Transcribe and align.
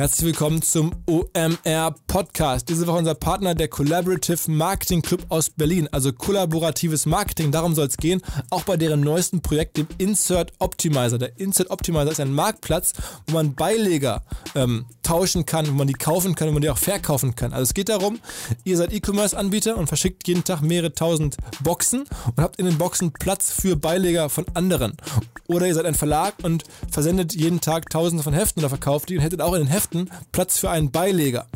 Herzlich 0.00 0.28
willkommen 0.28 0.62
zum 0.62 0.92
OMR 1.04 1.94
Podcast. 2.06 2.70
Diese 2.70 2.86
Woche 2.86 2.96
unser 2.96 3.14
Partner, 3.14 3.54
der 3.54 3.68
Collaborative 3.68 4.50
Marketing 4.50 5.02
Club 5.02 5.26
aus 5.28 5.50
Berlin, 5.50 5.90
also 5.92 6.10
kollaboratives 6.10 7.04
Marketing. 7.04 7.52
Darum 7.52 7.74
soll 7.74 7.86
es 7.86 7.98
gehen, 7.98 8.22
auch 8.48 8.62
bei 8.62 8.78
deren 8.78 9.00
neuesten 9.00 9.42
Projekt, 9.42 9.76
dem 9.76 9.86
Insert 9.98 10.54
Optimizer. 10.58 11.18
Der 11.18 11.38
Insert 11.38 11.68
Optimizer 11.68 12.12
ist 12.12 12.20
ein 12.20 12.32
Marktplatz, 12.32 12.94
wo 13.26 13.34
man 13.34 13.54
Beileger 13.54 14.22
ähm, 14.54 14.86
tauschen 15.02 15.44
kann, 15.44 15.68
wo 15.68 15.72
man 15.72 15.86
die 15.86 15.92
kaufen 15.92 16.34
kann, 16.34 16.48
wo 16.48 16.52
man 16.52 16.62
die 16.62 16.70
auch 16.70 16.78
verkaufen 16.78 17.34
kann. 17.34 17.52
Also 17.52 17.64
es 17.64 17.74
geht 17.74 17.90
darum, 17.90 18.20
ihr 18.64 18.78
seid 18.78 18.94
E-Commerce-Anbieter 18.94 19.76
und 19.76 19.88
verschickt 19.88 20.26
jeden 20.26 20.44
Tag 20.44 20.62
mehrere 20.62 20.94
tausend 20.94 21.36
Boxen 21.62 22.04
und 22.36 22.42
habt 22.42 22.56
in 22.56 22.64
den 22.64 22.78
Boxen 22.78 23.12
Platz 23.12 23.52
für 23.52 23.76
Beileger 23.76 24.30
von 24.30 24.46
anderen. 24.54 24.96
Oder 25.46 25.66
ihr 25.66 25.74
seid 25.74 25.84
ein 25.84 25.94
Verlag 25.94 26.34
und 26.42 26.64
versendet 26.90 27.34
jeden 27.34 27.60
Tag 27.60 27.90
tausende 27.90 28.22
von 28.22 28.32
Heften 28.32 28.62
oder 28.62 28.70
verkauft 28.70 29.10
die 29.10 29.16
und 29.16 29.22
hättet 29.22 29.42
auch 29.42 29.52
in 29.52 29.62
den 29.62 29.68
Heften 29.68 29.89
Heften 29.90 30.10
Platz 30.32 30.58
für 30.58 30.70
einen 30.70 30.90
Beileger. 30.90 31.46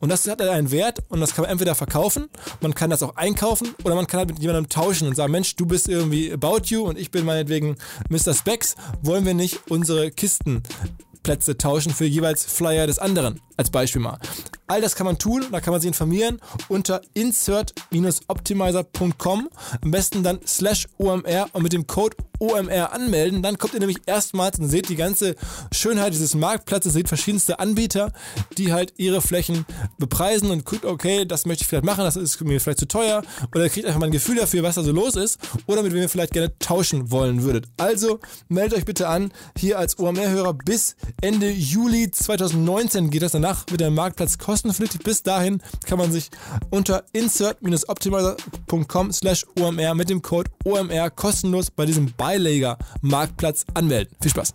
Und 0.00 0.08
das 0.10 0.26
hat 0.28 0.40
einen 0.40 0.70
Wert 0.70 1.00
und 1.08 1.20
das 1.20 1.34
kann 1.34 1.42
man 1.42 1.50
entweder 1.50 1.74
verkaufen, 1.74 2.28
man 2.60 2.74
kann 2.74 2.90
das 2.90 3.02
auch 3.02 3.16
einkaufen 3.16 3.74
oder 3.84 3.94
man 3.94 4.06
kann 4.06 4.18
halt 4.18 4.28
mit 4.30 4.38
jemandem 4.38 4.68
tauschen 4.68 5.08
und 5.08 5.16
sagen, 5.16 5.32
Mensch, 5.32 5.56
du 5.56 5.64
bist 5.66 5.88
irgendwie 5.88 6.32
About 6.32 6.66
You 6.66 6.82
und 6.82 6.98
ich 6.98 7.10
bin 7.10 7.24
meinetwegen 7.24 7.76
Mr. 8.08 8.34
Specs, 8.34 8.76
wollen 9.02 9.26
wir 9.26 9.34
nicht 9.34 9.70
unsere 9.70 10.10
Kistenplätze 10.10 11.58
tauschen 11.58 11.92
für 11.92 12.04
jeweils 12.04 12.44
Flyer 12.44 12.86
des 12.86 12.98
anderen, 12.98 13.40
als 13.56 13.70
Beispiel 13.70 14.02
mal. 14.02 14.18
All 14.66 14.82
das 14.82 14.94
kann 14.94 15.06
man 15.06 15.18
tun, 15.18 15.46
da 15.50 15.60
kann 15.60 15.72
man 15.72 15.80
sich 15.80 15.88
informieren 15.88 16.40
unter 16.68 17.00
insert-optimizer.com. 17.14 19.48
Am 19.82 19.90
besten 19.90 20.22
dann 20.22 20.40
slash 20.46 20.86
OMR 20.98 21.48
und 21.52 21.62
mit 21.62 21.72
dem 21.72 21.86
Code 21.86 22.18
OMR 22.38 22.92
anmelden. 22.92 23.42
Dann 23.42 23.58
kommt 23.58 23.74
ihr 23.74 23.80
nämlich 23.80 23.98
erstmals 24.06 24.58
und 24.58 24.68
seht 24.68 24.88
die 24.88 24.96
ganze 24.96 25.36
Schönheit 25.72 26.12
dieses 26.12 26.34
Marktplatzes, 26.34 26.92
seht 26.92 27.08
verschiedenste 27.08 27.58
Anbieter, 27.58 28.12
die 28.56 28.72
halt 28.72 28.94
ihre 28.96 29.20
Flächen 29.20 29.64
bepreisen 29.98 30.50
und 30.50 30.64
guckt, 30.64 30.84
okay, 30.84 31.24
das 31.24 31.46
möchte 31.46 31.62
ich 31.62 31.68
vielleicht 31.68 31.84
machen, 31.84 32.04
das 32.04 32.16
ist 32.16 32.40
mir 32.42 32.60
vielleicht 32.60 32.78
zu 32.78 32.88
teuer. 32.88 33.22
Oder 33.54 33.64
ihr 33.64 33.70
kriegt 33.70 33.86
einfach 33.86 34.00
mal 34.00 34.06
ein 34.06 34.12
Gefühl 34.12 34.36
dafür, 34.36 34.62
was 34.62 34.76
da 34.76 34.82
so 34.82 34.92
los 34.92 35.16
ist 35.16 35.38
oder 35.66 35.82
mit 35.82 35.92
wem 35.92 36.02
ihr 36.02 36.08
vielleicht 36.08 36.32
gerne 36.32 36.56
tauschen 36.58 37.10
wollen 37.10 37.42
würdet. 37.42 37.66
Also 37.76 38.20
meldet 38.48 38.78
euch 38.78 38.84
bitte 38.84 39.08
an, 39.08 39.32
hier 39.56 39.78
als 39.78 39.98
OMR-Hörer 39.98 40.54
bis 40.54 40.96
Ende 41.20 41.50
Juli 41.50 42.10
2019 42.10 43.10
geht 43.10 43.22
das. 43.22 43.32
Danach 43.32 43.64
wird 43.68 43.80
der 43.80 43.90
Marktplatz 43.90 44.38
kostenpflichtig. 44.38 45.02
Bis 45.02 45.22
dahin 45.22 45.62
kann 45.86 45.98
man 45.98 46.12
sich 46.12 46.30
unter 46.70 47.04
insert-optimizer.com 47.12 49.12
slash 49.12 49.46
OMR 49.58 49.94
mit 49.94 50.10
dem 50.10 50.22
Code 50.22 50.50
OMR 50.64 51.10
kostenlos 51.10 51.70
bei 51.70 51.86
diesem 51.86 52.12
Buy 52.12 52.27
Beileger 52.28 52.76
Marktplatz 53.00 53.64
anmelden. 53.72 54.14
Viel 54.20 54.30
Spaß! 54.30 54.52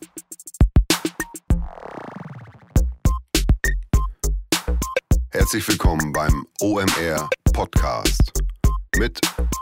Herzlich 5.32 5.68
willkommen 5.68 6.14
beim 6.14 6.46
OMR 6.62 7.28
Podcast 7.52 8.32
mit 8.98 9.20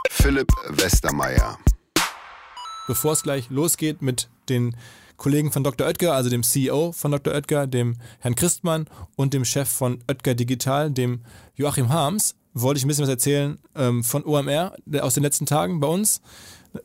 Philipp 0.10 0.50
Westermeier. 0.68 1.58
Bevor 2.86 3.14
es 3.14 3.24
gleich 3.24 3.50
losgeht 3.50 4.02
mit 4.02 4.28
den 4.50 4.76
Kollegen 5.16 5.54
von 5.54 5.64
Dr. 5.64 5.88
Oetker, 5.88 6.14
also 6.14 6.30
dem 6.30 6.44
CEO 6.44 6.92
von 6.92 7.12
Dr. 7.12 7.34
Oetker, 7.34 7.66
dem 7.66 7.96
Herrn 8.20 8.36
Christmann 8.36 8.90
und 9.16 9.34
dem 9.34 9.46
Chef 9.46 9.70
von 9.70 10.04
Oetker 10.10 10.36
Digital, 10.36 10.92
dem 10.92 11.22
Joachim 11.56 11.88
Harms, 11.88 12.36
wollte 12.54 12.80
ich 12.80 12.84
ein 12.84 12.90
bisschen 12.90 13.04
was 13.04 13.10
erzählen 13.10 13.58
ähm, 13.74 14.04
von 14.04 14.26
OMR 14.26 14.76
aus 15.00 15.14
den 15.14 15.24
letzten 15.24 15.46
Tagen 15.46 15.80
bei 15.80 15.88
uns. 15.88 16.22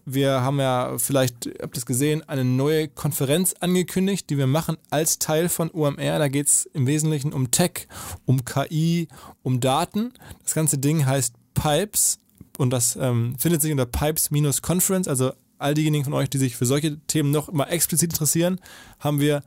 Wir 0.05 0.41
haben 0.41 0.59
ja, 0.59 0.99
vielleicht 0.99 1.47
habt 1.63 1.77
ihr 1.77 1.79
es 1.79 1.87
gesehen, 1.87 2.29
eine 2.29 2.45
neue 2.45 2.89
Konferenz 2.89 3.55
angekündigt, 3.61 4.29
die 4.31 4.39
wir 4.39 4.47
machen 4.47 4.77
als 4.91 5.19
Teil 5.19 5.49
von 5.49 5.71
OMR. 5.71 6.19
Da 6.19 6.29
geht 6.29 6.49
es 6.49 6.67
im 6.73 6.87
Wesentlichen 6.87 7.33
um 7.33 7.51
Tech, 7.51 7.87
um 8.25 8.45
KI, 8.45 9.09
um 9.43 9.61
Daten. 9.61 10.13
Das 10.43 10.55
ganze 10.55 10.79
Ding 10.79 11.07
heißt 11.07 11.35
Pipes 11.55 12.19
und 12.59 12.71
das 12.71 12.97
ähm, 12.97 13.37
findet 13.39 13.63
sich 13.63 13.71
unter 13.71 13.87
Pipes-Conference. 13.87 15.07
Also 15.07 15.33
all 15.59 15.75
diejenigen 15.75 16.05
von 16.05 16.15
euch, 16.15 16.31
die 16.31 16.39
sich 16.39 16.57
für 16.57 16.67
solche 16.67 16.99
Themen 17.07 17.31
noch 17.31 17.53
mal 17.53 17.65
explizit 17.65 18.13
interessieren, 18.13 18.61
haben 18.99 19.21
wir 19.21 19.43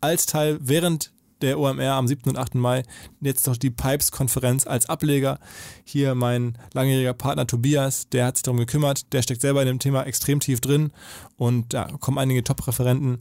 als 0.00 0.26
Teil 0.26 0.58
während 0.60 1.13
der 1.40 1.58
OMR 1.58 1.92
am 1.92 2.06
7. 2.06 2.30
und 2.30 2.38
8. 2.38 2.54
Mai 2.54 2.82
jetzt 3.20 3.46
noch 3.46 3.56
die 3.56 3.70
Pipes-Konferenz 3.70 4.66
als 4.66 4.88
Ableger. 4.88 5.38
Hier 5.84 6.14
mein 6.14 6.58
langjähriger 6.72 7.14
Partner 7.14 7.46
Tobias, 7.46 8.08
der 8.08 8.26
hat 8.26 8.36
sich 8.36 8.42
darum 8.42 8.58
gekümmert, 8.58 9.12
der 9.12 9.22
steckt 9.22 9.40
selber 9.40 9.62
in 9.62 9.68
dem 9.68 9.78
Thema 9.78 10.04
extrem 10.04 10.40
tief 10.40 10.60
drin 10.60 10.92
und 11.36 11.74
da 11.74 11.84
kommen 12.00 12.18
einige 12.18 12.44
Top-Referenten. 12.44 13.20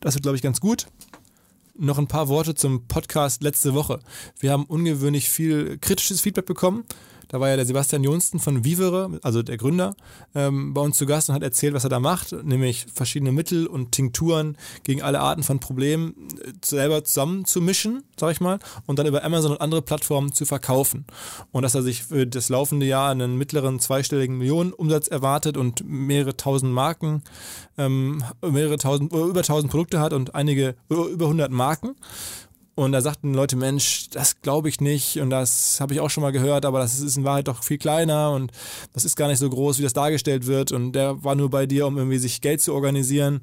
Das 0.00 0.14
wird, 0.14 0.22
glaube 0.22 0.36
ich, 0.36 0.42
ganz 0.42 0.60
gut. 0.60 0.86
Noch 1.76 1.98
ein 1.98 2.08
paar 2.08 2.28
Worte 2.28 2.54
zum 2.54 2.88
Podcast 2.88 3.42
letzte 3.42 3.74
Woche. 3.74 4.00
Wir 4.38 4.50
haben 4.50 4.64
ungewöhnlich 4.64 5.28
viel 5.28 5.78
kritisches 5.78 6.20
Feedback 6.20 6.46
bekommen. 6.46 6.84
Da 7.28 7.40
war 7.40 7.48
ja 7.48 7.56
der 7.56 7.66
Sebastian 7.66 8.02
Johnston 8.02 8.40
von 8.40 8.64
Vivere, 8.64 9.18
also 9.22 9.42
der 9.42 9.58
Gründer, 9.58 9.94
ähm, 10.34 10.74
bei 10.74 10.80
uns 10.80 10.96
zu 10.96 11.06
Gast 11.06 11.28
und 11.28 11.34
hat 11.34 11.42
erzählt, 11.42 11.74
was 11.74 11.84
er 11.84 11.90
da 11.90 12.00
macht, 12.00 12.32
nämlich 12.32 12.86
verschiedene 12.92 13.32
Mittel 13.32 13.66
und 13.66 13.92
Tinkturen 13.92 14.56
gegen 14.82 15.02
alle 15.02 15.20
Arten 15.20 15.42
von 15.42 15.60
Problemen 15.60 16.14
äh, 16.42 16.52
selber 16.64 17.04
zusammenzumischen, 17.04 18.02
sag 18.18 18.32
ich 18.32 18.40
mal, 18.40 18.58
und 18.86 18.98
dann 18.98 19.06
über 19.06 19.24
Amazon 19.24 19.52
und 19.52 19.60
andere 19.60 19.82
Plattformen 19.82 20.32
zu 20.32 20.46
verkaufen. 20.46 21.04
Und 21.52 21.62
dass 21.62 21.74
er 21.74 21.82
sich 21.82 22.04
für 22.04 22.26
das 22.26 22.48
laufende 22.48 22.86
Jahr 22.86 23.10
einen 23.10 23.36
mittleren 23.36 23.78
zweistelligen 23.78 24.38
Millionenumsatz 24.38 25.08
erwartet 25.08 25.56
und 25.56 25.84
mehrere 25.86 26.36
tausend 26.36 26.72
Marken, 26.72 27.22
ähm, 27.76 28.24
mehrere 28.42 28.78
tausend, 28.78 29.12
über 29.12 29.42
tausend 29.42 29.70
Produkte 29.70 30.00
hat 30.00 30.12
und 30.12 30.34
einige 30.34 30.76
über 30.88 31.26
100 31.26 31.50
Marken. 31.50 31.94
Und 32.78 32.92
da 32.92 33.00
sagten 33.00 33.34
Leute, 33.34 33.56
Mensch, 33.56 34.08
das 34.10 34.40
glaube 34.40 34.68
ich 34.68 34.80
nicht 34.80 35.18
und 35.18 35.30
das 35.30 35.80
habe 35.80 35.94
ich 35.94 35.98
auch 35.98 36.10
schon 36.10 36.22
mal 36.22 36.30
gehört, 36.30 36.64
aber 36.64 36.78
das 36.78 37.00
ist 37.00 37.16
in 37.16 37.24
Wahrheit 37.24 37.48
doch 37.48 37.64
viel 37.64 37.76
kleiner 37.76 38.30
und 38.30 38.52
das 38.92 39.04
ist 39.04 39.16
gar 39.16 39.26
nicht 39.26 39.40
so 39.40 39.50
groß, 39.50 39.80
wie 39.80 39.82
das 39.82 39.94
dargestellt 39.94 40.46
wird. 40.46 40.70
Und 40.70 40.92
der 40.92 41.24
war 41.24 41.34
nur 41.34 41.50
bei 41.50 41.66
dir, 41.66 41.88
um 41.88 41.96
irgendwie 41.96 42.18
sich 42.18 42.40
Geld 42.40 42.60
zu 42.60 42.72
organisieren. 42.72 43.40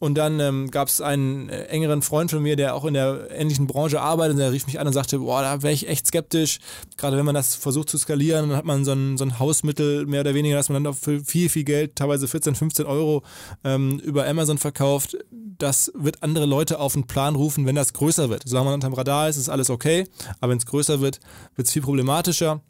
Und 0.00 0.14
dann 0.14 0.40
ähm, 0.40 0.70
gab 0.70 0.88
es 0.88 1.02
einen 1.02 1.50
äh, 1.50 1.64
engeren 1.64 2.00
Freund 2.00 2.30
von 2.30 2.42
mir, 2.42 2.56
der 2.56 2.74
auch 2.74 2.86
in 2.86 2.94
der 2.94 3.30
ähnlichen 3.30 3.66
Branche 3.66 4.00
arbeitet, 4.00 4.32
und 4.32 4.38
der 4.38 4.50
rief 4.50 4.66
mich 4.66 4.80
an 4.80 4.86
und 4.86 4.94
sagte, 4.94 5.18
boah, 5.18 5.42
da 5.42 5.62
wäre 5.62 5.74
ich 5.74 5.88
echt 5.88 6.06
skeptisch. 6.06 6.58
Gerade 6.96 7.18
wenn 7.18 7.26
man 7.26 7.34
das 7.34 7.54
versucht 7.54 7.90
zu 7.90 7.98
skalieren, 7.98 8.48
dann 8.48 8.56
hat 8.56 8.64
man 8.64 8.86
so 8.86 8.92
ein, 8.92 9.18
so 9.18 9.24
ein 9.24 9.38
Hausmittel, 9.38 10.06
mehr 10.06 10.22
oder 10.22 10.32
weniger, 10.32 10.56
dass 10.56 10.70
man 10.70 10.82
dann 10.82 10.94
auch 10.94 10.96
für 10.96 11.22
viel, 11.22 11.50
viel 11.50 11.64
Geld, 11.64 11.96
teilweise 11.96 12.26
14, 12.28 12.54
15 12.54 12.86
Euro 12.86 13.22
ähm, 13.62 13.98
über 13.98 14.26
Amazon 14.26 14.56
verkauft. 14.56 15.18
Das 15.30 15.92
wird 15.94 16.22
andere 16.22 16.46
Leute 16.46 16.80
auf 16.80 16.94
den 16.94 17.06
Plan 17.06 17.36
rufen, 17.36 17.66
wenn 17.66 17.74
das 17.74 17.92
größer 17.92 18.30
wird. 18.30 18.44
Solange 18.46 18.66
man 18.70 18.74
unterm 18.74 18.94
Radar 18.94 19.28
ist, 19.28 19.36
ist 19.36 19.50
alles 19.50 19.68
okay. 19.68 20.06
Aber 20.40 20.50
wenn 20.50 20.58
es 20.58 20.64
größer 20.64 21.02
wird, 21.02 21.20
wird 21.56 21.68
es 21.68 21.74
viel 21.74 21.82
problematischer. 21.82 22.62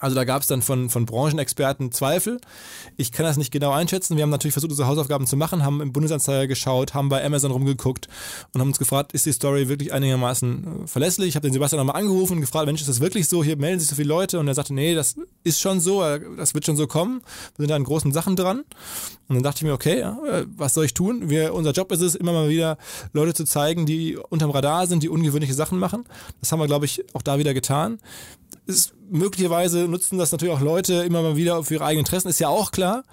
Also 0.00 0.16
da 0.16 0.24
gab 0.24 0.40
es 0.40 0.48
dann 0.48 0.62
von, 0.62 0.88
von 0.88 1.04
Branchenexperten 1.04 1.92
Zweifel. 1.92 2.40
Ich 2.96 3.12
kann 3.12 3.26
das 3.26 3.36
nicht 3.36 3.50
genau 3.50 3.70
einschätzen. 3.70 4.16
Wir 4.16 4.22
haben 4.22 4.30
natürlich 4.30 4.54
versucht, 4.54 4.70
unsere 4.70 4.88
Hausaufgaben 4.88 5.26
zu 5.26 5.36
machen, 5.36 5.62
haben 5.62 5.82
im 5.82 5.92
Bundesanzeiger 5.92 6.46
geschaut, 6.46 6.94
haben 6.94 7.10
bei 7.10 7.22
Amazon 7.22 7.50
rumgeguckt 7.50 8.08
und 8.52 8.62
haben 8.62 8.68
uns 8.68 8.78
gefragt, 8.78 9.12
ist 9.12 9.26
die 9.26 9.32
Story 9.32 9.68
wirklich 9.68 9.92
einigermaßen 9.92 10.84
äh, 10.84 10.86
verlässlich? 10.86 11.28
Ich 11.28 11.36
habe 11.36 11.46
den 11.46 11.52
Sebastian 11.52 11.84
nochmal 11.84 12.00
angerufen 12.00 12.34
und 12.34 12.40
gefragt, 12.40 12.64
Mensch, 12.64 12.80
ist 12.80 12.88
das 12.88 13.00
wirklich 13.00 13.28
so? 13.28 13.44
Hier 13.44 13.58
melden 13.58 13.78
sich 13.78 13.90
so 13.90 13.94
viele 13.94 14.08
Leute 14.08 14.40
und 14.40 14.48
er 14.48 14.54
sagte, 14.54 14.72
nee, 14.72 14.94
das 14.94 15.16
ist 15.44 15.60
schon 15.60 15.80
so, 15.80 16.02
äh, 16.02 16.18
das 16.38 16.54
wird 16.54 16.64
schon 16.64 16.76
so 16.76 16.86
kommen. 16.86 17.20
Wir 17.56 17.64
sind 17.64 17.70
da 17.70 17.76
an 17.76 17.84
großen 17.84 18.10
Sachen 18.10 18.36
dran. 18.36 18.60
Und 19.28 19.36
dann 19.36 19.42
dachte 19.42 19.58
ich 19.58 19.64
mir, 19.64 19.74
okay, 19.74 20.00
äh, 20.00 20.46
was 20.56 20.72
soll 20.72 20.86
ich 20.86 20.94
tun? 20.94 21.28
Wir, 21.28 21.52
unser 21.52 21.72
Job 21.72 21.92
ist 21.92 22.00
es, 22.00 22.14
immer 22.14 22.32
mal 22.32 22.48
wieder 22.48 22.78
Leute 23.12 23.34
zu 23.34 23.44
zeigen, 23.44 23.84
die 23.84 24.16
unterm 24.16 24.50
Radar 24.50 24.86
sind, 24.86 25.02
die 25.02 25.10
ungewöhnliche 25.10 25.52
Sachen 25.52 25.78
machen. 25.78 26.04
Das 26.40 26.50
haben 26.50 26.58
wir, 26.58 26.66
glaube 26.66 26.86
ich, 26.86 27.04
auch 27.14 27.22
da 27.22 27.38
wieder 27.38 27.52
getan 27.52 27.98
ist, 28.70 28.94
möglicherweise 29.10 29.88
nutzen 29.88 30.18
das 30.18 30.32
natürlich 30.32 30.54
auch 30.54 30.60
Leute 30.60 30.94
immer 31.02 31.22
mal 31.22 31.36
wieder 31.36 31.62
für 31.64 31.74
ihre 31.74 31.84
eigenen 31.84 32.06
Interessen, 32.06 32.28
ist 32.28 32.40
ja 32.40 32.48
auch 32.48 32.70
klar. 32.70 33.04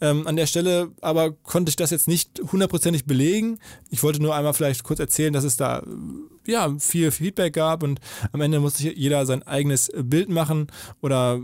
Ähm, 0.00 0.26
an 0.26 0.34
der 0.34 0.46
Stelle 0.46 0.90
aber 1.00 1.30
konnte 1.30 1.70
ich 1.70 1.76
das 1.76 1.90
jetzt 1.90 2.08
nicht 2.08 2.40
hundertprozentig 2.50 3.04
belegen. 3.04 3.58
Ich 3.90 4.02
wollte 4.02 4.20
nur 4.20 4.34
einmal 4.34 4.54
vielleicht 4.54 4.82
kurz 4.82 4.98
erzählen, 4.98 5.32
dass 5.32 5.44
es 5.44 5.56
da 5.56 5.84
ja, 6.46 6.74
viel 6.78 7.10
Feedback 7.10 7.54
gab 7.54 7.82
und 7.82 8.00
am 8.32 8.40
Ende 8.40 8.60
musste 8.60 8.92
jeder 8.92 9.26
sein 9.26 9.42
eigenes 9.42 9.90
Bild 9.94 10.28
machen 10.28 10.66
oder 11.00 11.40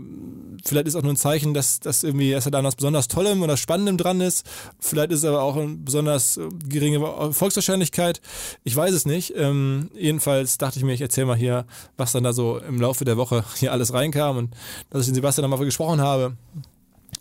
vielleicht 0.65 0.87
ist 0.87 0.95
auch 0.95 1.01
nur 1.01 1.13
ein 1.13 1.17
Zeichen, 1.17 1.53
dass, 1.53 1.79
dass 1.79 2.03
irgendwie, 2.03 2.31
dass 2.31 2.45
er 2.45 2.51
da 2.51 2.63
was 2.63 2.75
besonders 2.75 3.07
Tollem 3.07 3.41
oder 3.41 3.57
Spannendem 3.57 3.97
dran 3.97 4.21
ist. 4.21 4.45
Vielleicht 4.79 5.11
ist 5.11 5.19
es 5.19 5.25
aber 5.25 5.41
auch 5.41 5.55
eine 5.55 5.75
besonders 5.75 6.39
geringe 6.67 7.33
Volkswahrscheinlichkeit. 7.33 8.21
Ich 8.63 8.75
weiß 8.75 8.93
es 8.93 9.05
nicht. 9.05 9.33
Ähm, 9.35 9.89
jedenfalls 9.95 10.57
dachte 10.57 10.79
ich 10.79 10.85
mir, 10.85 10.93
ich 10.93 11.01
erzähle 11.01 11.27
mal 11.27 11.37
hier, 11.37 11.65
was 11.97 12.11
dann 12.11 12.23
da 12.23 12.33
so 12.33 12.57
im 12.57 12.79
Laufe 12.81 13.05
der 13.05 13.17
Woche 13.17 13.43
hier 13.55 13.71
alles 13.71 13.93
reinkam 13.93 14.37
und 14.37 14.55
dass 14.89 15.01
ich 15.01 15.07
den 15.07 15.15
Sebastian 15.15 15.49
nochmal 15.49 15.65
gesprochen 15.65 16.01
habe 16.01 16.37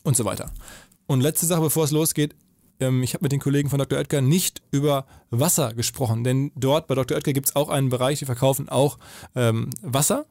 und 0.02 0.16
so 0.16 0.24
weiter. 0.24 0.50
Und 1.06 1.20
letzte 1.20 1.46
Sache, 1.46 1.62
bevor 1.62 1.84
es 1.84 1.90
losgeht. 1.90 2.34
Ähm, 2.80 3.02
ich 3.02 3.14
habe 3.14 3.24
mit 3.24 3.32
den 3.32 3.40
Kollegen 3.40 3.70
von 3.70 3.78
Dr. 3.78 3.98
Oetker 3.98 4.20
nicht 4.20 4.62
über 4.70 5.06
Wasser 5.30 5.74
gesprochen, 5.74 6.24
denn 6.24 6.52
dort 6.54 6.86
bei 6.86 6.94
Dr. 6.94 7.16
Oetker 7.16 7.32
gibt 7.32 7.48
es 7.48 7.56
auch 7.56 7.68
einen 7.68 7.88
Bereich, 7.88 8.18
die 8.18 8.24
verkaufen 8.24 8.68
auch 8.68 8.98
ähm, 9.34 9.70
Wasser. 9.82 10.26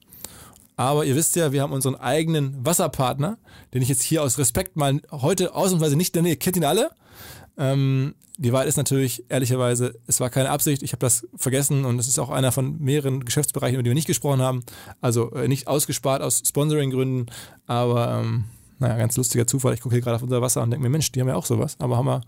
Aber 0.76 1.06
ihr 1.06 1.16
wisst 1.16 1.36
ja, 1.36 1.52
wir 1.52 1.64
haben 1.64 1.74
unseren 1.74 1.96
eigenen 1.96 2.64
Wasserpartner, 2.64 3.40
den 3.74 3.82
ich 3.82 3.90
jetzt 3.90 4.04
hier 4.04 4.22
aus 4.22 4.38
Respekt 4.38 4.76
mal 4.76 5.02
heute 5.12 5.56
ausnahmsweise 5.56 5.96
nicht 5.96 6.14
nenne. 6.14 6.30
Ihr 6.30 6.36
kennt 6.36 6.56
ihn 6.56 6.66
alle. 6.66 6.92
Ähm, 7.58 8.14
die 8.38 8.54
Wahrheit 8.54 8.68
ist 8.68 8.78
natürlich, 8.78 9.26
ehrlicherweise, 9.30 9.96
es 10.06 10.20
war 10.20 10.30
keine 10.30 10.52
Absicht. 10.52 10.84
Ich 10.84 10.92
habe 10.92 11.00
das 11.00 11.28
vergessen 11.36 11.86
und 11.86 11.98
es 11.98 12.08
ist 12.08 12.20
auch 12.20 12.30
einer 12.30 12.52
von 12.52 12.80
mehreren 12.80 13.26
Geschäftsbereichen, 13.26 13.74
über 13.74 13.82
die 13.82 13.90
wir 13.90 13.96
nicht 13.96 14.06
gesprochen 14.06 14.42
haben. 14.42 14.64
Also 15.02 15.32
äh, 15.32 15.48
nicht 15.48 15.68
ausgespart 15.68 16.22
aus 16.22 16.44
Sponsoring-Gründen, 16.46 17.26
aber 17.66 18.22
ähm, 18.22 18.46
naja, 18.80 18.98
ganz 18.98 19.18
lustiger 19.18 19.48
Zufall. 19.48 19.74
Ich 19.74 19.82
gucke 19.82 19.96
hier 19.96 20.02
gerade 20.02 20.18
auf 20.18 20.24
unser 20.24 20.42
Wasser 20.42 20.62
und 20.62 20.72
denke 20.72 20.84
mir, 20.84 20.90
Mensch, 20.90 21.12
die 21.12 21.22
haben 21.22 21.28
ja 21.28 21.36
auch 21.36 21.46
sowas. 21.46 21.76
Aber 21.80 21.98
haben 21.98 22.06
wir 22.06 22.22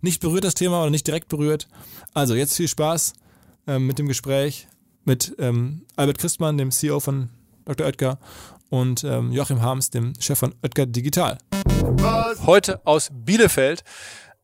nicht 0.00 0.20
berührt 0.20 0.44
das 0.44 0.54
Thema 0.54 0.80
oder 0.80 0.90
nicht 0.90 1.06
direkt 1.06 1.28
berührt. 1.28 1.68
Also 2.14 2.34
jetzt 2.34 2.56
viel 2.56 2.68
Spaß 2.68 3.14
ähm, 3.66 3.86
mit 3.86 3.98
dem 3.98 4.06
Gespräch 4.06 4.68
mit 5.04 5.34
ähm, 5.38 5.82
Albert 5.96 6.18
Christmann, 6.18 6.58
dem 6.58 6.70
CEO 6.70 7.00
von 7.00 7.30
Dr. 7.64 7.86
Oetker 7.86 8.18
und 8.68 9.04
ähm, 9.04 9.32
Joachim 9.32 9.62
Harms, 9.62 9.90
dem 9.90 10.12
Chef 10.18 10.38
von 10.38 10.54
Oetker 10.62 10.86
Digital. 10.86 11.38
Heute 12.44 12.84
aus 12.84 13.10
Bielefeld. 13.12 13.84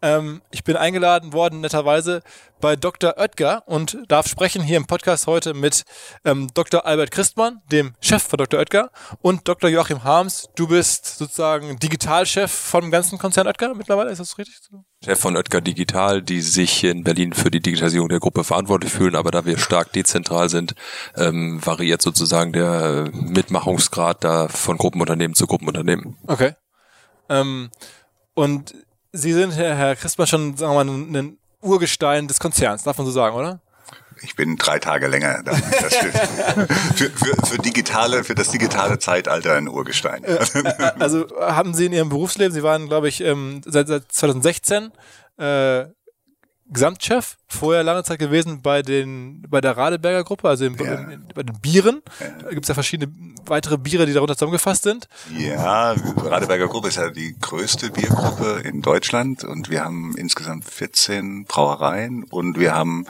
Ähm, 0.03 0.43
ich 0.51 0.65
bin 0.65 0.77
eingeladen 0.77 1.33
worden, 1.33 1.61
netterweise, 1.61 2.23
bei 2.61 2.77
Dr. 2.77 3.15
Oetker 3.19 3.63
und 3.67 3.99
darf 4.09 4.27
sprechen 4.27 4.63
hier 4.63 4.77
im 4.77 4.87
Podcast 4.87 5.27
heute 5.27 5.55
mit 5.55 5.85
ähm, 6.25 6.49
Dr. 6.55 6.85
Albert 6.87 7.11
Christmann, 7.11 7.61
dem 7.71 7.95
Chef 8.01 8.23
von 8.23 8.37
Dr. 8.37 8.61
Oetker, 8.61 8.91
und 9.21 9.49
Dr. 9.49 9.71
Joachim 9.71 10.05
Harms. 10.05 10.49
Du 10.57 10.69
bist 10.69 11.19
sozusagen 11.19 11.79
Digitalchef 11.79 12.51
vom 12.51 12.91
ganzen 12.91 13.19
Konzern 13.19 13.47
Oetker 13.47 13.75
mittlerweile, 13.75 14.11
ist 14.11 14.19
das 14.19 14.39
richtig? 14.39 14.57
Chef 15.05 15.19
von 15.19 15.37
Oetker 15.37 15.61
Digital, 15.61 16.23
die 16.23 16.41
sich 16.41 16.85
in 16.85 17.05
Berlin 17.05 17.33
für 17.33 17.51
die 17.51 17.61
Digitalisierung 17.61 18.09
der 18.09 18.21
Gruppe 18.21 18.45
verantwortlich 18.45 18.93
fühlen, 18.93 19.17
aber 19.17 19.31
da 19.31 19.45
wir 19.45 19.59
stark 19.59 19.93
dezentral 19.93 20.49
sind, 20.49 20.75
ähm, 21.17 21.61
variiert 21.65 22.03
sozusagen 22.03 22.53
der 22.53 23.11
Mitmachungsgrad 23.13 24.23
da 24.25 24.49
von 24.49 24.79
Gruppenunternehmen 24.79 25.35
zu 25.35 25.47
Gruppenunternehmen. 25.47 26.17
Okay. 26.27 26.55
Ähm, 27.29 27.71
und 28.35 28.75
Sie 29.13 29.33
sind, 29.33 29.55
Herr, 29.55 29.77
Herr 29.77 29.97
Christmann, 29.97 30.27
schon, 30.27 30.57
sagen 30.57 30.75
wir 30.75 30.85
mal, 30.85 31.19
ein 31.21 31.39
Urgestein 31.61 32.29
des 32.29 32.41
Konzerns, 32.41 32.83
darf 32.83 32.97
man 32.97 33.07
so 33.07 33.13
sagen, 33.13 33.37
oder? 33.37 33.61
Ich 34.23 34.37
bin 34.37 34.57
drei 34.57 34.79
Tage 34.79 35.07
länger 35.09 35.43
da. 35.43 35.53
für, 35.53 37.11
für, 37.11 37.47
für, 37.47 37.59
digitale, 37.59 38.25
für 38.25 38.35
das 38.35 38.51
digitale 38.51 38.99
Zeitalter 38.99 39.55
ein 39.55 39.69
Urgestein. 39.69 40.25
Also 40.99 41.27
haben 41.41 41.75
Sie 41.75 41.87
in 41.87 41.93
Ihrem 41.93 42.09
Berufsleben, 42.09 42.53
Sie 42.53 42.63
waren, 42.63 42.89
glaube 42.89 43.09
ich, 43.09 43.21
ähm, 43.21 43.61
seit, 43.65 43.89
seit 43.89 44.11
2016 44.11 44.93
äh, 45.39 45.87
Gesamtchef, 46.67 47.37
vorher 47.53 47.83
lange 47.83 48.03
Zeit 48.03 48.19
gewesen 48.19 48.63
bei 48.63 48.83
den 48.83 49.43
bei 49.49 49.61
der 49.61 49.77
Radeberger 49.77 50.25
Gruppe, 50.25 50.49
also 50.49 50.65
im, 50.65 50.77
ja. 50.77 50.95
in, 50.95 51.25
bei 51.35 51.43
den 51.43 51.59
Bieren. 51.61 52.03
Da 52.43 52.51
gibt 52.51 52.63
es 52.63 52.69
ja 52.69 52.75
verschiedene 52.75 53.13
weitere 53.47 53.77
Biere, 53.77 54.07
die 54.07 54.13
darunter 54.13 54.37
zusammengefasst 54.37 54.85
sind. 54.85 55.09
Ja, 55.37 55.95
Radeberger 56.17 56.69
Gruppe 56.69 56.89
ist 56.89 56.97
ja 56.97 57.11
die 57.11 57.37
größte 57.41 57.91
Biergruppe 57.91 58.63
in 58.65 58.83
Deutschland 58.83 59.45
und 59.45 59.71
wir 59.71 59.85
haben 59.85 60.15
insgesamt 60.17 60.65
14 60.65 61.45
Brauereien 61.45 62.25
und 62.25 62.59
wir 62.59 62.75
haben 62.75 63.07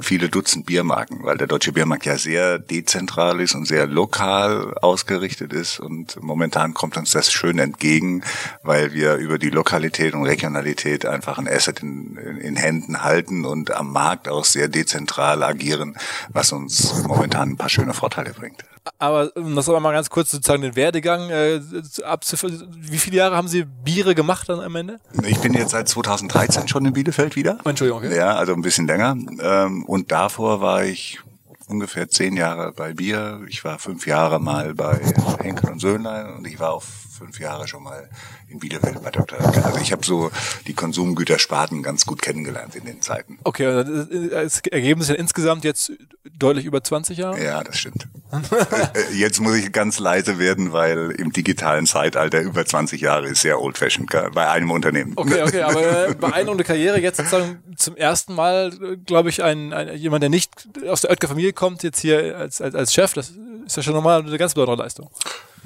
viele 0.00 0.28
Dutzend 0.28 0.66
Biermarken, 0.66 1.22
weil 1.22 1.36
der 1.36 1.46
deutsche 1.46 1.72
Biermarkt 1.72 2.06
ja 2.06 2.16
sehr 2.16 2.58
dezentral 2.58 3.40
ist 3.40 3.54
und 3.54 3.66
sehr 3.66 3.86
lokal 3.86 4.74
ausgerichtet 4.80 5.52
ist 5.52 5.80
und 5.80 6.22
momentan 6.22 6.74
kommt 6.74 6.96
uns 6.96 7.10
das 7.10 7.32
schön 7.32 7.58
entgegen, 7.58 8.22
weil 8.62 8.92
wir 8.92 9.16
über 9.16 9.38
die 9.38 9.50
Lokalität 9.50 10.14
und 10.14 10.24
Regionalität 10.24 11.04
einfach 11.04 11.38
ein 11.38 11.48
Asset 11.48 11.80
in, 11.80 12.16
in 12.16 12.56
Händen 12.56 12.88
Händen 12.88 13.02
halten 13.02 13.44
und 13.44 13.57
am 13.70 13.92
Markt 13.92 14.28
auch 14.28 14.44
sehr 14.44 14.68
dezentral 14.68 15.42
agieren, 15.42 15.96
was 16.30 16.52
uns 16.52 17.02
momentan 17.06 17.50
ein 17.50 17.56
paar 17.56 17.68
schöne 17.68 17.94
Vorteile 17.94 18.32
bringt. 18.32 18.64
Aber 18.98 19.30
um 19.36 19.54
das 19.54 19.68
aber 19.68 19.80
mal 19.80 19.92
ganz 19.92 20.10
kurz 20.10 20.30
sozusagen 20.30 20.62
den 20.62 20.76
Werdegang 20.76 21.30
äh, 21.30 21.60
abzuführen. 22.04 22.74
Wie 22.78 22.98
viele 22.98 23.16
Jahre 23.16 23.36
haben 23.36 23.48
Sie 23.48 23.64
Biere 23.64 24.14
gemacht 24.14 24.48
dann 24.48 24.60
am 24.60 24.74
Ende? 24.76 24.98
Ich 25.24 25.38
bin 25.38 25.52
jetzt 25.54 25.70
seit 25.70 25.88
2013 25.88 26.68
schon 26.68 26.86
in 26.86 26.92
Bielefeld 26.92 27.36
wieder. 27.36 27.58
Entschuldigung. 27.64 28.04
Okay. 28.04 28.16
Ja, 28.16 28.36
also 28.36 28.54
ein 28.54 28.62
bisschen 28.62 28.86
länger. 28.86 29.16
Ähm, 29.40 29.84
und 29.84 30.10
davor 30.10 30.60
war 30.60 30.84
ich 30.84 31.20
ungefähr 31.68 32.08
zehn 32.08 32.36
Jahre 32.36 32.72
bei 32.72 32.94
Bier. 32.94 33.42
Ich 33.48 33.64
war 33.64 33.78
fünf 33.78 34.06
Jahre 34.06 34.40
mal 34.40 34.74
bei 34.74 35.00
Henkel 35.42 35.70
und 35.70 35.80
Söhnlein 35.80 36.34
und 36.34 36.46
ich 36.46 36.58
war 36.58 36.72
auch 36.72 36.82
fünf 37.18 37.40
Jahre 37.40 37.66
schon 37.66 37.82
mal 37.82 38.08
in 38.48 38.58
Bielefeld 38.58 39.02
bei 39.02 39.10
Dr. 39.10 39.38
Oetker. 39.40 39.66
Also 39.66 39.80
ich 39.80 39.92
habe 39.92 40.06
so 40.06 40.30
die 40.66 40.74
Konsumgütersparten 40.74 41.82
ganz 41.82 42.06
gut 42.06 42.22
kennengelernt 42.22 42.76
in 42.76 42.84
den 42.84 43.02
Zeiten. 43.02 43.38
Okay, 43.44 43.64
es 43.64 44.60
ergeben 44.60 45.00
sich 45.02 45.10
ja 45.10 45.16
insgesamt 45.16 45.64
jetzt 45.64 45.92
deutlich 46.38 46.64
über 46.64 46.82
20 46.82 47.18
Jahre? 47.18 47.42
Ja, 47.42 47.64
das 47.64 47.78
stimmt. 47.78 48.06
Äh, 48.30 49.14
jetzt 49.14 49.40
muss 49.40 49.56
ich 49.56 49.72
ganz 49.72 49.98
leise 49.98 50.38
werden, 50.38 50.72
weil 50.72 51.10
im 51.12 51.32
digitalen 51.32 51.86
Zeitalter 51.86 52.40
über 52.40 52.64
20 52.64 53.00
Jahre 53.00 53.28
ist 53.28 53.40
sehr 53.40 53.60
old-fashioned 53.60 54.10
bei 54.32 54.48
einem 54.50 54.70
Unternehmen. 54.70 55.14
Okay, 55.16 55.42
okay, 55.42 55.62
aber 55.62 56.08
äh, 56.08 56.14
beeindruckende 56.14 56.64
Karriere 56.64 57.00
jetzt 57.00 57.16
sozusagen 57.16 57.62
zum 57.76 57.96
ersten 57.96 58.34
Mal, 58.34 58.72
glaube 59.06 59.30
ich, 59.30 59.42
ein, 59.42 59.72
ein, 59.72 59.96
jemand, 59.96 60.22
der 60.22 60.30
nicht 60.30 60.50
aus 60.86 61.00
der 61.00 61.10
Oetker-Familie 61.10 61.52
kommt, 61.52 61.82
jetzt 61.82 62.00
hier 62.00 62.36
als, 62.36 62.60
als, 62.60 62.74
als 62.74 62.92
Chef, 62.92 63.14
das 63.14 63.32
ist 63.68 63.76
ja 63.76 63.82
schon 63.82 63.94
nochmal 63.94 64.20
eine 64.20 64.38
ganz 64.38 64.54
besondere 64.54 64.82
Leistung. 64.82 65.10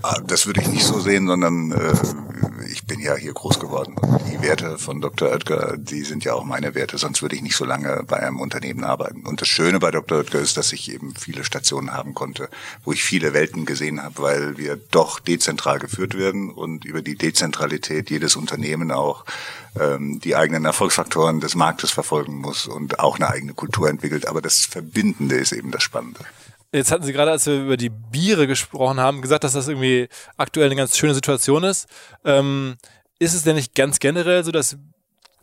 Ah, 0.02 0.20
das 0.26 0.46
würde 0.46 0.60
ich 0.60 0.69
nicht 0.69 0.84
so 0.84 0.99
sehen, 0.99 1.28
sondern 1.28 1.70
äh, 1.70 1.93
ich 2.72 2.84
bin 2.84 2.99
ja 2.99 3.14
hier 3.14 3.32
groß 3.32 3.60
geworden. 3.60 3.94
Die 4.32 4.43
Werte 4.43 4.76
von 4.78 5.00
Dr. 5.00 5.31
Oetker, 5.31 5.76
die 5.76 6.02
sind 6.02 6.25
ja 6.25 6.34
auch 6.34 6.43
meine 6.43 6.75
Werte, 6.75 6.99
sonst 6.99 7.22
würde 7.22 7.37
ich 7.37 7.43
nicht 7.43 7.54
so 7.54 7.64
lange 7.64 8.02
bei 8.08 8.19
einem 8.19 8.40
Unternehmen 8.40 8.82
arbeiten. 8.82 9.25
Und 9.25 9.40
das 9.40 9.46
Schöne 9.46 9.78
bei 9.78 9.93
Dr. 9.93 10.19
Oetker 10.19 10.40
ist, 10.40 10.56
dass 10.56 10.72
ich 10.72 10.93
eben 10.93 11.14
viele 11.14 11.44
Stationen 11.44 11.93
haben 11.93 12.14
konnte, 12.14 12.49
wo 12.84 12.93
ich 12.93 13.04
viele 13.04 13.34
Welten 13.34 13.64
gesehen 13.64 14.02
habe, 14.02 14.20
weil 14.22 14.58
wir 14.58 14.81
doch 14.90 15.20
dezentral 15.20 15.78
geführt 15.78 16.19
werden 16.19 16.50
und 16.50 16.84
über 16.84 17.02
die 17.02 17.16
Dezentralität 17.16 18.10
jedes 18.10 18.34
Unternehmen 18.34 18.90
auch 18.90 19.25
ähm, 19.78 20.19
die 20.19 20.34
eigenen 20.34 20.64
Erfolgsfaktoren 20.64 21.38
des 21.38 21.54
Marktes 21.54 21.93
verfolgen 21.93 22.38
muss 22.38 22.66
und 22.66 22.99
auch 22.99 23.16
eine 23.16 23.28
eigene 23.28 23.54
Kultur 23.54 23.88
entwickelt. 23.88 24.26
Aber 24.26 24.43
das 24.43 24.66
Verbindende 24.66 25.37
ist 25.37 25.52
eben 25.52 25.70
das 25.70 25.84
Spannende. 25.84 26.20
Jetzt 26.73 26.91
hatten 26.91 27.05
Sie 27.05 27.13
gerade, 27.13 27.31
als 27.31 27.47
wir 27.47 27.61
über 27.61 27.77
die 27.77 27.91
Biere 27.91 28.47
gesprochen 28.47 28.99
haben, 28.99 29.21
gesagt, 29.21 29.45
dass 29.45 29.53
das 29.53 29.69
irgendwie 29.69 30.09
aktuell 30.39 30.67
eine 30.67 30.77
ganz 30.77 30.97
schöne 30.97 31.15
Situation 31.15 31.65
ist. 31.65 31.87
Ähm, 32.25 32.77
ist 33.19 33.35
es 33.35 33.45
denn 33.45 33.57
nicht 33.57 33.75
ganz 33.75 33.99
generell 33.99 34.43
so, 34.43 34.53
dass 34.53 34.79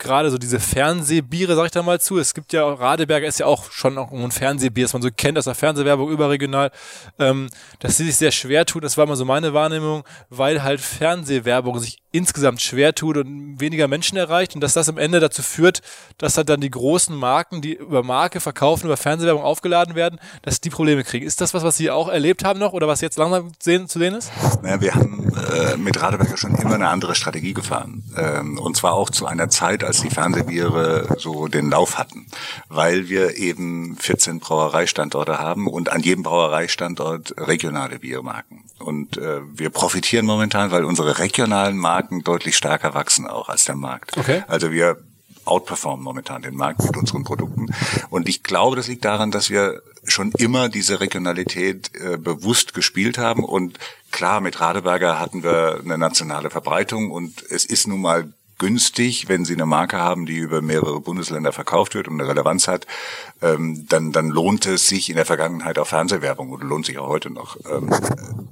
gerade 0.00 0.30
so 0.30 0.38
diese 0.38 0.58
Fernsehbiere, 0.58 1.54
sag 1.54 1.66
ich 1.66 1.70
da 1.70 1.82
mal 1.82 2.00
zu. 2.00 2.18
Es 2.18 2.34
gibt 2.34 2.52
ja 2.52 2.66
Radeberger 2.66 3.26
ist 3.26 3.38
ja 3.38 3.46
auch 3.46 3.70
schon 3.70 3.96
auch 3.98 4.10
ein 4.10 4.32
Fernsehbier, 4.32 4.84
das 4.84 4.92
man 4.92 5.02
so 5.02 5.10
kennt 5.14 5.38
aus 5.38 5.44
der 5.44 5.54
Fernsehwerbung 5.54 6.10
überregional, 6.10 6.72
ähm, 7.18 7.48
dass 7.78 7.96
sie 7.96 8.04
sich 8.04 8.16
sehr 8.16 8.32
schwer 8.32 8.66
tut, 8.66 8.82
das 8.82 8.96
war 8.96 9.06
mal 9.06 9.16
so 9.16 9.24
meine 9.24 9.54
Wahrnehmung, 9.54 10.04
weil 10.28 10.62
halt 10.62 10.80
Fernsehwerbung 10.80 11.78
sich 11.78 11.98
insgesamt 12.12 12.60
schwer 12.60 12.94
tut 12.94 13.16
und 13.16 13.60
weniger 13.60 13.86
Menschen 13.86 14.16
erreicht 14.18 14.54
und 14.54 14.60
dass 14.60 14.72
das 14.72 14.88
am 14.88 14.98
Ende 14.98 15.20
dazu 15.20 15.42
führt, 15.42 15.80
dass 16.18 16.36
halt 16.36 16.48
dann 16.48 16.60
die 16.60 16.70
großen 16.70 17.14
Marken, 17.14 17.62
die 17.62 17.74
über 17.74 18.02
Marke 18.02 18.40
verkaufen, 18.40 18.86
über 18.86 18.96
Fernsehwerbung 18.96 19.44
aufgeladen 19.44 19.94
werden, 19.94 20.18
dass 20.42 20.60
die 20.60 20.70
Probleme 20.70 21.04
kriegen. 21.04 21.24
Ist 21.24 21.40
das 21.40 21.54
was, 21.54 21.62
was 21.62 21.76
Sie 21.76 21.90
auch 21.90 22.08
erlebt 22.08 22.44
haben 22.44 22.58
noch 22.58 22.72
oder 22.72 22.88
was 22.88 23.00
jetzt 23.00 23.16
langsam 23.16 23.52
sehen, 23.60 23.88
zu 23.88 23.98
sehen 23.98 24.14
ist? 24.14 24.32
Naja, 24.62 24.80
wir 24.80 24.94
haben 24.94 25.32
äh, 25.34 25.76
mit 25.76 26.00
Radeberger 26.00 26.36
schon 26.36 26.54
immer 26.56 26.74
eine 26.74 26.88
andere 26.88 27.14
Strategie 27.14 27.54
gefahren. 27.54 28.02
Ähm, 28.16 28.58
und 28.58 28.76
zwar 28.76 28.94
auch 28.94 29.10
zu 29.10 29.26
einer 29.26 29.48
Zeit, 29.48 29.84
als 29.90 30.02
die 30.02 30.10
Fernsehbiere 30.10 31.16
so 31.18 31.48
den 31.48 31.68
Lauf 31.68 31.98
hatten, 31.98 32.26
weil 32.68 33.08
wir 33.08 33.36
eben 33.36 33.96
14 33.96 34.38
Brauereistandorte 34.38 35.40
haben 35.40 35.66
und 35.66 35.90
an 35.90 36.00
jedem 36.00 36.22
Brauereistandort 36.22 37.34
regionale 37.36 37.98
Biermarken. 37.98 38.62
Und 38.78 39.16
äh, 39.16 39.40
wir 39.52 39.70
profitieren 39.70 40.26
momentan, 40.26 40.70
weil 40.70 40.84
unsere 40.84 41.18
regionalen 41.18 41.76
Marken 41.76 42.22
deutlich 42.22 42.56
stärker 42.56 42.94
wachsen 42.94 43.26
auch 43.26 43.48
als 43.48 43.64
der 43.64 43.74
Markt. 43.74 44.16
Okay. 44.16 44.44
Also 44.46 44.70
wir 44.70 44.98
outperformen 45.44 46.04
momentan 46.04 46.42
den 46.42 46.54
Markt 46.54 46.84
mit 46.84 46.96
unseren 46.96 47.24
Produkten. 47.24 47.74
Und 48.10 48.28
ich 48.28 48.44
glaube, 48.44 48.76
das 48.76 48.86
liegt 48.86 49.04
daran, 49.04 49.32
dass 49.32 49.50
wir 49.50 49.82
schon 50.04 50.30
immer 50.38 50.68
diese 50.68 51.00
Regionalität 51.00 51.90
äh, 51.94 52.16
bewusst 52.16 52.74
gespielt 52.74 53.18
haben. 53.18 53.42
Und 53.42 53.80
klar, 54.12 54.40
mit 54.40 54.60
Radeberger 54.60 55.18
hatten 55.18 55.42
wir 55.42 55.80
eine 55.84 55.98
nationale 55.98 56.48
Verbreitung 56.48 57.10
und 57.10 57.42
es 57.50 57.64
ist 57.64 57.88
nun 57.88 58.00
mal 58.00 58.32
günstig, 58.60 59.28
wenn 59.28 59.44
Sie 59.44 59.54
eine 59.54 59.66
Marke 59.66 59.98
haben, 59.98 60.26
die 60.26 60.36
über 60.36 60.62
mehrere 60.62 61.00
Bundesländer 61.00 61.50
verkauft 61.50 61.94
wird 61.94 62.06
und 62.06 62.20
eine 62.20 62.28
Relevanz 62.28 62.68
hat, 62.68 62.86
ähm, 63.42 63.86
dann, 63.88 64.12
dann 64.12 64.28
lohnt 64.28 64.66
es 64.66 64.86
sich 64.86 65.08
in 65.08 65.16
der 65.16 65.24
Vergangenheit 65.26 65.78
auch 65.78 65.86
Fernsehwerbung 65.86 66.50
oder 66.50 66.64
lohnt 66.64 66.86
sich 66.86 66.98
auch 66.98 67.08
heute 67.08 67.30
noch. 67.30 67.56
Ähm, 67.68 67.90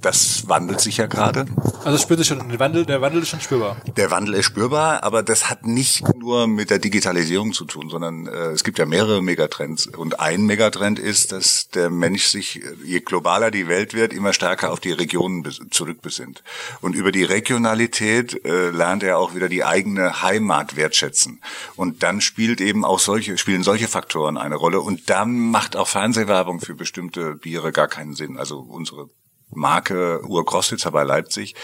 das 0.01 0.49
wandelt 0.49 0.81
sich 0.81 0.97
ja 0.97 1.05
gerade. 1.05 1.45
Also 1.85 1.97
spürt 1.99 2.19
es 2.19 2.27
schon, 2.27 2.49
der 2.49 2.59
Wandel, 2.59 2.85
der 2.85 3.01
Wandel 3.01 3.21
ist 3.21 3.29
schon 3.29 3.39
spürbar. 3.39 3.77
Der 3.95 4.09
Wandel 4.11 4.33
ist 4.33 4.45
spürbar, 4.45 5.03
aber 5.03 5.21
das 5.21 5.49
hat 5.49 5.65
nicht 5.65 6.03
nur 6.15 6.47
mit 6.47 6.71
der 6.71 6.79
Digitalisierung 6.79 7.53
zu 7.53 7.65
tun, 7.65 7.89
sondern 7.89 8.25
äh, 8.25 8.47
es 8.47 8.63
gibt 8.63 8.79
ja 8.79 8.85
mehrere 8.85 9.21
Megatrends. 9.21 9.85
Und 9.85 10.19
ein 10.19 10.45
Megatrend 10.45 10.97
ist, 10.97 11.31
dass 11.31 11.69
der 11.69 11.91
Mensch 11.91 12.25
sich, 12.25 12.61
je 12.83 12.99
globaler 13.01 13.51
die 13.51 13.67
Welt 13.67 13.93
wird, 13.93 14.11
immer 14.11 14.33
stärker 14.33 14.71
auf 14.71 14.79
die 14.79 14.91
Regionen 14.91 15.47
zurückbesinnt. 15.69 16.43
Und 16.81 16.95
über 16.95 17.11
die 17.11 17.23
Regionalität 17.23 18.43
äh, 18.43 18.71
lernt 18.71 19.03
er 19.03 19.19
auch 19.19 19.35
wieder 19.35 19.49
die 19.49 19.63
eigene 19.63 19.98
eigene 19.99 20.21
Heimat 20.21 20.75
wertschätzen. 20.75 21.41
Und 21.75 22.03
dann 22.03 22.21
spielt 22.21 22.61
eben 22.61 22.85
auch 22.85 22.99
solche, 22.99 23.37
spielen 23.37 23.63
solche 23.63 23.87
Faktoren 23.87 24.37
eine 24.37 24.55
Rolle. 24.55 24.81
Und 24.81 25.09
dann 25.09 25.51
macht 25.51 25.75
auch 25.75 25.87
Fernsehwerbung 25.87 26.59
für 26.59 26.75
bestimmte 26.75 27.35
Biere 27.35 27.71
gar 27.71 27.87
keinen 27.87 28.13
Sinn. 28.13 28.37
Also 28.37 28.59
unsere 28.59 29.09
Marke 29.51 30.21
Urkostitzer 30.25 30.91
bei 30.91 31.03
Leipzig 31.03 31.55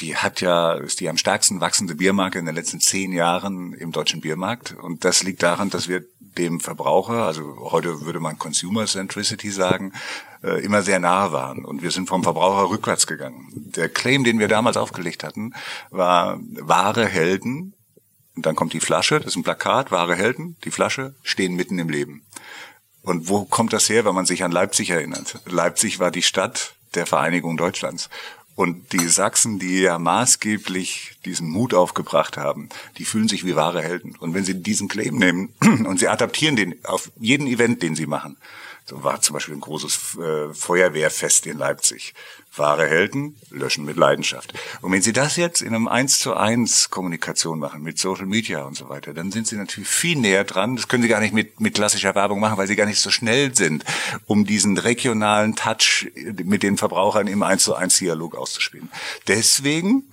die 0.00 0.16
hat 0.16 0.40
ja, 0.40 0.74
ist 0.74 1.00
die 1.00 1.08
am 1.08 1.16
stärksten 1.16 1.60
wachsende 1.60 1.94
Biermarke 1.94 2.38
in 2.38 2.46
den 2.46 2.54
letzten 2.54 2.80
zehn 2.80 3.12
Jahren 3.12 3.72
im 3.74 3.92
deutschen 3.92 4.20
Biermarkt. 4.20 4.72
Und 4.72 5.04
das 5.04 5.22
liegt 5.22 5.42
daran, 5.42 5.70
dass 5.70 5.88
wir 5.88 6.04
dem 6.18 6.58
Verbraucher, 6.58 7.26
also 7.26 7.70
heute 7.70 8.00
würde 8.00 8.18
man 8.18 8.38
Consumer 8.38 8.86
Centricity 8.86 9.50
sagen, 9.50 9.92
äh, 10.42 10.64
immer 10.64 10.82
sehr 10.82 10.98
nahe 10.98 11.30
waren. 11.32 11.64
Und 11.64 11.82
wir 11.82 11.92
sind 11.92 12.08
vom 12.08 12.24
Verbraucher 12.24 12.70
rückwärts 12.70 13.06
gegangen. 13.06 13.48
Der 13.54 13.88
Claim, 13.88 14.24
den 14.24 14.40
wir 14.40 14.48
damals 14.48 14.76
aufgelegt 14.76 15.22
hatten, 15.22 15.54
war 15.90 16.40
wahre 16.60 17.06
Helden. 17.06 17.74
Und 18.34 18.46
dann 18.46 18.56
kommt 18.56 18.72
die 18.72 18.80
Flasche, 18.80 19.20
das 19.20 19.28
ist 19.28 19.36
ein 19.36 19.44
Plakat, 19.44 19.92
wahre 19.92 20.16
Helden, 20.16 20.56
die 20.64 20.72
Flasche 20.72 21.14
stehen 21.22 21.54
mitten 21.54 21.78
im 21.78 21.88
Leben. 21.88 22.24
Und 23.02 23.28
wo 23.28 23.44
kommt 23.44 23.72
das 23.72 23.88
her, 23.88 24.04
wenn 24.04 24.14
man 24.14 24.26
sich 24.26 24.42
an 24.42 24.50
Leipzig 24.50 24.90
erinnert? 24.90 25.40
Leipzig 25.46 26.00
war 26.00 26.10
die 26.10 26.22
Stadt 26.22 26.74
der 26.94 27.06
Vereinigung 27.06 27.56
Deutschlands. 27.56 28.08
Und 28.56 28.92
die 28.92 29.08
Sachsen, 29.08 29.58
die 29.58 29.80
ja 29.80 29.98
maßgeblich 29.98 31.16
diesen 31.24 31.48
Mut 31.48 31.74
aufgebracht 31.74 32.36
haben, 32.36 32.68
die 32.98 33.04
fühlen 33.04 33.26
sich 33.26 33.44
wie 33.44 33.56
wahre 33.56 33.82
Helden. 33.82 34.14
Und 34.20 34.34
wenn 34.34 34.44
sie 34.44 34.62
diesen 34.62 34.86
Claim 34.88 35.16
nehmen 35.18 35.52
und 35.60 35.98
sie 35.98 36.08
adaptieren 36.08 36.54
den 36.54 36.84
auf 36.84 37.10
jeden 37.18 37.48
Event, 37.48 37.82
den 37.82 37.96
sie 37.96 38.06
machen, 38.06 38.36
so 38.86 39.02
war 39.02 39.20
zum 39.20 39.34
Beispiel 39.34 39.54
ein 39.54 39.60
großes 39.60 40.18
äh, 40.18 40.54
Feuerwehrfest 40.54 41.46
in 41.46 41.58
Leipzig. 41.58 42.14
Wahre 42.56 42.86
Helden 42.86 43.36
löschen 43.50 43.84
mit 43.84 43.96
Leidenschaft. 43.96 44.54
Und 44.80 44.92
wenn 44.92 45.02
Sie 45.02 45.12
das 45.12 45.36
jetzt 45.36 45.60
in 45.60 45.74
einem 45.74 45.88
eins 45.88 46.20
zu 46.20 46.34
eins 46.34 46.90
Kommunikation 46.90 47.58
machen 47.58 47.82
mit 47.82 47.98
Social 47.98 48.26
Media 48.26 48.62
und 48.62 48.76
so 48.76 48.88
weiter, 48.88 49.12
dann 49.12 49.32
sind 49.32 49.48
Sie 49.48 49.56
natürlich 49.56 49.88
viel 49.88 50.18
näher 50.18 50.44
dran. 50.44 50.76
Das 50.76 50.86
können 50.86 51.02
Sie 51.02 51.08
gar 51.08 51.20
nicht 51.20 51.34
mit, 51.34 51.60
mit 51.60 51.74
klassischer 51.74 52.14
Werbung 52.14 52.40
machen, 52.40 52.56
weil 52.56 52.68
Sie 52.68 52.76
gar 52.76 52.86
nicht 52.86 53.00
so 53.00 53.10
schnell 53.10 53.56
sind, 53.56 53.84
um 54.26 54.44
diesen 54.44 54.78
regionalen 54.78 55.56
Touch 55.56 56.10
mit 56.44 56.62
den 56.62 56.76
Verbrauchern 56.76 57.26
im 57.26 57.42
eins 57.42 57.64
zu 57.64 57.74
eins 57.74 57.98
Dialog 57.98 58.36
auszuspielen. 58.36 58.90
Deswegen 59.26 60.04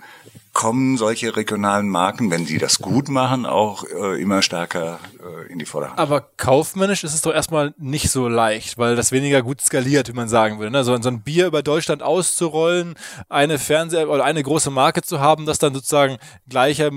kommen 0.53 0.97
solche 0.97 1.35
regionalen 1.35 1.89
Marken, 1.89 2.29
wenn 2.29 2.45
sie 2.45 2.57
das 2.57 2.79
gut 2.79 3.07
machen, 3.07 3.45
auch 3.45 3.85
äh, 3.85 4.21
immer 4.21 4.41
stärker 4.41 4.99
äh, 5.21 5.51
in 5.51 5.59
die 5.59 5.65
Vorderhand. 5.65 5.99
Aber 5.99 6.21
kaufmännisch 6.37 7.03
ist 7.03 7.13
es 7.13 7.21
doch 7.21 7.33
erstmal 7.33 7.73
nicht 7.77 8.09
so 8.09 8.27
leicht, 8.27 8.77
weil 8.77 8.95
das 8.95 9.11
weniger 9.11 9.41
gut 9.41 9.61
skaliert, 9.61 10.07
wie 10.07 10.13
man 10.13 10.29
sagen 10.29 10.59
würde. 10.59 10.71
Ne? 10.71 10.83
So, 10.83 10.99
so 11.01 11.09
ein 11.09 11.21
Bier 11.21 11.47
über 11.47 11.61
Deutschland 11.63 12.03
auszurollen, 12.03 12.95
eine 13.29 13.59
Fernseher 13.59 14.09
oder 14.09 14.23
eine 14.23 14.43
große 14.43 14.71
Marke 14.71 15.01
zu 15.01 15.19
haben, 15.19 15.45
das 15.45 15.59
dann 15.59 15.73
sozusagen 15.73 16.17
gleicher 16.47 16.91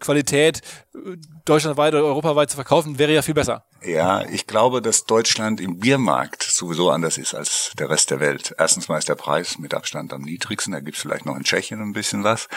Qualität 0.00 0.60
äh, 0.94 1.16
deutschlandweit 1.44 1.94
oder 1.94 2.04
europaweit 2.04 2.50
zu 2.50 2.56
verkaufen, 2.56 2.98
wäre 2.98 3.12
ja 3.12 3.22
viel 3.22 3.34
besser. 3.34 3.64
Ja, 3.82 4.24
ich 4.26 4.46
glaube, 4.46 4.82
dass 4.82 5.04
Deutschland 5.04 5.58
im 5.60 5.78
Biermarkt 5.78 6.42
sowieso 6.42 6.90
anders 6.90 7.16
ist 7.16 7.34
als 7.34 7.72
der 7.78 7.88
Rest 7.88 8.10
der 8.10 8.20
Welt. 8.20 8.54
Erstens 8.58 8.88
mal 8.88 8.98
ist 8.98 9.08
der 9.08 9.14
Preis 9.14 9.58
mit 9.58 9.72
Abstand 9.72 10.12
am 10.12 10.20
niedrigsten, 10.20 10.72
da 10.72 10.80
gibt's 10.80 11.00
vielleicht 11.00 11.24
noch 11.24 11.36
in 11.36 11.44
Tschechien 11.44 11.80
ein 11.80 11.94
bisschen 11.94 12.22
was. 12.22 12.48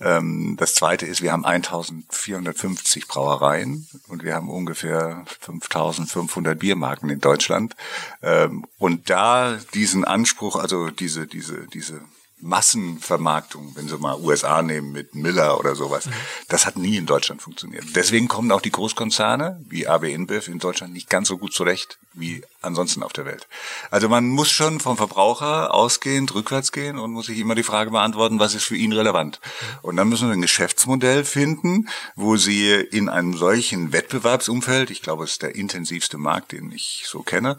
Ähm, 0.00 0.56
das 0.58 0.74
zweite 0.74 1.06
ist, 1.06 1.22
wir 1.22 1.30
haben 1.30 1.44
1450 1.44 3.06
Brauereien 3.06 3.86
und 4.08 4.24
wir 4.24 4.33
haben 4.34 4.48
ungefähr 4.48 5.24
5500 5.40 6.58
Biermarken 6.58 7.10
in 7.10 7.20
Deutschland. 7.20 7.74
Ähm, 8.22 8.66
und 8.78 9.10
da 9.10 9.58
diesen 9.74 10.04
Anspruch, 10.04 10.56
also 10.56 10.90
diese, 10.90 11.26
diese, 11.26 11.66
diese 11.68 12.00
Massenvermarktung, 12.44 13.72
wenn 13.74 13.88
Sie 13.88 13.96
mal 13.96 14.20
USA 14.20 14.62
nehmen 14.62 14.92
mit 14.92 15.14
Miller 15.14 15.58
oder 15.58 15.74
sowas, 15.74 16.08
das 16.48 16.66
hat 16.66 16.76
nie 16.76 16.96
in 16.96 17.06
Deutschland 17.06 17.40
funktioniert. 17.40 17.84
Deswegen 17.94 18.28
kommen 18.28 18.52
auch 18.52 18.60
die 18.60 18.70
Großkonzerne 18.70 19.64
wie 19.68 19.86
AB 19.86 20.04
InBev 20.04 20.48
in 20.48 20.58
Deutschland 20.58 20.92
nicht 20.92 21.08
ganz 21.08 21.28
so 21.28 21.38
gut 21.38 21.54
zurecht 21.54 21.98
wie 22.12 22.42
ansonsten 22.60 23.02
auf 23.02 23.12
der 23.12 23.24
Welt. 23.24 23.48
Also 23.90 24.08
man 24.08 24.28
muss 24.28 24.50
schon 24.50 24.78
vom 24.78 24.96
Verbraucher 24.96 25.74
ausgehend 25.74 26.34
rückwärts 26.34 26.70
gehen 26.70 26.98
und 26.98 27.12
muss 27.12 27.26
sich 27.26 27.38
immer 27.38 27.54
die 27.54 27.62
Frage 27.62 27.90
beantworten, 27.90 28.38
was 28.38 28.54
ist 28.54 28.64
für 28.64 28.76
ihn 28.76 28.92
relevant. 28.92 29.40
Und 29.82 29.96
dann 29.96 30.08
müssen 30.08 30.28
wir 30.28 30.34
ein 30.34 30.42
Geschäftsmodell 30.42 31.24
finden, 31.24 31.88
wo 32.14 32.36
sie 32.36 32.70
in 32.72 33.08
einem 33.08 33.36
solchen 33.36 33.92
Wettbewerbsumfeld, 33.92 34.90
ich 34.90 35.02
glaube, 35.02 35.24
es 35.24 35.32
ist 35.32 35.42
der 35.42 35.56
intensivste 35.56 36.18
Markt, 36.18 36.52
den 36.52 36.70
ich 36.72 37.04
so 37.06 37.22
kenne, 37.22 37.56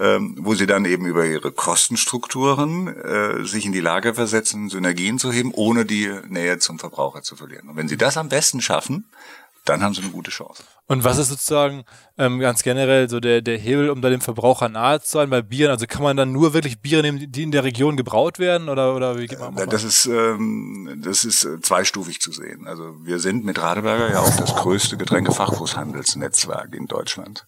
ähm, 0.00 0.36
wo 0.40 0.54
sie 0.54 0.66
dann 0.66 0.84
eben 0.84 1.06
über 1.06 1.26
ihre 1.26 1.52
Kostenstrukturen 1.52 2.88
äh, 2.88 3.44
sich 3.44 3.66
in 3.66 3.72
die 3.72 3.80
Lage 3.80 4.14
versetzen, 4.14 4.27
Synergien 4.28 5.18
zu 5.18 5.32
heben, 5.32 5.52
ohne 5.54 5.84
die 5.84 6.12
Nähe 6.28 6.58
zum 6.58 6.78
Verbraucher 6.78 7.22
zu 7.22 7.36
verlieren. 7.36 7.68
Und 7.68 7.76
wenn 7.76 7.88
sie 7.88 7.96
das 7.96 8.16
am 8.16 8.28
besten 8.28 8.60
schaffen, 8.60 9.06
dann 9.68 9.82
haben 9.82 9.94
sie 9.94 10.02
eine 10.02 10.10
gute 10.10 10.30
Chance. 10.30 10.62
Und 10.86 11.04
was 11.04 11.18
ist 11.18 11.28
sozusagen 11.28 11.84
ähm, 12.16 12.38
ganz 12.38 12.62
generell 12.62 13.10
so 13.10 13.20
der, 13.20 13.42
der 13.42 13.58
Hebel, 13.58 13.90
um 13.90 14.00
da 14.00 14.08
dem 14.08 14.22
Verbraucher 14.22 14.70
nahe 14.70 15.00
zu 15.02 15.18
sein 15.18 15.28
bei 15.28 15.42
Bieren? 15.42 15.70
Also 15.70 15.86
kann 15.86 16.02
man 16.02 16.16
dann 16.16 16.32
nur 16.32 16.54
wirklich 16.54 16.80
Biere 16.80 17.02
nehmen, 17.02 17.30
die 17.30 17.42
in 17.42 17.50
der 17.50 17.64
Region 17.64 17.96
gebraut 17.96 18.38
werden 18.38 18.70
oder, 18.70 18.96
oder 18.96 19.18
wie 19.18 19.26
geht 19.26 19.38
man 19.38 19.56
äh, 19.58 19.66
Das 19.66 19.84
ist, 19.84 20.06
ähm, 20.06 21.02
das 21.04 21.24
ist 21.24 21.44
äh, 21.44 21.60
zweistufig 21.60 22.20
zu 22.20 22.32
sehen. 22.32 22.66
Also 22.66 22.94
wir 23.02 23.18
sind 23.18 23.44
mit 23.44 23.60
Radeberger 23.60 24.10
ja 24.10 24.20
auch 24.20 24.36
das 24.36 24.54
größte 24.54 24.96
Getränkefachgroßhandelsnetzwerk 24.96 26.74
in 26.74 26.86
Deutschland. 26.86 27.46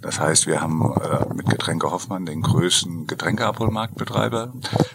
Das 0.00 0.20
heißt, 0.20 0.46
wir 0.46 0.60
haben 0.60 0.92
äh, 1.00 1.34
mit 1.34 1.48
Getränke 1.48 1.90
Hoffmann 1.90 2.26
den 2.26 2.42
größten 2.42 3.06
Getränkeabholmarktbetreiber 3.06 4.52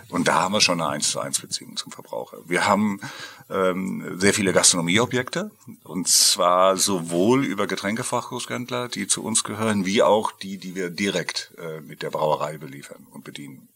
und 0.10 0.28
da 0.28 0.42
haben 0.42 0.54
wir 0.54 0.62
schon 0.62 0.82
eine 0.82 0.90
1 0.92 1.12
zu 1.12 1.20
1 1.20 1.40
Beziehung 1.40 1.78
zum 1.78 1.92
Verbraucher. 1.92 2.38
Wir 2.46 2.68
haben 2.68 3.00
ähm, 3.50 4.20
sehr 4.20 4.34
viele 4.34 4.54
Gastronomieobjekte 4.54 5.52
und 5.84 6.08
zwar 6.08 6.78
sowohl 6.78 7.44
über 7.44 7.66
Getränkefachgroßhändler, 7.68 8.88
die 8.88 9.08
zu 9.08 9.24
uns 9.24 9.44
gehören, 9.44 9.86
wie 9.86 10.04
auch 10.04 10.32
die, 10.32 10.58
die 10.58 10.76
wir 10.76 10.90
direkt 10.90 11.54
äh, 11.58 11.82
mit 11.82 12.04
der 12.04 12.12
Brauerei 12.12 12.58
beliefern 12.58 13.08
und 13.12 13.24
bedienen. 13.24 13.68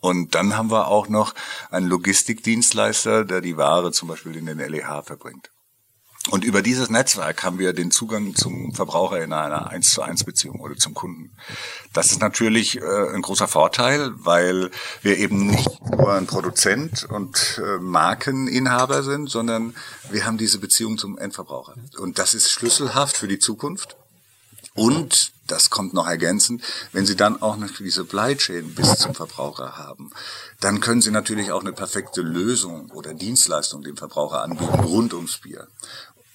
Und 0.00 0.34
dann 0.34 0.56
haben 0.56 0.70
wir 0.70 0.88
auch 0.88 1.08
noch 1.08 1.34
einen 1.70 1.88
Logistikdienstleister, 1.88 3.24
der 3.24 3.40
die 3.40 3.56
Ware 3.56 3.92
zum 3.92 4.08
Beispiel 4.08 4.36
in 4.36 4.46
den 4.46 4.58
LEH 4.58 5.02
verbringt. 5.02 5.50
Und 6.28 6.44
über 6.44 6.60
dieses 6.60 6.90
Netzwerk 6.90 7.42
haben 7.44 7.58
wir 7.58 7.72
den 7.72 7.90
Zugang 7.90 8.34
zum 8.34 8.74
Verbraucher 8.74 9.22
in 9.24 9.32
einer 9.32 9.70
1 9.70 9.90
zu 9.90 10.02
1 10.02 10.24
Beziehung 10.24 10.60
oder 10.60 10.76
zum 10.76 10.92
Kunden. 10.92 11.30
Das 11.94 12.10
ist 12.10 12.20
natürlich 12.20 12.76
äh, 12.76 13.14
ein 13.14 13.22
großer 13.22 13.48
Vorteil, 13.48 14.12
weil 14.16 14.70
wir 15.00 15.16
eben 15.16 15.46
nicht 15.46 15.80
nur 15.90 16.12
ein 16.12 16.26
Produzent 16.26 17.04
und 17.04 17.60
äh, 17.64 17.78
Markeninhaber 17.78 19.02
sind, 19.02 19.30
sondern 19.30 19.74
wir 20.10 20.26
haben 20.26 20.36
diese 20.36 20.58
Beziehung 20.58 20.98
zum 20.98 21.16
Endverbraucher. 21.16 21.74
Und 21.98 22.18
das 22.18 22.34
ist 22.34 22.50
schlüsselhaft 22.50 23.16
für 23.16 23.28
die 23.28 23.38
Zukunft. 23.38 23.96
Und 24.74 25.32
das 25.50 25.70
kommt 25.70 25.94
noch 25.94 26.06
ergänzend, 26.06 26.62
wenn 26.92 27.06
Sie 27.06 27.16
dann 27.16 27.42
auch 27.42 27.56
noch 27.56 27.70
diese 27.76 28.06
Chain 28.06 28.74
bis 28.74 28.98
zum 28.98 29.14
Verbraucher 29.14 29.76
haben, 29.76 30.10
dann 30.60 30.80
können 30.80 31.02
Sie 31.02 31.10
natürlich 31.10 31.50
auch 31.50 31.60
eine 31.60 31.72
perfekte 31.72 32.22
Lösung 32.22 32.90
oder 32.92 33.14
Dienstleistung 33.14 33.82
dem 33.82 33.96
Verbraucher 33.96 34.42
anbieten 34.42 34.80
rund 34.80 35.12
ums 35.12 35.38
Bier. 35.38 35.66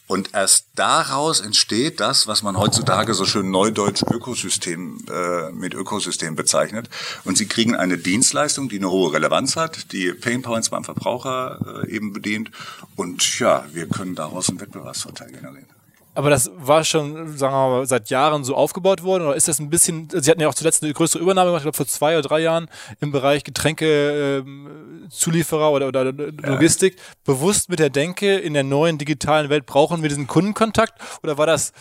Und 0.08 0.34
erst 0.34 0.68
daraus 0.76 1.40
entsteht 1.40 2.00
das, 2.00 2.28
was 2.28 2.44
man 2.44 2.58
heutzutage 2.58 3.14
so 3.16 3.26
schön 3.26 3.50
neudeutsch 3.50 4.04
Ökosystem 4.04 5.04
äh, 5.10 5.52
mit 5.52 5.74
Ökosystem 5.74 6.36
bezeichnet. 6.36 6.90
Und 7.24 7.38
sie 7.38 7.48
kriegen 7.48 7.76
eine 7.76 7.98
Dienstleistung, 7.98 8.70
die 8.70 8.78
eine 8.78 8.92
hohe 8.92 9.14
Relevanz 9.14 9.56
hat, 9.56 9.92
die 9.92 10.14
Painpoints 10.14 10.70
beim 10.70 10.84
Verbraucher 10.84 11.84
äh, 11.84 11.92
eben 11.92 12.14
bedient. 12.14 12.52
Und 12.96 13.40
ja, 13.40 13.66
wir 13.74 13.88
können 13.88 14.14
daraus 14.14 14.50
einen 14.50 14.60
Wettbewerbsvorteil 14.60 15.32
generieren. 15.32 15.75
Aber 16.16 16.30
das 16.30 16.50
war 16.56 16.84
schon, 16.84 17.38
sagen 17.38 17.54
wir 17.54 17.70
mal, 17.70 17.86
seit 17.86 18.10
Jahren 18.10 18.44
so 18.44 18.56
aufgebaut 18.56 19.04
worden? 19.04 19.26
Oder 19.26 19.36
ist 19.36 19.48
das 19.48 19.60
ein 19.60 19.70
bisschen, 19.70 20.10
Sie 20.12 20.32
hatten 20.32 20.42
ja 20.42 20.48
auch 20.48 20.54
zuletzt 20.54 20.84
eine 20.84 20.94
größere 20.94 21.22
Übernahme 21.22 21.50
gemacht, 21.50 21.60
ich 21.60 21.66
glaube 21.66 21.78
vor 21.78 21.88
zwei 21.88 22.18
oder 22.18 22.28
drei 22.28 22.40
Jahren 22.40 22.68
im 23.02 23.12
Bereich 23.12 23.44
Getränkezulieferer 23.44 25.68
ähm, 25.68 25.74
oder, 25.74 25.90
oder 25.90 26.06
Logistik. 26.06 26.96
Ja. 26.96 27.02
Bewusst 27.26 27.70
mit 27.70 27.80
der 27.80 27.90
Denke, 27.90 28.38
in 28.38 28.54
der 28.54 28.64
neuen 28.64 28.98
digitalen 28.98 29.50
Welt 29.50 29.66
brauchen 29.66 30.02
wir 30.02 30.10
diesen 30.10 30.28
Kundenkontakt? 30.28 30.94
Oder 31.22 31.38
war 31.38 31.48
das 31.48 31.74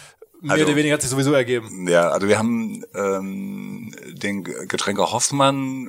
mehr 0.45 0.55
also, 0.55 0.67
oder 0.67 0.77
weniger 0.77 0.95
hat 0.95 1.03
sich 1.03 1.11
sowieso 1.11 1.33
ergeben. 1.33 1.89
Ja, 1.89 2.09
also 2.09 2.29
wir 2.29 2.39
haben 2.39 2.85
ähm, 2.95 3.95
den 4.13 4.45
Getränke 4.45 5.11
Hoffmann, 5.11 5.89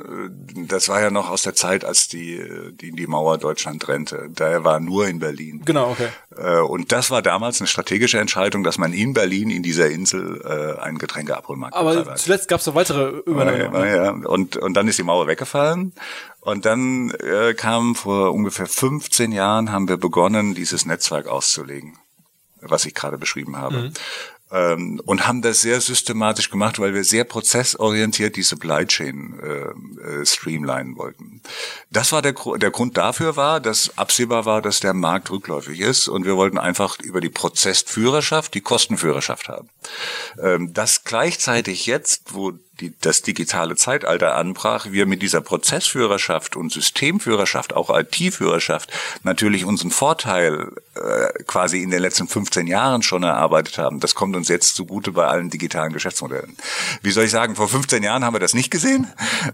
äh, 0.55 0.65
das 0.67 0.89
war 0.89 1.01
ja 1.01 1.12
noch 1.12 1.29
aus 1.29 1.43
der 1.43 1.55
Zeit, 1.55 1.85
als 1.85 2.07
die 2.07 2.41
die, 2.81 2.91
die 2.91 3.07
Mauer 3.07 3.38
Deutschland 3.38 3.81
trennte. 3.81 4.29
Daher 4.33 4.63
war 4.63 4.79
nur 4.79 5.07
in 5.07 5.19
Berlin. 5.19 5.62
Genau, 5.65 5.91
okay. 5.91 6.09
Äh, 6.38 6.59
und 6.59 6.91
das 6.91 7.12
war 7.12 7.21
damals 7.21 7.59
eine 7.62 7.67
strategische 7.67 8.19
Entscheidung, 8.19 8.63
dass 8.63 8.77
man 8.77 8.93
in 8.93 9.13
Berlin, 9.13 9.50
in 9.50 9.63
dieser 9.63 9.89
Insel, 9.89 10.41
äh, 10.43 10.81
einen 10.81 10.97
Getränkeabholmarkt 10.97 11.75
Aber 11.75 11.95
hat. 11.95 12.17
zuletzt 12.17 12.47
gab 12.47 12.59
es 12.59 12.67
noch 12.67 12.75
weitere 12.75 13.19
Übernahmen. 13.25 13.74
Ja, 13.74 13.85
ja, 13.85 14.12
und, 14.12 14.57
und 14.57 14.74
dann 14.74 14.88
ist 14.88 15.00
die 15.00 15.03
Mauer 15.03 15.27
weggefallen. 15.27 15.93
Und 16.41 16.65
dann 16.65 17.09
äh, 17.12 17.53
kam 17.53 17.95
vor 17.95 18.33
ungefähr 18.33 18.67
15 18.67 19.31
Jahren, 19.31 19.71
haben 19.71 19.88
wir 19.88 19.97
begonnen, 19.97 20.53
dieses 20.53 20.85
Netzwerk 20.85 21.27
auszulegen 21.27 21.97
was 22.67 22.85
ich 22.85 22.95
gerade 22.95 23.19
beschrieben 23.19 23.57
habe. 23.57 23.77
Mhm 23.77 23.93
ähm, 24.51 25.01
und 25.05 25.27
haben 25.27 25.41
das 25.41 25.61
sehr 25.61 25.81
systematisch 25.81 26.49
gemacht, 26.49 26.79
weil 26.79 26.93
wir 26.93 27.03
sehr 27.03 27.23
prozessorientiert 27.23 28.35
die 28.35 28.43
Supply 28.43 28.85
Chain 28.85 29.39
äh, 29.41 30.21
äh, 30.21 30.25
streamlinen 30.25 30.97
wollten. 30.97 31.41
Das 31.89 32.11
war 32.11 32.21
der, 32.21 32.35
der 32.57 32.71
Grund 32.71 32.97
dafür 32.97 33.35
war, 33.35 33.59
dass 33.59 33.97
absehbar 33.97 34.45
war, 34.45 34.61
dass 34.61 34.79
der 34.79 34.93
Markt 34.93 35.31
rückläufig 35.31 35.79
ist 35.79 36.07
und 36.07 36.25
wir 36.25 36.35
wollten 36.37 36.57
einfach 36.57 36.99
über 36.99 37.21
die 37.21 37.29
Prozessführerschaft 37.29 38.53
die 38.53 38.61
Kostenführerschaft 38.61 39.49
haben. 39.49 39.69
Ähm, 40.39 40.73
das 40.73 41.03
gleichzeitig 41.03 41.85
jetzt, 41.85 42.33
wo 42.33 42.53
die, 42.82 42.94
das 43.01 43.22
digitale 43.22 43.75
Zeitalter 43.75 44.36
anbrach, 44.36 44.88
wir 44.91 45.05
mit 45.05 45.22
dieser 45.22 45.41
Prozessführerschaft 45.41 46.55
und 46.55 46.72
Systemführerschaft, 46.72 47.74
auch 47.74 47.89
IT-Führerschaft, 47.89 48.91
natürlich 49.24 49.65
unseren 49.65 49.91
Vorteil 49.91 50.72
äh, 50.96 51.44
quasi 51.46 51.82
in 51.82 51.89
den 51.89 52.01
letzten 52.01 52.27
15 52.27 52.67
Jahren 52.67 53.01
schon 53.01 53.24
erarbeitet 53.24 53.77
haben. 53.77 54.00
Das 54.00 54.15
kommt 54.15 54.36
uns 54.36 54.50
jetzt 54.50 54.75
zugute 54.75 55.13
bei 55.13 55.25
allen 55.25 55.50
digitalen 55.50 55.94
Geschäftsmodellen. 55.94 56.58
Wie 57.01 57.12
soll 57.12 57.25
ich 57.25 57.32
sagen, 57.32 57.55
vor 57.55 57.70
15 57.70 58.03
Jahren 58.03 58.25
haben 58.25 58.36
wir 58.36 58.39
das 58.39 58.53
nicht 58.53 58.72
gesehen, 58.72 59.08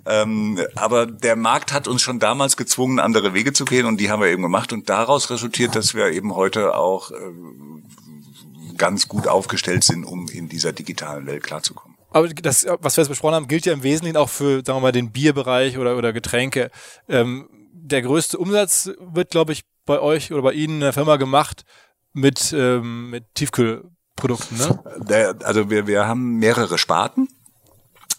ähm, 0.05 0.59
aber 0.75 1.05
der 1.05 1.35
Markt 1.35 1.73
hat 1.73 1.87
uns 1.87 2.01
schon 2.01 2.19
damals 2.19 2.57
gezwungen, 2.57 2.99
andere 2.99 3.33
Wege 3.33 3.53
zu 3.53 3.65
gehen 3.65 3.85
und 3.85 3.97
die 3.97 4.09
haben 4.09 4.21
wir 4.21 4.29
eben 4.29 4.41
gemacht 4.41 4.73
und 4.73 4.89
daraus 4.89 5.29
resultiert, 5.29 5.75
dass 5.75 5.93
wir 5.93 6.07
eben 6.07 6.35
heute 6.35 6.75
auch 6.75 7.11
äh, 7.11 7.15
ganz 8.77 9.07
gut 9.07 9.27
aufgestellt 9.27 9.83
sind, 9.83 10.05
um 10.05 10.27
in 10.27 10.49
dieser 10.49 10.73
digitalen 10.73 11.27
Welt 11.27 11.43
klarzukommen. 11.43 11.90
Aber 12.11 12.27
das, 12.27 12.65
was 12.79 12.97
wir 12.97 13.01
jetzt 13.01 13.09
besprochen 13.09 13.35
haben, 13.35 13.47
gilt 13.47 13.65
ja 13.65 13.73
im 13.73 13.83
Wesentlichen 13.83 14.17
auch 14.17 14.29
für, 14.29 14.63
sagen 14.65 14.77
wir 14.77 14.81
mal, 14.81 14.91
den 14.91 15.11
Bierbereich 15.11 15.77
oder, 15.77 15.97
oder 15.97 16.13
Getränke. 16.13 16.69
Ähm, 17.07 17.49
der 17.73 18.01
größte 18.01 18.37
Umsatz 18.37 18.91
wird, 18.99 19.31
glaube 19.31 19.53
ich, 19.53 19.63
bei 19.85 19.99
euch 19.99 20.31
oder 20.31 20.43
bei 20.43 20.53
Ihnen 20.53 20.75
in 20.75 20.79
der 20.81 20.93
Firma 20.93 21.15
gemacht 21.15 21.63
mit, 22.13 22.53
ähm, 22.53 23.09
mit 23.09 23.33
Tiefkühlprodukten, 23.33 24.57
ne? 24.57 25.35
Also 25.43 25.69
wir, 25.69 25.87
wir 25.87 26.07
haben 26.07 26.37
mehrere 26.37 26.77
Sparten. 26.77 27.27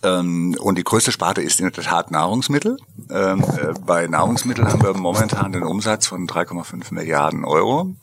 Ähm, 0.02 0.56
und 0.58 0.78
die 0.78 0.84
größte 0.84 1.12
Sparte 1.12 1.42
ist 1.42 1.60
in 1.60 1.70
der 1.70 1.84
Tat 1.84 2.10
Nahrungsmittel. 2.10 2.76
Ähm, 3.10 3.40
äh, 3.42 3.72
bei 3.86 4.08
Nahrungsmitteln 4.08 4.66
haben 4.66 4.82
wir 4.82 4.94
momentan 4.94 5.52
den 5.52 5.62
Umsatz 5.62 6.08
von 6.08 6.26
3,5 6.26 6.92
Milliarden 6.92 7.44
Euro 7.44 7.94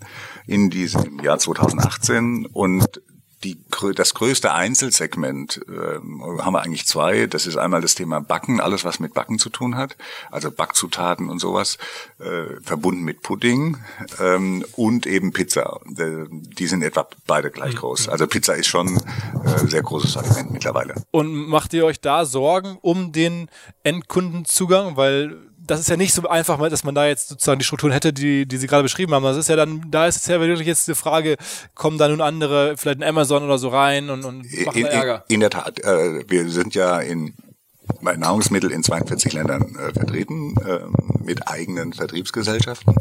in 0.48 0.70
diesem 0.70 1.20
Jahr 1.20 1.40
2018 1.40 2.46
und 2.46 3.02
die, 3.44 3.58
das 3.96 4.14
größte 4.14 4.54
Einzelsegment 4.54 5.62
äh, 5.70 6.00
haben 6.42 6.54
wir 6.54 6.62
eigentlich 6.62 6.86
zwei. 6.86 7.28
Das 7.28 7.48
ist 7.48 7.56
einmal 7.56 7.82
das 7.82 7.96
Thema 7.96 8.20
Backen, 8.20 8.60
alles 8.60 8.84
was 8.84 9.00
mit 9.00 9.14
Backen 9.14 9.40
zu 9.40 9.50
tun 9.50 9.76
hat, 9.76 9.96
also 10.30 10.52
Backzutaten 10.52 11.30
und 11.30 11.40
sowas, 11.40 11.78
äh, 12.20 12.60
verbunden 12.62 13.04
mit 13.04 13.22
Pudding 13.22 13.78
ähm, 14.20 14.66
und 14.76 15.06
eben 15.06 15.32
Pizza. 15.32 15.80
Die 15.86 16.68
sind 16.68 16.84
etwa 16.84 17.08
beide 17.28 17.50
gleich 17.50 17.76
mhm. 17.76 17.80
groß. 17.80 18.10
Also 18.10 18.28
Pizza 18.28 18.56
ist 18.56 18.68
schon 18.68 18.98
äh, 18.98 19.68
sehr 19.68 19.84
großes 19.84 20.14
Sortiment 20.14 20.52
mittlerweile. 20.52 20.96
Und 21.12 21.34
macht 21.34 21.74
ihr 21.74 21.86
euch 21.86 22.02
da 22.02 22.26
Sorgen 22.26 22.78
um 22.82 23.14
den 23.14 23.50
Endkundenzugang, 23.84 24.98
weil 24.98 25.49
das 25.70 25.80
ist 25.80 25.90
ja 25.90 25.98
nicht 25.98 26.14
so 26.14 26.28
einfach, 26.28 26.58
dass 26.70 26.84
man 26.84 26.96
da 26.96 27.06
jetzt 27.06 27.30
sozusagen 27.30 27.60
die 27.60 27.66
Strukturen 27.66 27.92
hätte, 27.92 28.12
die, 28.12 28.46
die 28.48 28.58
Sie 28.58 28.68
gerade 28.68 28.84
beschrieben 28.84 29.14
haben. 29.14 29.24
Das 29.24 29.38
ist 29.38 29.50
ja 29.50 29.56
dann, 29.56 29.86
da 29.92 30.08
ist 30.08 30.18
es 30.18 30.26
ja 30.26 30.40
wirklich 30.40 30.68
jetzt 30.68 30.88
die 30.88 30.96
Frage, 30.96 31.38
kommen 31.76 31.98
da 31.98 32.08
nun 32.08 32.22
andere, 32.22 32.76
vielleicht 32.78 32.98
in 32.98 33.04
Amazon 33.04 33.44
oder 33.44 33.58
so 33.58 33.70
rein 33.70 34.10
und, 34.10 34.26
und 34.26 34.66
machen 34.66 34.80
in, 34.80 34.86
Ärger? 34.86 35.26
In, 35.28 35.36
in 35.36 35.40
der 35.42 35.50
Tat, 35.52 35.80
äh, 35.80 36.28
wir 36.28 36.50
sind 36.50 36.74
ja 36.74 37.00
in 37.00 37.36
Nahrungsmittel 38.02 38.72
in 38.72 38.84
42 38.84 39.34
Ländern 39.34 39.76
äh, 39.76 39.94
vertreten 39.94 40.56
äh, 40.58 40.80
mit 41.24 41.48
eigenen 41.48 41.94
Vertriebsgesellschaften. 41.94 42.96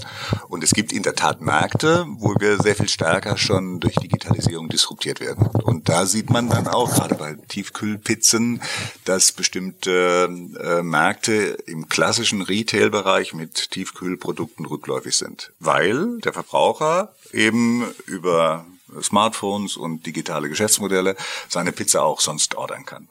Und 0.48 0.62
es 0.62 0.72
gibt 0.72 0.92
in 0.92 1.02
der 1.02 1.14
Tat 1.14 1.40
Märkte, 1.40 2.04
wo 2.18 2.34
wir 2.38 2.58
sehr 2.58 2.74
viel 2.74 2.88
stärker 2.88 3.36
schon 3.36 3.80
durch 3.80 3.94
Digitalisierung 3.96 4.68
disruptiert 4.68 5.20
werden. 5.20 5.46
Und 5.46 5.88
da 5.88 6.06
sieht 6.06 6.30
man 6.30 6.48
dann 6.48 6.66
auch, 6.66 6.94
gerade 6.94 7.14
bei 7.14 7.34
Tiefkühlpizzen, 7.48 8.62
dass 9.04 9.32
bestimmte 9.32 10.28
äh, 10.60 10.82
Märkte 10.82 11.58
im 11.66 11.88
klassischen 11.88 12.42
Retail-Bereich 12.42 13.34
mit 13.34 13.70
Tiefkühlprodukten 13.70 14.66
rückläufig 14.66 15.16
sind, 15.16 15.52
weil 15.60 16.18
der 16.18 16.32
Verbraucher 16.32 17.14
eben 17.32 17.84
über 18.06 18.66
Smartphones 19.02 19.76
und 19.76 20.06
digitale 20.06 20.48
Geschäftsmodelle 20.48 21.16
seine 21.48 21.72
Pizza 21.72 22.02
auch 22.02 22.20
sonst 22.20 22.54
ordern 22.54 22.84
kann. 22.84 23.08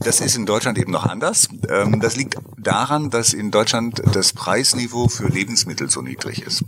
Das 0.00 0.20
ist 0.20 0.36
in 0.36 0.46
Deutschland 0.46 0.78
eben 0.78 0.90
noch 0.90 1.06
anders. 1.06 1.48
Ähm, 1.68 2.00
das 2.00 2.16
liegt 2.16 2.36
daran, 2.58 3.10
dass 3.10 3.32
in 3.32 3.50
Deutschland 3.50 4.02
das 4.12 4.32
Preisniveau 4.32 5.08
für 5.08 5.28
Lebensmittel 5.28 5.90
so 5.90 6.02
niedrig 6.02 6.42
ist. 6.42 6.64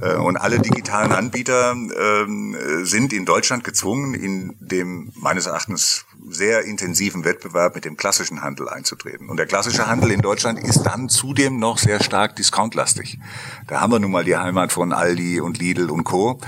Äh, 0.00 0.16
und 0.16 0.36
alle 0.36 0.60
digitalen 0.60 1.12
Anbieter 1.12 1.72
ähm, 1.72 2.56
sind 2.82 3.12
in 3.12 3.24
Deutschland 3.24 3.64
gezwungen, 3.64 4.14
in 4.14 4.56
dem 4.60 5.12
meines 5.16 5.46
Erachtens 5.46 6.04
sehr 6.28 6.64
intensiven 6.64 7.24
Wettbewerb 7.24 7.74
mit 7.74 7.84
dem 7.84 7.96
klassischen 7.96 8.42
Handel 8.42 8.68
einzutreten. 8.68 9.28
Und 9.28 9.36
der 9.36 9.46
klassische 9.46 9.86
Handel 9.86 10.10
in 10.10 10.20
Deutschland 10.20 10.58
ist 10.58 10.82
dann 10.82 11.08
zudem 11.08 11.58
noch 11.58 11.78
sehr 11.78 12.02
stark 12.02 12.36
discountlastig. 12.36 13.18
Da 13.66 13.80
haben 13.80 13.92
wir 13.92 13.98
nun 13.98 14.10
mal 14.10 14.24
die 14.24 14.36
Heimat 14.36 14.72
von 14.72 14.92
Aldi 14.92 15.40
und 15.40 15.58
Lidl 15.58 15.90
und 15.90 16.04
Co. 16.04 16.40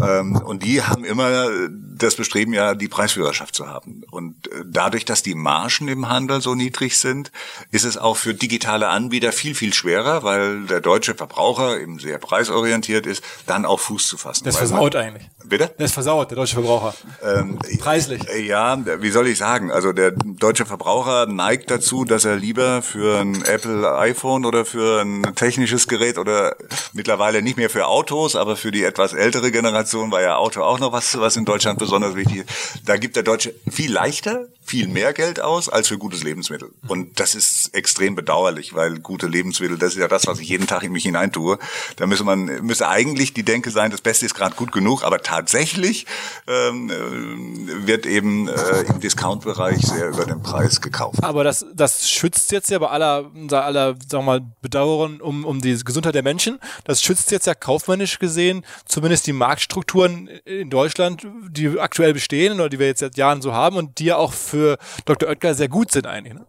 Ähm, 0.00 0.36
und 0.36 0.62
die 0.64 0.82
haben 0.82 1.04
immer 1.04 1.48
das 1.96 2.16
Bestreben, 2.16 2.52
ja 2.52 2.74
die 2.74 2.88
Preisführerschaft 2.88 3.54
zu 3.54 3.66
haben. 3.66 4.02
Und 4.10 4.48
äh, 4.48 4.62
dadurch, 4.66 5.04
dass 5.04 5.22
die 5.22 5.34
Margen 5.34 5.88
im 5.88 6.08
Handel 6.08 6.40
so 6.40 6.54
niedrig 6.54 6.98
sind, 6.98 7.30
ist 7.70 7.84
es 7.84 7.96
auch 7.96 8.16
für 8.16 8.34
digitale 8.34 8.88
Anbieter 8.88 9.32
viel, 9.32 9.54
viel 9.54 9.72
schwerer, 9.72 10.22
weil 10.22 10.64
der 10.66 10.80
deutsche 10.80 11.14
Verbraucher 11.14 11.80
eben 11.80 11.98
sehr 11.98 12.18
preisorientiert 12.18 13.06
ist, 13.06 13.22
dann 13.46 13.64
auch 13.64 13.80
Fuß 13.80 14.06
zu 14.08 14.16
fassen. 14.16 14.44
Das 14.44 14.56
versaut 14.56 14.96
eigentlich. 14.96 15.28
Bitte? 15.44 15.74
Das 15.78 15.92
versaut, 15.92 16.30
der 16.30 16.36
deutsche 16.36 16.54
Verbraucher. 16.54 16.94
Ähm, 17.22 17.58
Preislich. 17.78 18.22
Ja, 18.46 18.78
wie 19.00 19.10
soll 19.10 19.28
ich 19.28 19.38
sagen? 19.38 19.70
Also 19.70 19.92
der 19.92 20.12
deutsche 20.12 20.66
Verbraucher 20.66 21.26
neigt 21.26 21.70
dazu, 21.70 22.04
dass 22.04 22.24
er 22.24 22.36
lieber 22.36 22.82
für 22.82 23.20
ein 23.20 23.44
Apple 23.44 23.96
iPhone 23.98 24.44
oder 24.44 24.64
für 24.64 25.02
ein 25.02 25.34
technisches 25.34 25.86
Gerät 25.86 26.18
oder 26.18 26.56
mittlerweile 26.92 27.42
nicht 27.42 27.56
mehr 27.56 27.70
für 27.70 27.86
Autos, 27.86 28.36
aber 28.36 28.56
für 28.56 28.70
die 28.70 28.84
etwas 28.84 29.12
ältere 29.12 29.50
Generation 29.50 30.10
war 30.10 30.22
ja 30.22 30.36
Auto 30.36 30.62
auch 30.62 30.78
noch 30.78 30.92
was, 30.92 31.18
was 31.18 31.36
in 31.36 31.44
Deutschland 31.44 31.78
besonders 31.84 32.16
wichtig. 32.16 32.44
Da 32.84 32.96
gibt 32.96 33.16
der 33.16 33.22
Deutsche 33.22 33.54
viel 33.70 33.92
leichter 33.92 34.46
viel 34.64 34.88
mehr 34.88 35.12
Geld 35.12 35.40
aus 35.40 35.68
als 35.68 35.88
für 35.88 35.98
gutes 35.98 36.22
Lebensmittel. 36.22 36.70
Und 36.88 37.20
das 37.20 37.34
ist 37.34 37.74
extrem 37.74 38.14
bedauerlich, 38.14 38.74
weil 38.74 38.98
gute 38.98 39.26
Lebensmittel, 39.26 39.78
das 39.78 39.94
ist 39.94 40.00
ja 40.00 40.08
das, 40.08 40.26
was 40.26 40.38
ich 40.38 40.48
jeden 40.48 40.66
Tag 40.66 40.82
in 40.82 40.92
mich 40.92 41.04
hineintue. 41.04 41.58
Da 41.96 42.06
müsste 42.06 42.24
man, 42.24 42.44
müsste 42.62 42.88
eigentlich 42.88 43.34
die 43.34 43.44
Denke 43.44 43.70
sein, 43.70 43.90
das 43.90 44.00
Beste 44.00 44.26
ist 44.26 44.34
gerade 44.34 44.56
gut 44.56 44.72
genug, 44.72 45.04
aber 45.04 45.20
tatsächlich 45.20 46.06
ähm, 46.46 46.90
äh, 46.90 47.86
wird 47.86 48.06
eben 48.06 48.48
äh, 48.48 48.82
im 48.88 49.00
Discount-Bereich 49.00 49.82
sehr 49.82 50.08
über 50.08 50.24
den 50.24 50.42
Preis 50.42 50.80
gekauft. 50.80 51.22
Aber 51.22 51.44
das, 51.44 51.66
das 51.74 52.08
schützt 52.08 52.52
jetzt 52.52 52.70
ja 52.70 52.78
bei 52.78 52.88
aller, 52.88 53.30
aller, 53.50 53.94
sagen 54.08 54.08
wir 54.10 54.22
mal, 54.22 54.40
Bedauerung 54.62 55.20
um, 55.20 55.44
um 55.44 55.60
die 55.60 55.78
Gesundheit 55.84 56.14
der 56.14 56.22
Menschen. 56.22 56.58
Das 56.84 57.02
schützt 57.02 57.30
jetzt 57.30 57.46
ja 57.46 57.54
kaufmännisch 57.54 58.18
gesehen 58.18 58.64
zumindest 58.86 59.26
die 59.26 59.32
Marktstrukturen 59.32 60.28
in 60.44 60.70
Deutschland, 60.70 61.26
die 61.48 61.78
aktuell 61.78 62.12
bestehen 62.12 62.54
oder 62.54 62.68
die 62.68 62.78
wir 62.78 62.86
jetzt 62.86 63.00
seit 63.00 63.16
Jahren 63.16 63.42
so 63.42 63.52
haben 63.52 63.76
und 63.76 63.98
die 63.98 64.06
ja 64.06 64.16
auch 64.16 64.32
für 64.54 64.78
Dr. 65.04 65.28
Oetker 65.28 65.54
sehr 65.54 65.68
gut 65.68 65.90
sind 65.90 66.06
eigentlich. 66.06 66.34
Ne? 66.34 66.46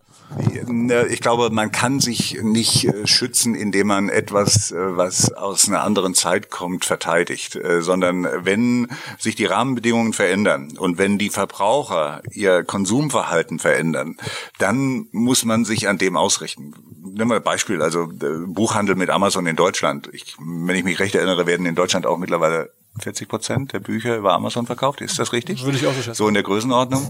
Ich 1.09 1.21
glaube, 1.21 1.49
man 1.51 1.71
kann 1.71 1.99
sich 1.99 2.41
nicht 2.41 2.85
äh, 2.85 3.05
schützen, 3.05 3.53
indem 3.53 3.87
man 3.87 4.09
etwas, 4.09 4.71
äh, 4.71 4.97
was 4.97 5.31
aus 5.31 5.67
einer 5.67 5.83
anderen 5.83 6.15
Zeit 6.15 6.49
kommt, 6.49 6.85
verteidigt, 6.85 7.55
äh, 7.55 7.81
sondern 7.81 8.27
wenn 8.43 8.87
sich 9.19 9.35
die 9.35 9.45
Rahmenbedingungen 9.45 10.13
verändern 10.13 10.77
und 10.77 10.97
wenn 10.97 11.17
die 11.17 11.29
Verbraucher 11.29 12.21
ihr 12.31 12.63
Konsumverhalten 12.63 13.59
verändern, 13.59 14.17
dann 14.57 15.07
muss 15.11 15.45
man 15.45 15.63
sich 15.63 15.87
an 15.87 15.99
dem 15.99 16.17
ausrichten. 16.17 16.73
Nehmen 17.03 17.29
wir 17.29 17.37
ein 17.37 17.43
Beispiel, 17.43 17.81
also 17.81 18.09
Buchhandel 18.47 18.95
mit 18.95 19.09
Amazon 19.09 19.45
in 19.45 19.55
Deutschland. 19.55 20.09
Ich, 20.11 20.35
wenn 20.39 20.75
ich 20.75 20.83
mich 20.83 20.99
recht 20.99 21.15
erinnere, 21.15 21.45
werden 21.45 21.65
in 21.65 21.75
Deutschland 21.75 22.05
auch 22.05 22.17
mittlerweile 22.17 22.71
40 22.99 23.27
Prozent 23.27 23.73
der 23.73 23.79
Bücher 23.79 24.15
über 24.17 24.33
Amazon 24.33 24.65
verkauft. 24.65 25.01
Ist 25.01 25.19
das 25.19 25.33
richtig? 25.33 25.63
Würde 25.63 25.77
ich 25.77 25.85
auch 25.85 25.93
so 25.93 26.01
schätzen. 26.01 26.15
So 26.15 26.27
in 26.27 26.33
der 26.33 26.43
Größenordnung. 26.43 27.09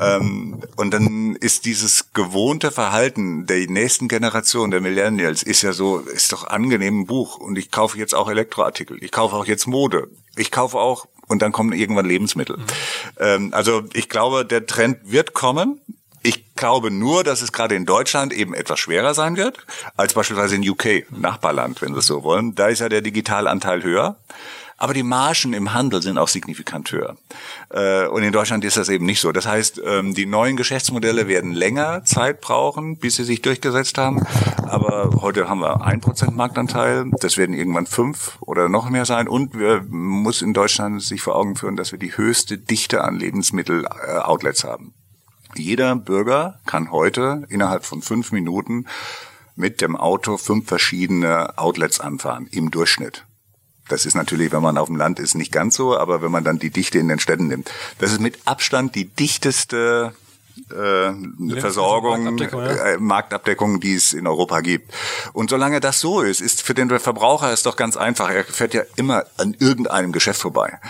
Ähm, 0.00 0.62
und 0.76 0.90
dann 0.92 1.36
ist 1.36 1.66
dieses 1.66 2.12
gewohnte 2.14 2.70
Verhalten 2.70 3.46
der 3.46 3.68
nächsten 3.68 4.08
Generation, 4.08 4.70
der 4.70 4.80
Millennials, 4.80 5.42
ist 5.42 5.62
ja 5.62 5.72
so, 5.72 5.98
ist 5.98 6.32
doch 6.32 6.46
angenehm 6.46 7.00
ein 7.00 7.06
Buch. 7.06 7.36
Und 7.36 7.58
ich 7.58 7.70
kaufe 7.70 7.98
jetzt 7.98 8.14
auch 8.14 8.28
Elektroartikel. 8.28 9.02
Ich 9.02 9.12
kaufe 9.12 9.36
auch 9.36 9.46
jetzt 9.46 9.66
Mode. 9.66 10.08
Ich 10.36 10.50
kaufe 10.50 10.78
auch, 10.78 11.06
und 11.28 11.42
dann 11.42 11.52
kommen 11.52 11.72
irgendwann 11.72 12.06
Lebensmittel. 12.06 12.56
Mhm. 12.56 12.64
Ähm, 13.18 13.48
also 13.52 13.82
ich 13.92 14.08
glaube, 14.08 14.44
der 14.44 14.66
Trend 14.66 14.98
wird 15.04 15.34
kommen. 15.34 15.80
Ich 16.22 16.56
glaube 16.56 16.90
nur, 16.90 17.22
dass 17.22 17.40
es 17.40 17.52
gerade 17.52 17.76
in 17.76 17.86
Deutschland 17.86 18.32
eben 18.32 18.52
etwas 18.52 18.80
schwerer 18.80 19.14
sein 19.14 19.36
wird, 19.36 19.64
als 19.96 20.14
beispielsweise 20.14 20.56
in 20.56 20.68
UK, 20.68 21.10
Nachbarland, 21.10 21.82
wenn 21.82 21.92
Sie 21.92 22.00
es 22.00 22.06
so 22.06 22.24
wollen. 22.24 22.54
Da 22.56 22.66
ist 22.66 22.80
ja 22.80 22.88
der 22.88 23.00
Digitalanteil 23.00 23.84
höher. 23.84 24.16
Aber 24.78 24.92
die 24.92 25.02
Margen 25.02 25.54
im 25.54 25.72
Handel 25.72 26.02
sind 26.02 26.18
auch 26.18 26.28
signifikant 26.28 26.92
höher. 26.92 27.16
Äh, 27.70 28.06
und 28.08 28.22
in 28.22 28.32
Deutschland 28.32 28.64
ist 28.64 28.76
das 28.76 28.90
eben 28.90 29.06
nicht 29.06 29.20
so. 29.20 29.32
Das 29.32 29.46
heißt, 29.46 29.80
ähm, 29.84 30.14
die 30.14 30.26
neuen 30.26 30.56
Geschäftsmodelle 30.56 31.28
werden 31.28 31.52
länger 31.52 32.04
Zeit 32.04 32.42
brauchen, 32.42 32.98
bis 32.98 33.16
sie 33.16 33.24
sich 33.24 33.40
durchgesetzt 33.40 33.96
haben. 33.96 34.26
Aber 34.64 35.22
heute 35.22 35.48
haben 35.48 35.60
wir 35.60 35.82
ein 35.82 36.00
Prozent 36.00 36.36
Marktanteil. 36.36 37.10
Das 37.20 37.38
werden 37.38 37.54
irgendwann 37.54 37.86
fünf 37.86 38.36
oder 38.40 38.68
noch 38.68 38.90
mehr 38.90 39.06
sein. 39.06 39.28
Und 39.28 39.58
wir 39.58 39.82
muss 39.88 40.42
in 40.42 40.52
Deutschland 40.52 41.02
sich 41.02 41.22
vor 41.22 41.36
Augen 41.36 41.56
führen, 41.56 41.76
dass 41.76 41.92
wir 41.92 41.98
die 41.98 42.16
höchste 42.16 42.58
Dichte 42.58 43.02
an 43.02 43.18
Lebensmittel-Outlets 43.18 44.64
haben. 44.64 44.92
Jeder 45.54 45.96
Bürger 45.96 46.60
kann 46.66 46.90
heute 46.90 47.46
innerhalb 47.48 47.86
von 47.86 48.02
fünf 48.02 48.30
Minuten 48.30 48.86
mit 49.54 49.80
dem 49.80 49.96
Auto 49.96 50.36
fünf 50.36 50.68
verschiedene 50.68 51.56
Outlets 51.56 51.98
anfahren, 51.98 52.46
im 52.50 52.70
Durchschnitt. 52.70 53.24
Das 53.88 54.04
ist 54.04 54.14
natürlich, 54.14 54.52
wenn 54.52 54.62
man 54.62 54.78
auf 54.78 54.88
dem 54.88 54.96
Land 54.96 55.20
ist, 55.20 55.34
nicht 55.34 55.52
ganz 55.52 55.76
so, 55.76 55.96
aber 55.96 56.22
wenn 56.22 56.30
man 56.30 56.44
dann 56.44 56.58
die 56.58 56.70
Dichte 56.70 56.98
in 56.98 57.08
den 57.08 57.18
Städten 57.18 57.46
nimmt. 57.46 57.70
Das 57.98 58.12
ist 58.12 58.20
mit 58.20 58.38
Abstand 58.44 58.94
die 58.94 59.04
dichteste 59.04 60.12
äh, 60.70 61.60
Versorgung, 61.60 62.24
Marktabdeckung, 62.24 62.62
ja. 62.62 62.84
äh, 62.84 62.98
Marktabdeckung, 62.98 63.80
die 63.80 63.94
es 63.94 64.12
in 64.12 64.26
Europa 64.26 64.60
gibt. 64.60 64.92
Und 65.32 65.50
solange 65.50 65.80
das 65.80 66.00
so 66.00 66.22
ist, 66.22 66.40
ist 66.40 66.62
für 66.62 66.74
den 66.74 66.88
Verbraucher 66.98 67.52
ist 67.52 67.66
doch 67.66 67.76
ganz 67.76 67.96
einfach. 67.96 68.30
Er 68.30 68.44
fährt 68.44 68.74
ja 68.74 68.82
immer 68.96 69.24
an 69.36 69.54
irgendeinem 69.58 70.12
Geschäft 70.12 70.40
vorbei. 70.40 70.80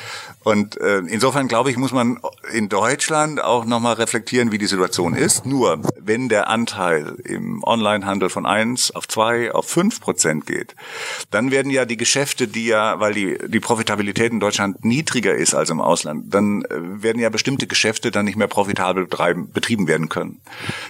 Und 0.47 0.81
äh, 0.81 0.99
insofern 0.99 1.49
glaube 1.49 1.73
ich, 1.73 1.77
muss 1.77 1.91
man 1.91 2.21
in 2.53 2.69
Deutschland 2.69 3.43
auch 3.43 3.65
nochmal 3.65 3.95
reflektieren, 3.95 4.53
wie 4.53 4.59
die 4.59 4.69
Situation 4.69 5.13
ist. 5.17 5.45
Nur 5.45 5.81
wenn 5.99 6.29
der 6.29 6.49
Anteil 6.49 7.17
im 7.25 7.65
Onlinehandel 7.65 8.31
von 8.31 8.47
eins 8.47 8.93
auf 8.93 9.09
zwei 9.09 9.51
auf 9.51 9.69
fünf 9.69 10.01
Prozent 10.01 10.47
geht, 10.47 10.77
dann 11.33 11.51
werden 11.51 11.73
ja 11.73 11.85
die 11.85 11.97
Geschäfte, 11.97 12.47
die 12.47 12.67
ja, 12.67 13.01
weil 13.01 13.13
die, 13.13 13.39
die 13.49 13.59
Profitabilität 13.59 14.31
in 14.31 14.39
Deutschland 14.39 14.85
niedriger 14.85 15.35
ist 15.35 15.53
als 15.53 15.71
im 15.71 15.81
Ausland, 15.81 16.33
dann 16.33 16.63
äh, 16.67 17.03
werden 17.03 17.21
ja 17.21 17.29
bestimmte 17.29 17.67
Geschäfte 17.67 18.13
dann 18.13 18.25
nicht 18.25 18.37
mehr 18.37 18.47
profitabel 18.47 19.07
betreiben, 19.07 19.51
betrieben 19.53 19.89
werden 19.89 20.09
können. 20.09 20.41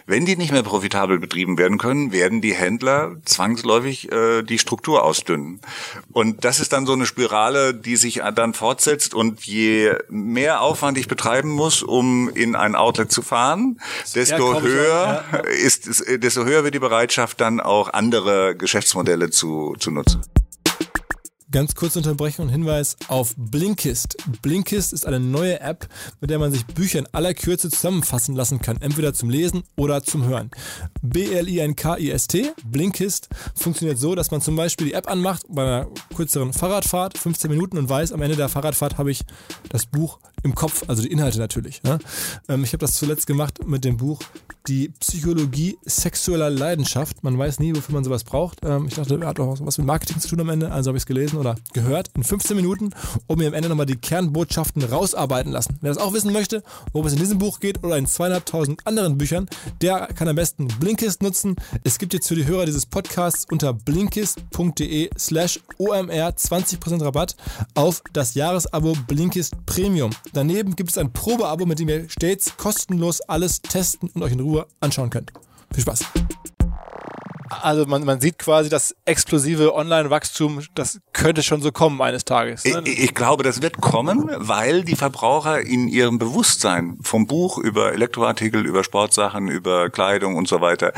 Wenn 0.04 0.26
die 0.26 0.36
nicht 0.36 0.52
mehr 0.52 0.64
profitabel 0.64 1.18
betrieben 1.18 1.56
werden 1.56 1.78
können, 1.78 2.12
werden 2.12 2.42
die 2.42 2.52
Händler 2.52 3.16
zwangsläufig 3.24 4.12
äh, 4.12 4.42
die 4.42 4.58
Struktur 4.58 5.02
ausdünnen. 5.02 5.60
Und 6.12 6.44
das 6.44 6.60
ist 6.60 6.74
dann 6.74 6.84
so 6.84 6.92
eine 6.92 7.06
Spirale, 7.06 7.72
die 7.72 7.96
sich 7.96 8.20
dann 8.34 8.52
fortsetzt 8.52 9.14
und 9.14 9.45
je 9.46 9.94
mehr 10.08 10.60
Aufwand 10.60 10.98
ich 10.98 11.08
betreiben 11.08 11.50
muss, 11.50 11.82
um 11.82 12.28
in 12.28 12.54
ein 12.56 12.74
Outlet 12.74 13.10
zu 13.10 13.22
fahren, 13.22 13.80
desto 14.14 14.54
schon, 14.54 14.62
höher 14.62 15.24
ja. 15.32 15.38
ist 15.40 15.86
es, 15.86 16.04
desto 16.18 16.44
höher 16.44 16.64
wird 16.64 16.74
die 16.74 16.80
Bereitschaft, 16.80 17.40
dann 17.40 17.60
auch 17.60 17.92
andere 17.92 18.56
Geschäftsmodelle 18.56 19.30
zu, 19.30 19.74
zu 19.78 19.90
nutzen. 19.90 20.22
Ganz 21.52 21.76
kurze 21.76 22.00
Unterbrechung 22.00 22.46
und 22.46 22.52
Hinweis 22.52 22.96
auf 23.06 23.34
Blinkist. 23.36 24.16
Blinkist 24.42 24.92
ist 24.92 25.06
eine 25.06 25.20
neue 25.20 25.60
App, 25.60 25.86
mit 26.20 26.28
der 26.30 26.40
man 26.40 26.50
sich 26.50 26.66
Bücher 26.66 26.98
in 26.98 27.06
aller 27.12 27.34
Kürze 27.34 27.70
zusammenfassen 27.70 28.34
lassen 28.34 28.60
kann, 28.60 28.78
entweder 28.80 29.14
zum 29.14 29.30
Lesen 29.30 29.62
oder 29.76 30.02
zum 30.02 30.24
Hören. 30.24 30.50
B-L-I-N-K-I-S-T, 31.02 32.50
Blinkist, 32.64 33.28
funktioniert 33.54 33.98
so, 33.98 34.16
dass 34.16 34.32
man 34.32 34.40
zum 34.40 34.56
Beispiel 34.56 34.88
die 34.88 34.94
App 34.94 35.08
anmacht 35.08 35.44
bei 35.48 35.62
einer 35.62 35.86
kürzeren 36.16 36.52
Fahrradfahrt, 36.52 37.16
15 37.16 37.48
Minuten 37.48 37.78
und 37.78 37.88
weiß, 37.88 38.10
am 38.10 38.22
Ende 38.22 38.34
der 38.34 38.48
Fahrradfahrt 38.48 38.98
habe 38.98 39.12
ich 39.12 39.22
das 39.68 39.86
Buch 39.86 40.18
im 40.42 40.54
Kopf, 40.54 40.84
also 40.88 41.02
die 41.02 41.12
Inhalte 41.12 41.38
natürlich. 41.38 41.80
Ähm, 42.48 42.64
ich 42.64 42.72
habe 42.72 42.78
das 42.78 42.94
zuletzt 42.94 43.26
gemacht 43.26 43.66
mit 43.66 43.84
dem 43.84 43.96
Buch 43.96 44.20
Die 44.68 44.88
Psychologie 45.00 45.78
sexueller 45.84 46.50
Leidenschaft. 46.50 47.22
Man 47.22 47.38
weiß 47.38 47.60
nie, 47.60 47.74
wofür 47.74 47.94
man 47.94 48.04
sowas 48.04 48.24
braucht. 48.24 48.60
Ähm, 48.64 48.86
ich 48.88 48.94
dachte, 48.94 49.24
hat 49.26 49.38
auch 49.40 49.58
was 49.60 49.78
mit 49.78 49.86
Marketing 49.86 50.20
zu 50.20 50.28
tun 50.28 50.40
am 50.40 50.48
Ende, 50.48 50.72
also 50.72 50.88
habe 50.88 50.98
ich 50.98 51.02
es 51.02 51.06
gelesen 51.06 51.35
oder 51.36 51.56
gehört 51.72 52.10
in 52.14 52.24
15 52.24 52.56
Minuten 52.56 52.90
und 53.26 53.38
mir 53.38 53.48
am 53.48 53.54
Ende 53.54 53.68
nochmal 53.68 53.86
die 53.86 53.96
Kernbotschaften 53.96 54.82
rausarbeiten 54.82 55.52
lassen. 55.52 55.78
Wer 55.80 55.92
das 55.92 56.02
auch 56.02 56.12
wissen 56.12 56.32
möchte, 56.32 56.62
worum 56.92 57.06
es 57.06 57.12
in 57.12 57.18
diesem 57.18 57.38
Buch 57.38 57.60
geht 57.60 57.82
oder 57.84 57.96
in 57.96 58.06
zweieinhalbtausend 58.06 58.86
anderen 58.86 59.18
Büchern, 59.18 59.48
der 59.80 60.08
kann 60.08 60.28
am 60.28 60.36
besten 60.36 60.68
Blinkist 60.68 61.22
nutzen. 61.22 61.56
Es 61.84 61.98
gibt 61.98 62.14
jetzt 62.14 62.28
für 62.28 62.34
die 62.34 62.46
Hörer 62.46 62.66
dieses 62.66 62.86
Podcasts 62.86 63.46
unter 63.50 63.72
blinkist.de 63.72 65.10
slash 65.18 65.60
OMR 65.78 66.30
20% 66.30 67.04
Rabatt 67.04 67.36
auf 67.74 68.02
das 68.12 68.34
Jahresabo 68.34 68.94
Blinkist 69.06 69.54
Premium. 69.66 70.10
Daneben 70.32 70.76
gibt 70.76 70.90
es 70.90 70.98
ein 70.98 71.12
Probeabo, 71.12 71.66
mit 71.66 71.78
dem 71.78 71.88
ihr 71.88 72.08
stets 72.08 72.56
kostenlos 72.56 73.20
alles 73.22 73.60
testen 73.62 74.10
und 74.14 74.22
euch 74.22 74.32
in 74.32 74.40
Ruhe 74.40 74.66
anschauen 74.80 75.10
könnt. 75.10 75.32
Viel 75.72 75.82
Spaß! 75.82 76.04
Also 77.48 77.86
man, 77.86 78.04
man 78.04 78.20
sieht 78.20 78.38
quasi 78.38 78.68
das 78.68 78.94
explosive 79.04 79.74
Online-Wachstum, 79.74 80.62
das 80.74 81.00
könnte 81.12 81.42
schon 81.42 81.62
so 81.62 81.72
kommen 81.72 82.00
eines 82.00 82.24
Tages. 82.24 82.64
Ne? 82.64 82.82
Ich, 82.84 83.04
ich 83.04 83.14
glaube, 83.14 83.42
das 83.42 83.62
wird 83.62 83.80
kommen, 83.80 84.30
weil 84.36 84.84
die 84.84 84.96
Verbraucher 84.96 85.60
in 85.60 85.88
ihrem 85.88 86.18
Bewusstsein 86.18 86.98
vom 87.02 87.26
Buch 87.26 87.58
über 87.58 87.92
Elektroartikel, 87.92 88.66
über 88.66 88.84
Sportsachen, 88.84 89.48
über 89.48 89.90
Kleidung 89.90 90.36
und 90.36 90.48
so 90.48 90.60
weiter 90.60 90.92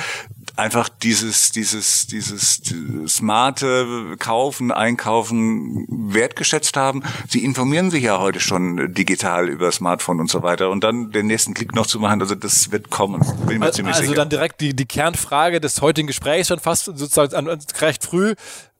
einfach 0.58 0.88
dieses, 0.88 1.52
dieses, 1.52 2.06
dieses 2.06 2.60
smarte 3.06 4.16
Kaufen, 4.18 4.72
Einkaufen 4.72 5.86
wertgeschätzt 5.88 6.76
haben. 6.76 7.04
Sie 7.28 7.44
informieren 7.44 7.90
sich 7.90 8.02
ja 8.02 8.18
heute 8.18 8.40
schon 8.40 8.92
digital 8.92 9.48
über 9.48 9.70
Smartphone 9.70 10.18
und 10.20 10.30
so 10.30 10.42
weiter. 10.42 10.70
Und 10.70 10.82
dann 10.82 11.12
den 11.12 11.26
nächsten 11.28 11.54
Klick 11.54 11.74
noch 11.74 11.86
zu 11.86 12.00
machen, 12.00 12.20
also 12.20 12.34
das 12.34 12.72
wird 12.72 12.90
kommen. 12.90 13.20
Bin 13.46 13.58
mir 13.58 13.66
Also, 13.66 13.76
ziemlich 13.76 13.94
also 13.94 14.06
sicher. 14.06 14.16
dann 14.16 14.28
direkt 14.30 14.60
die, 14.60 14.74
die 14.74 14.86
Kernfrage 14.86 15.60
des 15.60 15.80
heutigen 15.80 16.08
Gesprächs 16.08 16.37
schon 16.44 16.58
fast 16.60 16.84
sozusagen 16.86 17.34
an- 17.34 17.58
recht 17.80 18.04
früh. 18.04 18.34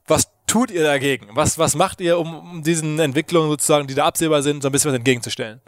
Was 0.07 0.29
tut 0.47 0.71
ihr 0.71 0.83
dagegen? 0.83 1.29
Was, 1.35 1.59
was 1.59 1.75
macht 1.75 2.01
ihr, 2.01 2.19
um, 2.19 2.35
um 2.53 2.63
diesen 2.63 2.99
Entwicklungen 2.99 3.51
sozusagen, 3.51 3.87
die 3.87 3.95
da 3.95 4.07
absehbar 4.07 4.43
sind, 4.43 4.63
so 4.63 4.69
ein 4.69 4.73
bisschen 4.73 4.91
was 4.91 4.97
entgegenzustellen? 4.97 5.61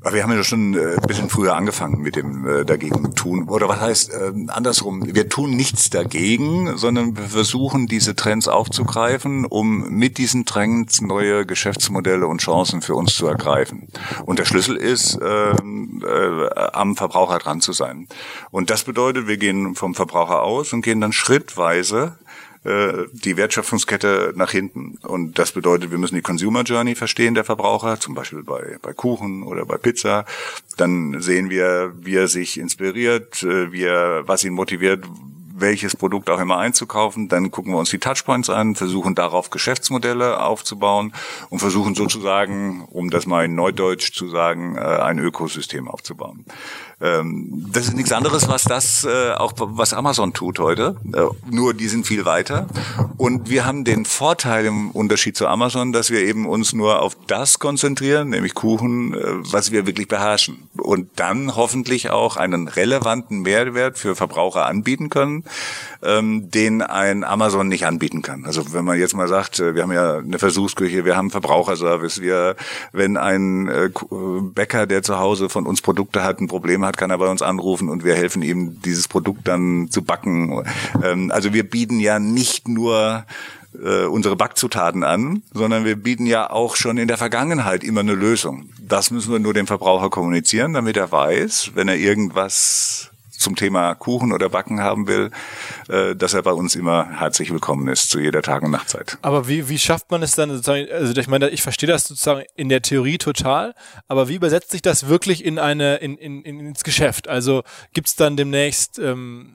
Wir 0.00 0.22
haben 0.22 0.32
ja 0.32 0.44
schon 0.44 0.74
äh, 0.74 0.94
ein 0.94 1.06
bisschen 1.08 1.28
früher 1.28 1.56
angefangen 1.56 2.00
mit 2.00 2.14
dem 2.14 2.46
äh, 2.46 2.64
dagegen 2.64 3.16
tun. 3.16 3.48
Oder 3.48 3.68
was 3.68 3.80
heißt 3.80 4.12
äh, 4.12 4.32
andersrum? 4.46 5.02
Wir 5.12 5.28
tun 5.28 5.50
nichts 5.50 5.90
dagegen, 5.90 6.76
sondern 6.76 7.16
wir 7.16 7.24
versuchen, 7.24 7.88
diese 7.88 8.14
Trends 8.14 8.46
aufzugreifen, 8.46 9.44
um 9.44 9.88
mit 9.88 10.18
diesen 10.18 10.44
Trends 10.44 11.00
neue 11.00 11.46
Geschäftsmodelle 11.46 12.28
und 12.28 12.40
Chancen 12.40 12.80
für 12.80 12.94
uns 12.94 13.16
zu 13.16 13.26
ergreifen. 13.26 13.88
Und 14.24 14.38
der 14.38 14.44
Schlüssel 14.44 14.76
ist, 14.76 15.18
ähm, 15.20 16.00
äh, 16.06 16.48
am 16.72 16.94
Verbraucher 16.94 17.38
dran 17.38 17.60
zu 17.60 17.72
sein. 17.72 18.06
Und 18.52 18.70
das 18.70 18.84
bedeutet, 18.84 19.26
wir 19.26 19.36
gehen 19.36 19.74
vom 19.74 19.96
Verbraucher 19.96 20.42
aus 20.42 20.72
und 20.72 20.82
gehen 20.82 21.00
dann 21.00 21.12
schrittweise 21.12 22.18
äh, 22.64 23.04
die 23.12 23.36
Wertschöpfungskette 23.36 24.32
nach 24.34 24.50
hinten. 24.50 24.98
Und 25.02 25.38
das 25.38 25.52
bedeutet, 25.52 25.90
wir 25.90 25.98
müssen 25.98 26.16
die 26.16 26.22
Consumer 26.22 26.62
Journey 26.62 26.94
verstehen, 26.94 27.34
der 27.34 27.44
Verbraucher, 27.44 28.00
zum 28.00 28.14
Beispiel 28.14 28.42
bei, 28.42 28.78
bei 28.82 28.92
Kuchen 28.92 29.42
oder 29.42 29.64
bei 29.64 29.76
Pizza. 29.76 30.24
Dann 30.76 31.20
sehen 31.20 31.50
wir, 31.50 31.92
wie 32.00 32.16
er 32.16 32.28
sich 32.28 32.58
inspiriert, 32.58 33.42
äh, 33.42 33.72
wie 33.72 33.84
er, 33.84 34.26
was 34.26 34.44
ihn 34.44 34.54
motiviert, 34.54 35.04
welches 35.60 35.96
Produkt 35.96 36.30
auch 36.30 36.40
immer 36.40 36.58
einzukaufen. 36.58 37.28
Dann 37.28 37.50
gucken 37.50 37.72
wir 37.72 37.78
uns 37.78 37.90
die 37.90 37.98
Touchpoints 37.98 38.50
an, 38.50 38.74
versuchen 38.74 39.14
darauf 39.14 39.50
Geschäftsmodelle 39.50 40.40
aufzubauen 40.40 41.12
und 41.50 41.58
versuchen 41.58 41.94
sozusagen, 41.94 42.84
um 42.90 43.10
das 43.10 43.26
mal 43.26 43.44
in 43.44 43.54
Neudeutsch 43.54 44.12
zu 44.12 44.28
sagen, 44.28 44.76
äh, 44.76 44.80
ein 44.80 45.18
Ökosystem 45.18 45.88
aufzubauen. 45.88 46.44
Ähm, 47.00 47.66
Das 47.72 47.84
ist 47.86 47.94
nichts 47.94 48.12
anderes, 48.12 48.48
was 48.48 48.64
das 48.64 49.04
äh, 49.04 49.32
auch 49.32 49.52
was 49.56 49.92
Amazon 49.92 50.32
tut 50.32 50.58
heute. 50.58 50.96
Äh, 51.12 51.26
Nur 51.50 51.74
die 51.74 51.88
sind 51.88 52.06
viel 52.06 52.24
weiter. 52.24 52.66
Und 53.16 53.50
wir 53.50 53.64
haben 53.64 53.84
den 53.84 54.04
Vorteil 54.04 54.66
im 54.66 54.90
Unterschied 54.90 55.36
zu 55.36 55.46
Amazon, 55.46 55.92
dass 55.92 56.10
wir 56.10 56.20
eben 56.20 56.46
uns 56.46 56.72
nur 56.72 57.02
auf 57.02 57.16
das 57.26 57.58
konzentrieren, 57.58 58.30
nämlich 58.30 58.54
Kuchen, 58.54 59.14
was 59.50 59.70
wir 59.70 59.86
wirklich 59.86 60.08
beherrschen. 60.08 60.67
Und 60.88 61.20
dann 61.20 61.54
hoffentlich 61.54 62.08
auch 62.08 62.38
einen 62.38 62.66
relevanten 62.66 63.42
Mehrwert 63.42 63.98
für 63.98 64.16
Verbraucher 64.16 64.64
anbieten 64.64 65.10
können, 65.10 65.44
ähm, 66.02 66.50
den 66.50 66.80
ein 66.80 67.24
Amazon 67.24 67.68
nicht 67.68 67.84
anbieten 67.84 68.22
kann. 68.22 68.46
Also 68.46 68.72
wenn 68.72 68.86
man 68.86 68.98
jetzt 68.98 69.14
mal 69.14 69.28
sagt, 69.28 69.60
äh, 69.60 69.74
wir 69.74 69.82
haben 69.82 69.92
ja 69.92 70.16
eine 70.16 70.38
Versuchsküche, 70.38 71.04
wir 71.04 71.14
haben 71.14 71.30
Verbraucherservice, 71.30 72.22
wir, 72.22 72.56
wenn 72.92 73.18
ein 73.18 73.68
äh, 73.68 73.90
Ku- 73.92 74.50
Bäcker, 74.54 74.86
der 74.86 75.02
zu 75.02 75.18
Hause 75.18 75.50
von 75.50 75.66
uns 75.66 75.82
Produkte 75.82 76.24
hat, 76.24 76.40
ein 76.40 76.48
Problem 76.48 76.82
hat, 76.86 76.96
kann 76.96 77.10
er 77.10 77.18
bei 77.18 77.28
uns 77.28 77.42
anrufen 77.42 77.90
und 77.90 78.02
wir 78.02 78.14
helfen 78.14 78.40
ihm, 78.40 78.80
dieses 78.80 79.08
Produkt 79.08 79.46
dann 79.46 79.88
zu 79.90 80.00
backen. 80.00 80.64
Ähm, 81.04 81.30
also 81.30 81.52
wir 81.52 81.68
bieten 81.68 82.00
ja 82.00 82.18
nicht 82.18 82.66
nur 82.66 83.26
äh, 83.82 84.04
unsere 84.06 84.36
Backzutaten 84.36 85.04
an, 85.04 85.42
sondern 85.52 85.84
wir 85.84 85.96
bieten 85.96 86.26
ja 86.26 86.50
auch 86.50 86.76
schon 86.76 86.98
in 86.98 87.08
der 87.08 87.18
Vergangenheit 87.18 87.84
immer 87.84 88.00
eine 88.00 88.14
Lösung. 88.14 88.70
Das 88.80 89.10
müssen 89.10 89.32
wir 89.32 89.38
nur 89.38 89.54
dem 89.54 89.66
Verbraucher 89.66 90.10
kommunizieren, 90.10 90.72
damit 90.72 90.96
er 90.96 91.12
weiß, 91.12 91.72
wenn 91.74 91.88
er 91.88 91.96
irgendwas 91.96 93.10
zum 93.38 93.54
Thema 93.56 93.94
Kuchen 93.94 94.32
oder 94.32 94.48
Backen 94.48 94.80
haben 94.80 95.06
will, 95.06 95.30
äh, 95.88 96.14
dass 96.16 96.34
er 96.34 96.42
bei 96.42 96.52
uns 96.52 96.74
immer 96.74 97.08
herzlich 97.20 97.50
willkommen 97.50 97.88
ist 97.88 98.10
zu 98.10 98.18
jeder 98.18 98.42
Tag- 98.42 98.62
und 98.62 98.72
Nachtzeit. 98.72 99.16
Aber 99.22 99.48
wie, 99.48 99.68
wie 99.68 99.78
schafft 99.78 100.10
man 100.10 100.22
es 100.22 100.34
dann 100.34 100.50
sozusagen, 100.50 100.90
also 100.90 101.18
ich 101.18 101.28
meine, 101.28 101.48
ich 101.50 101.62
verstehe 101.62 101.88
das 101.88 102.04
sozusagen 102.04 102.42
in 102.56 102.68
der 102.68 102.82
Theorie 102.82 103.18
total, 103.18 103.74
aber 104.08 104.28
wie 104.28 104.34
übersetzt 104.34 104.72
sich 104.72 104.82
das 104.82 105.08
wirklich 105.08 105.44
in 105.44 105.58
eine, 105.58 105.96
in, 105.96 106.18
in, 106.18 106.42
in, 106.42 106.60
ins 106.60 106.82
Geschäft? 106.82 107.28
Also 107.28 107.62
gibt's 107.92 108.16
dann 108.16 108.36
demnächst 108.36 108.98
ähm, 108.98 109.54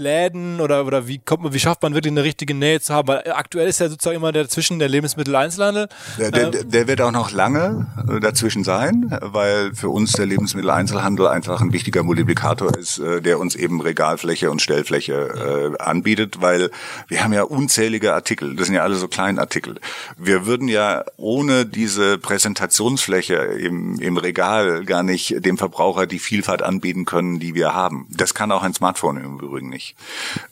Läden 0.00 0.60
oder, 0.60 0.86
oder 0.86 1.06
wie 1.08 1.18
kommt 1.18 1.42
man, 1.42 1.52
wie 1.52 1.58
schafft 1.58 1.82
man 1.82 1.94
wirklich 1.94 2.12
eine 2.12 2.24
richtige 2.24 2.54
Nähe 2.54 2.80
zu 2.80 2.94
haben? 2.94 3.08
Weil 3.08 3.32
aktuell 3.32 3.68
ist 3.68 3.80
ja 3.80 3.88
sozusagen 3.88 4.16
immer 4.16 4.32
dazwischen 4.32 4.78
der 4.78 4.88
Lebensmitteleinzelhandel. 4.88 5.88
Der, 6.18 6.30
der, 6.30 6.50
der 6.64 6.88
wird 6.88 7.00
auch 7.00 7.12
noch 7.12 7.30
lange 7.30 7.86
äh, 8.08 8.20
dazwischen 8.20 8.64
sein, 8.64 9.16
weil 9.20 9.74
für 9.74 9.88
uns 9.88 10.12
der 10.12 10.26
Lebensmitteleinzelhandel 10.26 11.26
einfach 11.28 11.60
ein 11.60 11.72
wichtiger 11.72 12.02
Multiplikator 12.02 12.76
ist, 12.76 12.98
äh, 12.98 13.20
der 13.20 13.38
uns 13.38 13.54
eben 13.54 13.80
Regalfläche 13.80 14.50
und 14.50 14.62
Stellfläche 14.62 15.74
äh, 15.78 15.82
anbietet, 15.82 16.40
weil 16.40 16.70
wir 17.08 17.24
haben 17.24 17.32
ja 17.32 17.42
unzählige 17.42 18.14
Artikel, 18.14 18.56
das 18.56 18.66
sind 18.66 18.74
ja 18.74 18.82
alle 18.82 18.96
so 18.96 19.08
Kleinartikel. 19.08 19.76
Wir 20.16 20.46
würden 20.46 20.68
ja 20.68 21.04
ohne 21.16 21.66
diese 21.66 22.18
Präsentationsfläche 22.18 23.34
im, 23.34 24.00
im 24.00 24.16
Regal 24.16 24.84
gar 24.84 25.02
nicht 25.02 25.44
dem 25.44 25.58
Verbraucher 25.58 26.06
die 26.06 26.18
Vielfalt 26.18 26.62
anbieten 26.62 27.04
können, 27.04 27.38
die 27.38 27.54
wir 27.54 27.74
haben. 27.74 28.06
Das 28.10 28.34
kann 28.34 28.52
auch 28.52 28.62
ein 28.62 28.74
Smartphone 28.74 29.18
im 29.18 29.38
Übrigen 29.40 29.68
nicht. 29.68 29.87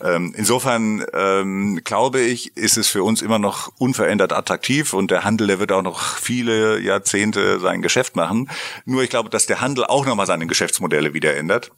Ähm, 0.03 0.35
insofern 0.37 1.05
ähm, 1.13 1.81
glaube 1.85 2.21
ich, 2.21 2.57
ist 2.57 2.77
es 2.77 2.89
für 2.89 3.03
uns 3.03 3.23
immer 3.23 3.39
noch 3.39 3.73
unverändert 3.79 4.33
attraktiv 4.33 4.93
und 4.93 5.11
der 5.11 5.25
Handel, 5.25 5.47
der 5.47 5.59
wird 5.59 5.73
auch 5.73 5.83
noch 5.83 6.17
viele 6.19 6.81
Jahrzehnte 6.81 7.61
sein 7.61 7.83
Geschäft 7.83 8.17
machen. 8.17 8.51
Nur 8.85 9.03
ich 9.03 9.11
glaube, 9.11 9.31
dass 9.31 9.47
der 9.47 9.61
Handel 9.61 9.85
auch 9.85 10.07
nochmal 10.07 10.27
seine 10.27 10.47
Geschäftsmodelle 10.47 11.15
wieder 11.15 11.37
ändert. 11.37 11.71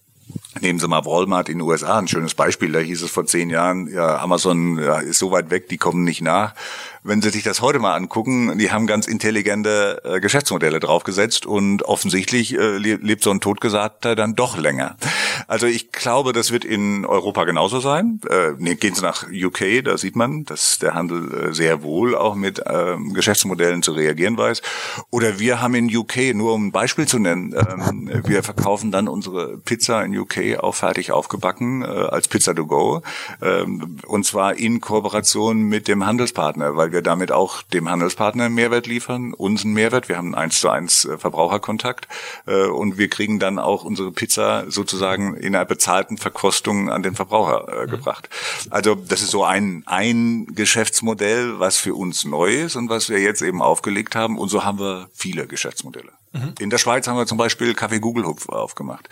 Nehmen 0.61 0.79
Sie 0.79 0.89
mal 0.89 1.05
Walmart 1.05 1.49
in 1.49 1.59
den 1.59 1.67
USA, 1.67 1.99
ein 1.99 2.09
schönes 2.09 2.35
Beispiel. 2.35 2.73
Da 2.73 2.81
hieß 2.81 3.03
es 3.03 3.11
vor 3.11 3.27
zehn 3.27 3.49
Jahren, 3.49 3.87
ja, 3.93 4.19
Amazon 4.19 4.79
ja, 4.79 4.99
ist 4.99 5.19
so 5.19 5.31
weit 5.31 5.51
weg, 5.51 5.69
die 5.69 5.79
kommen 5.79 6.05
nicht 6.05 6.21
nach. 6.21 6.55
Wenn 7.03 7.23
Sie 7.23 7.31
sich 7.31 7.45
das 7.45 7.63
heute 7.63 7.79
mal 7.79 7.95
angucken, 7.95 8.59
die 8.59 8.71
haben 8.71 8.87
ganz 8.87 9.07
intelligente 9.07 10.03
äh, 10.05 10.21
Geschäftsmodelle 10.21 10.81
draufgesetzt 10.81 11.47
und 11.47 11.85
offensichtlich 11.85 12.59
äh, 12.59 12.77
lebt 12.77 13.23
so 13.23 13.31
ein 13.31 13.41
Totgesagter 13.41 14.17
dann 14.17 14.35
doch 14.35 14.59
länger. 14.59 14.97
Also 15.47 15.67
ich 15.67 15.93
glaube, 15.93 16.33
das 16.33 16.51
wird 16.51 16.65
in 16.65 17.05
Europa 17.05 17.45
genauso 17.45 17.81
sein. 17.81 18.21
Äh, 18.29 18.53
nee, 18.59 18.75
gehen 18.75 18.95
Sie 18.95 19.03
nach 19.03 19.27
UK, 19.31 19.85
da 19.85 19.97
sieht 19.99 20.17
man, 20.17 20.45
dass 20.45 20.79
der 20.79 20.95
Handel 20.95 21.51
äh, 21.51 21.55
sehr 21.55 21.83
wohl 21.83 22.17
auch 22.17 22.35
mit 22.35 22.63
ähm, 22.67 23.13
Geschäftsmodellen 23.13 23.83
zu 23.83 23.93
reagieren 23.93 24.37
weiß. 24.37 24.63
Oder 25.11 25.39
wir 25.39 25.61
haben 25.61 25.75
in 25.75 25.95
UK, 25.95 26.35
nur 26.35 26.55
um 26.55 26.69
ein 26.69 26.73
Beispiel 26.73 27.07
zu 27.07 27.19
nennen, 27.19 27.55
ähm, 27.55 28.23
wir 28.25 28.43
verkaufen 28.43 28.91
dann 28.91 29.09
unsere 29.09 29.59
Pizza 29.59 30.05
in 30.05 30.17
UK 30.17 30.59
auch 30.61 30.75
fertig 30.75 31.13
aufgebacken 31.13 31.83
äh, 31.83 31.87
als 31.87 32.29
Pizza 32.29 32.55
to 32.55 32.67
go. 32.67 33.03
Ähm, 33.43 33.99
und 34.07 34.25
zwar 34.25 34.57
in 34.57 34.81
Kooperation 34.81 35.63
mit 35.63 35.89
dem 35.89 36.07
Handelspartner, 36.07 36.77
weil 36.77 36.93
wir 36.93 37.03
damit 37.03 37.33
auch 37.33 37.63
dem 37.63 37.89
Handelspartner 37.89 38.45
einen 38.45 38.55
Mehrwert 38.55 38.87
liefern, 38.87 39.35
uns 39.35 39.65
einen 39.65 39.75
Mehrwert. 39.75 40.09
Wir 40.09 40.17
haben 40.17 40.35
einen 40.35 40.35
1 40.35 40.61
zu 40.61 40.69
1 40.69 41.05
äh, 41.05 41.19
Verbraucherkontakt 41.19 42.09
äh, 42.47 42.67
und 42.67 42.99
wir 42.99 43.09
kriegen 43.09 43.39
dann 43.39 43.59
auch 43.59 43.85
unsere 43.85 44.13
Pizza 44.13 44.65
sozusagen 44.69 45.28
in 45.35 45.55
einer 45.55 45.65
bezahlten 45.65 46.19
Verkostung 46.19 46.91
an 46.91 47.03
den 47.03 47.15
Verbraucher 47.15 47.69
äh, 47.69 47.87
mhm. 47.87 47.91
gebracht. 47.91 48.29
Also 48.71 48.95
das 48.95 49.23
ist 49.23 49.31
so 49.31 49.45
ein, 49.45 49.83
ein 49.87 50.47
Geschäftsmodell, 50.55 51.59
was 51.59 51.77
für 51.77 51.95
uns 51.95 52.25
neu 52.25 52.63
ist 52.63 52.77
und 52.77 52.89
was 52.89 53.09
wir 53.09 53.21
jetzt 53.21 53.43
eben 53.43 53.63
aufgelegt 53.63 54.15
haben. 54.15 54.39
Und 54.39 54.49
so 54.49 54.65
haben 54.65 54.79
wir 54.79 55.09
viele 55.15 55.47
Geschäftsmodelle. 55.47 56.18
Mhm. 56.33 56.55
In 56.59 56.71
der 56.71 56.79
Schweiz 56.79 57.07
haben 57.07 57.17
wir 57.17 57.27
zum 57.27 57.39
Beispiel 57.39 57.75
Kaffee 57.75 58.01
Google 58.01 58.25
Hupf 58.25 58.49
aufgemacht. 58.49 59.09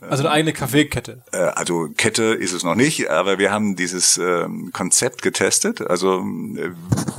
Also 0.00 0.24
eine 0.24 0.32
eigene 0.32 0.52
Kaffeekette. 0.52 1.22
Äh, 1.32 1.38
also 1.38 1.88
Kette 1.96 2.24
ist 2.24 2.52
es 2.52 2.64
noch 2.64 2.74
nicht, 2.74 3.10
aber 3.10 3.38
wir 3.38 3.50
haben 3.50 3.76
dieses 3.76 4.18
ähm, 4.18 4.70
Konzept 4.72 5.22
getestet. 5.22 5.80
Also 5.80 6.20
äh, 6.20 6.72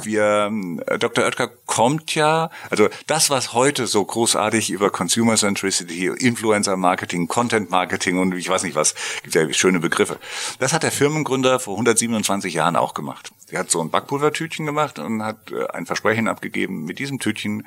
wir, 0.03 0.51
äh, 0.85 0.99
Dr. 0.99 1.25
Oetker 1.25 1.49
kommt 1.65 2.13
ja, 2.15 2.49
also 2.69 2.87
das, 3.07 3.29
was 3.29 3.53
heute 3.53 3.87
so 3.87 4.03
großartig 4.03 4.69
über 4.69 4.89
Consumer 4.89 5.35
Centricity, 5.35 6.07
Influencer 6.07 6.77
Marketing, 6.77 7.27
Content 7.27 7.69
Marketing 7.69 8.19
und 8.19 8.35
ich 8.35 8.49
weiß 8.49 8.63
nicht 8.63 8.75
was, 8.75 8.95
gibt 9.23 9.35
ja 9.35 9.51
schöne 9.53 9.79
Begriffe. 9.79 10.17
Das 10.59 10.73
hat 10.73 10.83
der 10.83 10.91
Firmengründer 10.91 11.59
vor 11.59 11.73
127 11.75 12.53
Jahren 12.53 12.75
auch 12.75 12.93
gemacht. 12.93 13.31
Er 13.49 13.59
hat 13.59 13.71
so 13.71 13.79
ein 13.81 13.89
Backpulvertütchen 13.89 14.65
gemacht 14.65 14.99
und 14.99 15.23
hat 15.23 15.53
ein 15.73 15.85
Versprechen 15.85 16.27
abgegeben, 16.27 16.83
mit 16.83 16.99
diesem 16.99 17.19
Tütchen 17.19 17.65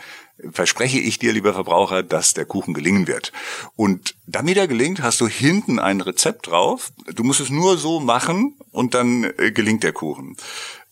verspreche 0.53 0.99
ich 0.99 1.19
dir, 1.19 1.33
lieber 1.33 1.55
Verbraucher, 1.55 2.03
dass 2.03 2.35
der 2.35 2.45
Kuchen 2.45 2.75
gelingen 2.75 3.07
wird. 3.07 3.33
Und 3.77 4.15
damit 4.27 4.57
er 4.57 4.69
gelingt, 4.69 5.03
hast 5.03 5.21
du 5.21 5.29
hinten 5.29 5.79
ein 5.79 6.01
Rezept 6.01 6.49
drauf. 6.49 6.93
Du 7.15 7.25
musst 7.25 7.41
es 7.41 7.51
nur 7.51 7.79
so 7.79 8.01
machen 8.01 8.57
und 8.73 8.95
dann 8.95 9.25
äh, 9.39 9.53
gelingt 9.53 9.83
der 9.83 9.93
Kuchen. 9.93 10.37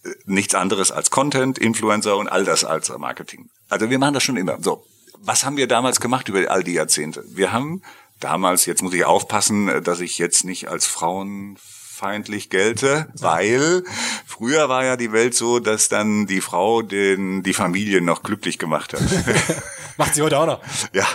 Äh, 0.04 0.10
nichts 0.24 0.54
anderes 0.54 0.90
als 0.90 1.10
Content, 1.10 1.58
Influencer 1.58 2.16
und 2.16 2.28
all 2.28 2.44
das 2.44 2.64
als 2.64 2.88
Marketing. 2.96 3.50
Also 3.68 3.90
wir 3.90 3.98
machen 3.98 4.14
das 4.14 4.22
schon 4.22 4.36
immer. 4.36 4.58
So, 4.60 4.86
was 5.18 5.44
haben 5.44 5.56
wir 5.56 5.66
damals 5.66 6.00
gemacht 6.00 6.28
über 6.28 6.50
all 6.50 6.64
die 6.64 6.72
Jahrzehnte? 6.72 7.24
Wir 7.28 7.52
haben 7.52 7.82
damals, 8.20 8.66
jetzt 8.66 8.82
muss 8.82 8.94
ich 8.94 9.04
aufpassen, 9.04 9.68
äh, 9.68 9.82
dass 9.82 10.00
ich 10.00 10.18
jetzt 10.18 10.44
nicht 10.44 10.68
als 10.68 10.86
Frauen 10.86 11.58
feindlich 11.98 12.48
gelte, 12.48 13.08
weil 13.18 13.82
früher 14.24 14.68
war 14.68 14.84
ja 14.84 14.96
die 14.96 15.12
Welt 15.12 15.34
so, 15.34 15.58
dass 15.58 15.88
dann 15.88 16.26
die 16.26 16.40
Frau 16.40 16.82
den 16.82 17.42
die 17.42 17.52
Familie 17.52 18.00
noch 18.00 18.22
glücklich 18.22 18.58
gemacht 18.58 18.92
hat. 18.92 19.02
Macht 19.96 20.14
sie 20.14 20.22
heute 20.22 20.38
auch 20.38 20.46
noch. 20.46 20.60
Ja, 20.92 21.06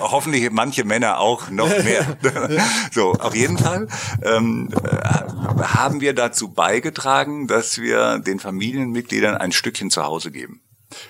hoffentlich 0.00 0.48
manche 0.52 0.84
Männer 0.84 1.18
auch 1.18 1.50
noch 1.50 1.68
mehr. 1.68 2.16
so, 2.92 3.12
auf 3.14 3.34
jeden 3.34 3.58
Fall 3.58 3.88
ähm, 4.22 4.68
äh, 4.72 5.64
haben 5.64 6.00
wir 6.00 6.14
dazu 6.14 6.48
beigetragen, 6.52 7.48
dass 7.48 7.78
wir 7.78 8.20
den 8.20 8.38
Familienmitgliedern 8.38 9.36
ein 9.36 9.50
Stückchen 9.50 9.90
zu 9.90 10.04
Hause 10.04 10.30
geben. 10.30 10.62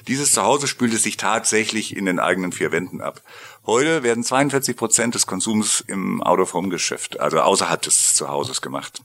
Dieses 0.09 0.33
Zuhause 0.33 0.67
spült 0.67 0.95
es 0.95 1.03
sich 1.03 1.17
tatsächlich 1.17 1.97
in 1.97 2.07
den 2.07 2.19
eigenen 2.19 2.53
vier 2.53 2.73
Wänden 2.73 3.01
ab. 3.01 3.23
Heute 3.71 4.03
werden 4.03 4.25
42 4.25 4.75
Prozent 4.75 5.15
des 5.15 5.29
Konsums 5.29 5.85
im 5.87 6.21
Out-of-Home-Geschäft, 6.25 7.21
also 7.21 7.39
außerhalb 7.39 7.81
des 7.81 8.17
Zuhauses 8.17 8.63
gemacht. 8.63 9.01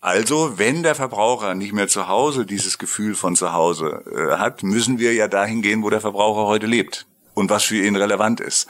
Also, 0.00 0.60
wenn 0.60 0.84
der 0.84 0.94
Verbraucher 0.94 1.56
nicht 1.56 1.72
mehr 1.72 1.88
zu 1.88 2.06
Hause 2.06 2.46
dieses 2.46 2.78
Gefühl 2.78 3.16
von 3.16 3.34
zu 3.34 3.52
Hause 3.52 4.04
äh, 4.06 4.36
hat, 4.38 4.62
müssen 4.62 5.00
wir 5.00 5.12
ja 5.14 5.26
dahin 5.26 5.60
gehen, 5.60 5.82
wo 5.82 5.90
der 5.90 6.00
Verbraucher 6.00 6.46
heute 6.46 6.66
lebt 6.66 7.04
und 7.34 7.50
was 7.50 7.64
für 7.64 7.84
ihn 7.84 7.96
relevant 7.96 8.38
ist. 8.38 8.68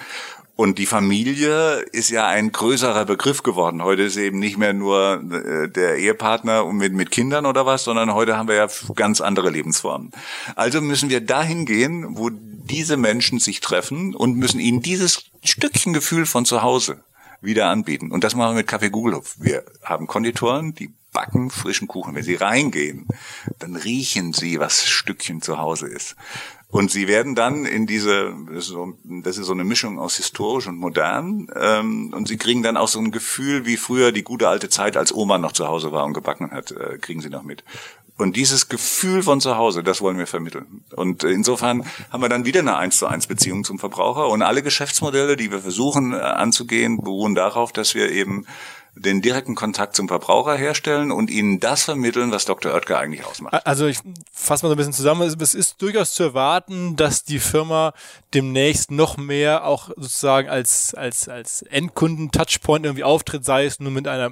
Und 0.57 0.79
die 0.79 0.87
Familie 0.87 1.85
ist 1.93 2.09
ja 2.09 2.27
ein 2.27 2.51
größerer 2.51 3.05
Begriff 3.05 3.43
geworden. 3.43 3.85
Heute 3.85 4.03
ist 4.03 4.17
eben 4.17 4.39
nicht 4.39 4.57
mehr 4.57 4.73
nur 4.73 5.23
äh, 5.31 5.69
der 5.69 5.99
Ehepartner 5.99 6.65
mit, 6.73 6.95
mit 6.95 7.11
Kindern 7.11 7.45
oder 7.45 7.67
was, 7.67 7.85
sondern 7.85 8.15
heute 8.15 8.39
haben 8.39 8.49
wir 8.49 8.55
ja 8.55 8.69
ganz 8.95 9.21
andere 9.21 9.51
Lebensformen. 9.51 10.13
Also 10.55 10.81
müssen 10.81 11.11
wir 11.11 11.21
dahin 11.21 11.67
gehen, 11.67 12.17
wo 12.17 12.31
diese 12.31 12.97
Menschen 12.97 13.39
sich 13.39 13.61
treffen 13.61 14.15
und 14.15 14.39
müssen 14.39 14.59
ihnen 14.59 14.81
dieses 14.81 15.25
Stückchen 15.45 15.93
Gefühl 15.93 16.25
von 16.25 16.47
zu 16.47 16.63
Hause 16.63 17.05
wieder 17.43 17.69
anbieten. 17.69 18.11
Und 18.11 18.25
das 18.25 18.35
machen 18.35 18.53
wir 18.53 18.61
mit 18.61 18.67
Kaffee 18.67 18.89
Gugelhof. 18.89 19.37
Wir 19.39 19.63
haben 19.85 20.07
Konditoren, 20.07 20.75
die 20.75 20.91
backen 21.13 21.51
frischen 21.51 21.89
Kuchen. 21.89 22.15
Wenn 22.15 22.23
sie 22.23 22.35
reingehen, 22.35 23.07
dann 23.59 23.77
riechen 23.77 24.33
sie, 24.33 24.61
was 24.61 24.85
Stückchen 24.85 25.41
zu 25.41 25.59
Hause 25.59 25.87
ist. 25.87 26.17
Und 26.69 26.91
sie 26.91 27.07
werden 27.07 27.35
dann 27.35 27.65
in 27.65 27.87
diese, 27.87 28.35
das 28.53 29.39
ist 29.39 29.47
so, 29.47 29.53
eine 29.53 29.65
Mischung 29.65 30.01
aus 30.01 30.17
historisch 30.17 30.67
und 30.67 30.77
modern, 30.77 31.47
ähm, 31.55 32.13
und 32.15 32.27
sie 32.27 32.37
kriegen 32.37 32.63
dann 32.63 32.77
auch 32.77 32.89
so 32.89 32.99
ein 32.99 33.13
Gefühl, 33.13 33.67
wie 33.67 33.77
früher 33.77 34.11
die 34.11 34.25
gute 34.25 34.49
alte 34.49 34.69
Zeit, 34.69 34.97
als 34.97 35.15
Oma 35.15 35.39
noch 35.39 35.53
zu 35.53 35.69
Hause 35.69 35.93
war 35.93 36.05
und 36.05 36.13
gebacken 36.13 36.51
hat, 36.51 36.73
äh, 36.73 36.99
kriegen 36.99 37.21
sie 37.21 37.31
noch 37.31 37.45
mit. 37.45 37.63
Und 38.19 38.35
dieses 38.37 38.69
Gefühl 38.69 39.23
von 39.23 39.43
zu 39.43 39.57
Hause, 39.57 39.83
das 39.83 40.01
wollen 40.01 40.17
wir 40.17 40.27
vermitteln. 40.27 40.85
Und 40.97 41.23
insofern 41.23 41.85
haben 42.11 42.23
wir 42.23 42.31
dann 42.31 42.47
wieder 42.47 42.61
eine 42.61 42.77
eins 42.77 42.97
zu 42.97 43.07
eins 43.07 43.27
Beziehung 43.27 43.63
zum 43.63 43.79
Verbraucher. 43.79 44.29
Und 44.29 44.41
alle 44.41 44.63
Geschäftsmodelle, 44.63 45.37
die 45.37 45.51
wir 45.51 45.61
versuchen 45.61 46.15
äh, 46.15 46.17
anzugehen, 46.17 46.97
beruhen 46.97 47.35
darauf, 47.35 47.73
dass 47.73 47.95
wir 47.95 48.11
eben 48.11 48.47
den 48.99 49.21
direkten 49.21 49.55
Kontakt 49.55 49.95
zum 49.95 50.09
Verbraucher 50.09 50.57
herstellen 50.57 51.13
und 51.13 51.31
ihnen 51.31 51.61
das 51.61 51.85
vermitteln, 51.85 52.31
was 52.31 52.47
Dr. 52.47 52.73
Oetker 52.73 52.99
eigentlich 52.99 53.25
ausmacht. 53.27 53.67
Also 53.67 53.87
ich 53.87 53.99
fasse 54.33 54.65
mal 54.65 54.71
so 54.71 54.75
ein 54.75 54.79
bisschen 54.79 54.93
zusammen. 54.95 55.23
Es 55.23 55.55
ist 55.55 55.81
durchaus 55.83 56.15
zu 56.15 56.23
erwarten, 56.23 56.97
dass 56.97 57.23
die 57.23 57.39
Firma 57.39 57.93
demnächst 58.33 58.91
noch 58.91 59.19
mehr 59.19 59.67
auch 59.67 59.91
sozusagen 59.97 60.49
als, 60.49 60.95
als, 60.95 61.29
als 61.29 61.63
Endkunden-Touchpoint 61.63 62.87
irgendwie 62.87 63.05
auftritt, 63.05 63.45
sei 63.45 63.67
es 63.67 63.81
nur 63.81 63.93
mit 63.93 64.09
einer 64.09 64.31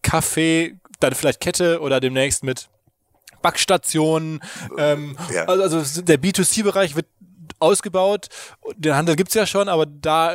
Kaffee, 0.00 0.78
dann 1.00 1.14
vielleicht 1.14 1.40
Kette 1.40 1.80
oder 1.80 2.00
demnächst 2.00 2.44
mit 2.44 2.68
Backstationen. 3.42 4.42
Ähm, 4.78 5.16
ja. 5.32 5.44
also, 5.44 5.78
also 5.78 6.02
der 6.02 6.18
B2C-Bereich 6.18 6.96
wird 6.96 7.06
ausgebaut. 7.58 8.28
Den 8.76 8.94
Handel 8.94 9.16
gibt's 9.16 9.34
ja 9.34 9.46
schon, 9.46 9.68
aber 9.68 9.84
da 9.84 10.34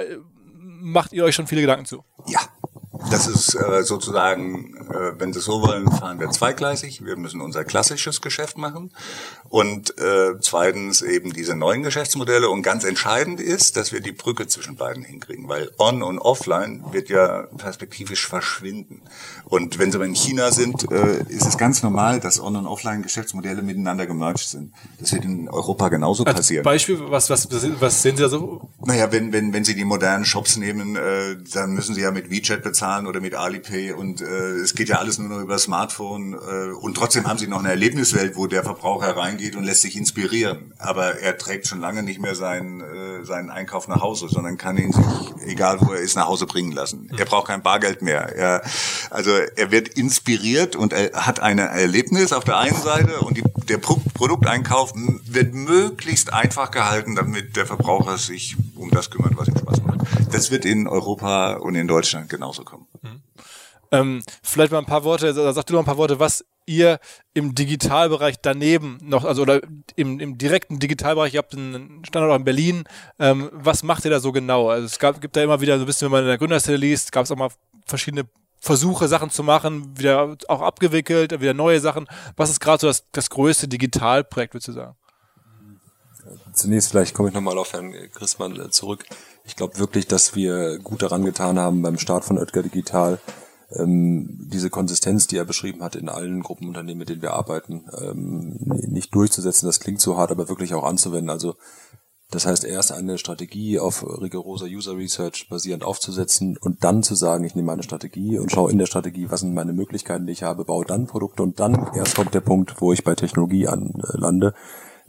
macht 0.79 1.13
ihr 1.13 1.23
euch 1.23 1.35
schon 1.35 1.47
viele 1.47 1.61
Gedanken 1.61 1.85
zu. 1.85 2.03
Ja, 2.27 2.39
das 3.09 3.27
ist 3.27 3.55
äh, 3.55 3.83
sozusagen, 3.83 4.75
äh, 4.89 5.19
wenn 5.19 5.33
Sie 5.33 5.39
so 5.39 5.61
wollen, 5.61 5.91
fahren 5.91 6.19
wir 6.19 6.29
zweigleisig. 6.29 7.05
Wir 7.05 7.15
müssen 7.15 7.41
unser 7.41 7.63
klassisches 7.63 8.21
Geschäft 8.21 8.57
machen 8.57 8.91
und 9.49 9.97
äh, 9.97 10.39
zweitens 10.41 11.01
eben 11.01 11.33
diese 11.33 11.55
neuen 11.55 11.83
Geschäftsmodelle. 11.83 12.49
Und 12.49 12.63
ganz 12.63 12.83
entscheidend 12.83 13.39
ist, 13.39 13.77
dass 13.77 13.91
wir 13.91 14.01
die 14.01 14.11
Brücke 14.11 14.47
zwischen 14.47 14.75
beiden 14.75 15.03
hinkriegen, 15.03 15.47
weil 15.47 15.71
On 15.77 16.03
und 16.03 16.19
Offline 16.19 16.83
wird 16.91 17.09
ja 17.09 17.43
perspektivisch 17.57 18.27
verschwinden. 18.27 19.01
Und 19.45 19.79
wenn 19.79 19.91
Sie 19.91 19.97
in 20.03 20.15
China 20.15 20.51
sind, 20.51 20.91
äh, 20.91 21.23
ist 21.29 21.45
es 21.45 21.57
ganz 21.57 21.83
normal, 21.83 22.19
dass 22.19 22.39
On- 22.39 22.55
und 22.55 22.67
Offline-Geschäftsmodelle 22.67 23.61
miteinander 23.61 24.05
gemerged 24.05 24.47
sind. 24.49 24.73
Das 24.99 25.13
wird 25.13 25.25
in 25.25 25.49
Europa 25.49 25.89
genauso 25.89 26.23
Als 26.25 26.37
passieren. 26.37 26.63
Beispiel, 26.63 26.99
was, 26.99 27.29
was, 27.29 27.47
was 27.51 28.01
sehen 28.01 28.17
Sie 28.17 28.23
da 28.23 28.29
so? 28.29 28.69
Naja, 28.85 29.11
wenn, 29.11 29.31
wenn, 29.33 29.53
wenn 29.53 29.63
Sie 29.63 29.75
die 29.75 29.85
modernen 29.85 30.25
Shops 30.25 30.57
nehmen, 30.57 30.95
äh, 30.95 31.37
dann 31.53 31.71
müssen 31.71 31.95
Sie 31.95 32.01
ja 32.01 32.11
mit 32.11 32.29
WeChat 32.29 32.63
bezahlen 32.63 32.86
oder 33.07 33.19
mit 33.19 33.35
Alipay 33.35 33.91
und 33.91 34.21
äh, 34.21 34.25
es 34.25 34.73
geht 34.73 34.87
ja 34.87 34.97
alles 34.97 35.17
nur 35.17 35.27
noch 35.27 35.41
über 35.41 35.59
Smartphone 35.59 36.33
äh, 36.33 36.71
und 36.71 36.95
trotzdem 36.95 37.27
haben 37.27 37.37
Sie 37.37 37.47
noch 37.47 37.59
eine 37.59 37.69
Erlebniswelt, 37.69 38.37
wo 38.37 38.47
der 38.47 38.63
Verbraucher 38.63 39.17
reingeht 39.17 39.55
und 39.57 39.65
lässt 39.65 39.81
sich 39.81 39.97
inspirieren. 39.97 40.73
Aber 40.77 41.19
er 41.19 41.37
trägt 41.37 41.67
schon 41.67 41.81
lange 41.81 42.01
nicht 42.01 42.21
mehr 42.21 42.33
seinen, 42.33 42.81
äh, 42.81 43.25
seinen 43.25 43.49
Einkauf 43.49 43.89
nach 43.89 44.01
Hause, 44.01 44.27
sondern 44.29 44.57
kann 44.57 44.77
ihn 44.77 44.93
sich, 44.93 45.05
egal 45.45 45.79
wo 45.81 45.91
er 45.91 45.99
ist, 45.99 46.15
nach 46.15 46.27
Hause 46.27 46.45
bringen 46.45 46.71
lassen. 46.71 47.11
Er 47.17 47.25
braucht 47.25 47.47
kein 47.47 47.61
Bargeld 47.61 48.01
mehr. 48.01 48.35
Er, 48.35 48.61
also 49.09 49.31
er 49.31 49.71
wird 49.71 49.89
inspiriert 49.89 50.75
und 50.75 50.93
er 50.93 51.25
hat 51.25 51.41
ein 51.41 51.59
Erlebnis 51.59 52.31
auf 52.31 52.45
der 52.45 52.57
einen 52.57 52.81
Seite 52.81 53.19
und 53.19 53.37
die, 53.37 53.43
der 53.67 53.79
Pro 53.79 54.01
Produkteinkauf 54.13 54.93
wird 54.95 55.53
möglichst 55.53 56.33
einfach 56.33 56.71
gehalten, 56.71 57.15
damit 57.15 57.55
der 57.55 57.67
Verbraucher 57.67 58.17
sich 58.17 58.55
um 58.75 58.89
das 58.89 59.11
kümmert, 59.11 59.37
was 59.37 59.47
ihm 59.47 59.57
Spaß 59.57 59.83
macht. 59.83 59.99
Das 60.31 60.51
wird 60.51 60.65
in 60.65 60.87
Europa 60.87 61.53
und 61.53 61.75
in 61.75 61.87
Deutschland 61.87 62.29
genauso 62.29 62.63
kommen. 62.63 62.76
Ähm, 63.91 64.21
vielleicht 64.43 64.71
mal 64.71 64.79
ein 64.79 64.85
paar 64.85 65.03
Worte, 65.03 65.31
oder 65.31 65.53
sag 65.53 65.65
du 65.65 65.73
noch 65.73 65.79
ein 65.79 65.85
paar 65.85 65.97
Worte, 65.97 66.19
was 66.19 66.45
ihr 66.65 66.99
im 67.33 67.55
Digitalbereich 67.55 68.41
daneben 68.41 68.97
noch, 69.01 69.23
also 69.23 69.41
oder 69.43 69.61
im, 69.95 70.19
im 70.19 70.37
direkten 70.37 70.79
Digitalbereich, 70.79 71.33
ihr 71.33 71.37
habt 71.39 71.55
einen 71.55 72.03
Standort 72.05 72.31
auch 72.31 72.37
in 72.37 72.43
Berlin, 72.43 72.83
ähm, 73.19 73.49
was 73.53 73.83
macht 73.83 74.05
ihr 74.05 74.11
da 74.11 74.19
so 74.19 74.31
genau? 74.31 74.69
Also 74.69 74.85
es 74.85 74.99
gab, 74.99 75.21
gibt 75.21 75.35
da 75.35 75.41
immer 75.41 75.61
wieder 75.61 75.77
so 75.77 75.83
ein 75.83 75.87
bisschen, 75.87 76.07
wenn 76.07 76.11
man 76.11 76.21
in 76.23 76.27
der 76.27 76.37
Gründerszene 76.37 76.77
liest, 76.77 77.11
gab 77.11 77.23
es 77.23 77.31
auch 77.31 77.37
mal 77.37 77.49
verschiedene 77.85 78.25
Versuche, 78.59 79.07
Sachen 79.07 79.29
zu 79.29 79.43
machen, 79.43 79.97
wieder 79.97 80.35
auch 80.47 80.61
abgewickelt, 80.61 81.39
wieder 81.39 81.53
neue 81.53 81.79
Sachen. 81.79 82.07
Was 82.35 82.49
ist 82.49 82.59
gerade 82.59 82.81
so 82.81 82.87
das, 82.87 83.05
das 83.11 83.29
größte 83.29 83.67
Digitalprojekt, 83.67 84.53
würdest 84.53 84.67
du 84.69 84.73
sagen? 84.73 84.95
Zunächst 86.51 86.89
vielleicht 86.89 87.13
komme 87.13 87.29
ich 87.29 87.35
nochmal 87.35 87.57
auf 87.57 87.71
Herrn 87.73 87.93
Christmann 88.13 88.59
äh, 88.59 88.69
zurück. 88.69 89.05
Ich 89.45 89.55
glaube 89.55 89.77
wirklich, 89.77 90.07
dass 90.07 90.35
wir 90.35 90.79
gut 90.79 91.01
daran 91.01 91.23
getan 91.23 91.57
haben 91.57 91.81
beim 91.81 91.97
Start 91.97 92.25
von 92.25 92.37
Oetker 92.37 92.63
Digital, 92.63 93.19
diese 93.69 94.69
Konsistenz, 94.69 95.27
die 95.27 95.35
er 95.35 95.43
beschrieben 95.43 95.83
hat, 95.83 95.95
in 95.95 96.07
allen 96.07 96.41
Gruppenunternehmen, 96.41 96.99
mit 96.99 97.09
denen 97.09 97.21
wir 97.21 97.33
arbeiten, 97.33 97.85
ähm, 97.99 98.55
nicht 98.87 99.13
durchzusetzen. 99.13 99.67
Das 99.67 99.81
klingt 99.81 99.99
so 99.99 100.15
hart, 100.15 100.31
aber 100.31 100.47
wirklich 100.47 100.73
auch 100.73 100.85
anzuwenden. 100.85 101.29
Also 101.29 101.55
das 102.29 102.45
heißt, 102.45 102.65
erst 102.65 102.91
eine 102.91 103.17
Strategie 103.17 103.79
auf 103.79 104.03
rigoroser 104.03 104.65
User 104.65 104.97
Research 104.97 105.47
basierend 105.49 105.85
aufzusetzen 105.85 106.57
und 106.57 106.83
dann 106.83 107.01
zu 107.01 107.15
sagen, 107.15 107.45
ich 107.45 107.55
nehme 107.55 107.71
eine 107.71 107.83
Strategie 107.83 108.37
und 108.37 108.51
schaue 108.51 108.69
in 108.69 108.77
der 108.77 108.85
Strategie, 108.85 109.29
was 109.29 109.41
sind 109.41 109.53
meine 109.53 109.71
Möglichkeiten, 109.71 110.25
die 110.25 110.33
ich 110.33 110.43
habe, 110.43 110.65
baue 110.65 110.85
dann 110.85 111.07
Produkte 111.07 111.43
und 111.43 111.59
dann 111.61 111.89
erst 111.95 112.15
kommt 112.15 112.33
der 112.33 112.41
Punkt, 112.41 112.81
wo 112.81 112.91
ich 112.91 113.05
bei 113.05 113.15
Technologie 113.15 113.67
anlande. 113.67 114.53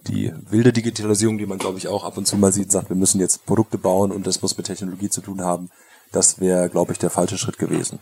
Die 0.06 0.32
wilde 0.48 0.72
Digitalisierung, 0.72 1.38
die 1.38 1.46
man 1.46 1.58
glaube 1.58 1.78
ich 1.78 1.88
auch 1.88 2.04
ab 2.04 2.16
und 2.16 2.26
zu 2.26 2.36
mal 2.36 2.52
sieht, 2.52 2.70
sagt, 2.70 2.88
wir 2.88 2.96
müssen 2.96 3.20
jetzt 3.20 3.46
Produkte 3.46 3.78
bauen 3.78 4.12
und 4.12 4.28
das 4.28 4.40
muss 4.40 4.56
mit 4.56 4.66
Technologie 4.66 5.10
zu 5.10 5.20
tun 5.20 5.40
haben. 5.40 5.70
Das 6.12 6.38
wäre, 6.38 6.68
glaube 6.68 6.92
ich, 6.92 6.98
der 6.98 7.10
falsche 7.10 7.36
Schritt 7.36 7.58
gewesen. 7.58 7.98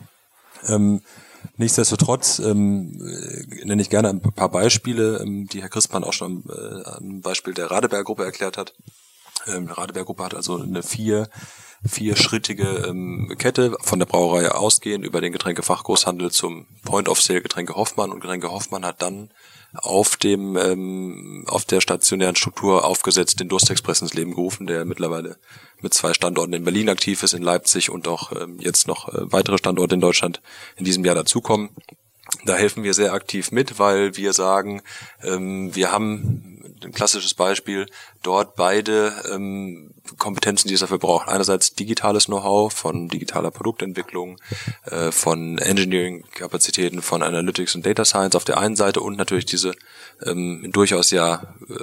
Ähm, 0.69 1.03
nichtsdestotrotz 1.57 2.39
ähm, 2.39 2.97
nenne 3.65 3.83
ich 3.83 3.91
gerne 3.91 4.11
ein 4.11 4.21
paar 4.21 4.51
Beispiele, 4.51 5.19
ähm, 5.19 5.47
die 5.49 5.63
Herr 5.63 5.69
Christmann 5.69 6.05
auch 6.05 6.13
schon 6.13 6.45
äh, 6.49 6.89
am 6.89 7.21
Beispiel 7.21 7.55
der 7.55 7.71
Radeberg-Gruppe 7.71 8.25
erklärt 8.25 8.57
hat. 8.57 8.75
Ähm, 9.47 9.69
Radeberg-Gruppe 9.69 10.25
hat 10.25 10.35
also 10.35 10.61
eine 10.61 10.83
vier 10.83 11.29
vierschrittige 11.85 12.87
ähm, 12.89 13.35
Kette 13.39 13.77
von 13.81 13.99
der 13.99 14.07
Brauerei 14.07 14.51
ausgehend 14.51 15.05
über 15.05 15.21
den 15.21 15.33
Getränkefachgroßhandel 15.33 16.31
zum 16.31 16.67
Point 16.85 17.09
of 17.09 17.21
Sale 17.21 17.43
Getränke 17.43 17.75
Hoffmann 17.75 18.11
und 18.11 18.21
Getränke 18.21 18.51
Hoffmann 18.51 18.85
hat 18.85 19.03
dann 19.03 19.31
auf 19.77 20.17
dem 20.17 20.57
ähm, 20.57 21.45
auf 21.47 21.65
der 21.65 21.81
stationären 21.81 22.37
Struktur 22.37 22.85
aufgesetzt 22.85 23.41
den 23.41 23.49
Durstexpress 23.49 24.03
ins 24.03 24.15
Leben 24.15 24.35
gerufen, 24.35 24.67
der 24.67 24.85
mittlerweile 24.85 25.37
mit 25.81 25.95
zwei 25.95 26.15
Standorten 26.15 26.53
in 26.53 26.65
Berlin 26.65 26.89
aktiv 26.89 27.23
ist, 27.23 27.35
in 27.35 27.43
Leipzig 27.43 27.91
und 27.91 28.09
auch 28.09 28.33
ähm, 28.33 28.59
jetzt 28.61 28.89
noch 28.89 29.09
äh, 29.09 29.33
weitere 29.33 29.59
Standorte 29.59 29.95
in 29.95 30.01
Deutschland 30.01 30.41
in 30.77 30.85
diesem 30.85 31.05
Jahr 31.05 31.15
dazukommen. 31.15 31.71
Da 32.45 32.55
helfen 32.55 32.83
wir 32.83 32.95
sehr 32.95 33.13
aktiv 33.13 33.53
mit, 33.53 33.79
weil 33.79 34.17
wir 34.17 34.33
sagen, 34.33 34.83
ähm, 35.23 35.75
wir 35.75 35.93
haben 35.93 36.56
ein 36.85 36.93
klassisches 36.93 37.35
Beispiel, 37.35 37.87
dort 38.23 38.57
beide 38.57 39.13
ähm, 39.33 39.95
Kompetenzen, 40.19 40.69
die 40.69 40.75
es 40.75 40.81
dafür 40.81 40.99
braucht. 40.99 41.29
Einerseits 41.29 41.75
digitales 41.75 42.27
Know-how 42.27 42.73
von 42.73 43.09
digitaler 43.09 43.51
Produktentwicklung, 43.51 44.39
äh, 44.85 45.11
von 45.11 45.59
Engineering-Kapazitäten, 45.59 47.03
von 47.03 47.23
Analytics 47.23 47.75
und 47.75 47.87
Data 47.87 48.05
Science 48.05 48.37
auf 48.37 48.45
der 48.45 48.59
einen 48.59 48.77
Seite 48.77 49.01
und 49.01 49.17
natürlich 49.17 49.47
diese 49.47 49.75
ähm, 50.25 50.71
durchaus 50.73 51.11
ja 51.11 51.55
äh, 51.69 51.75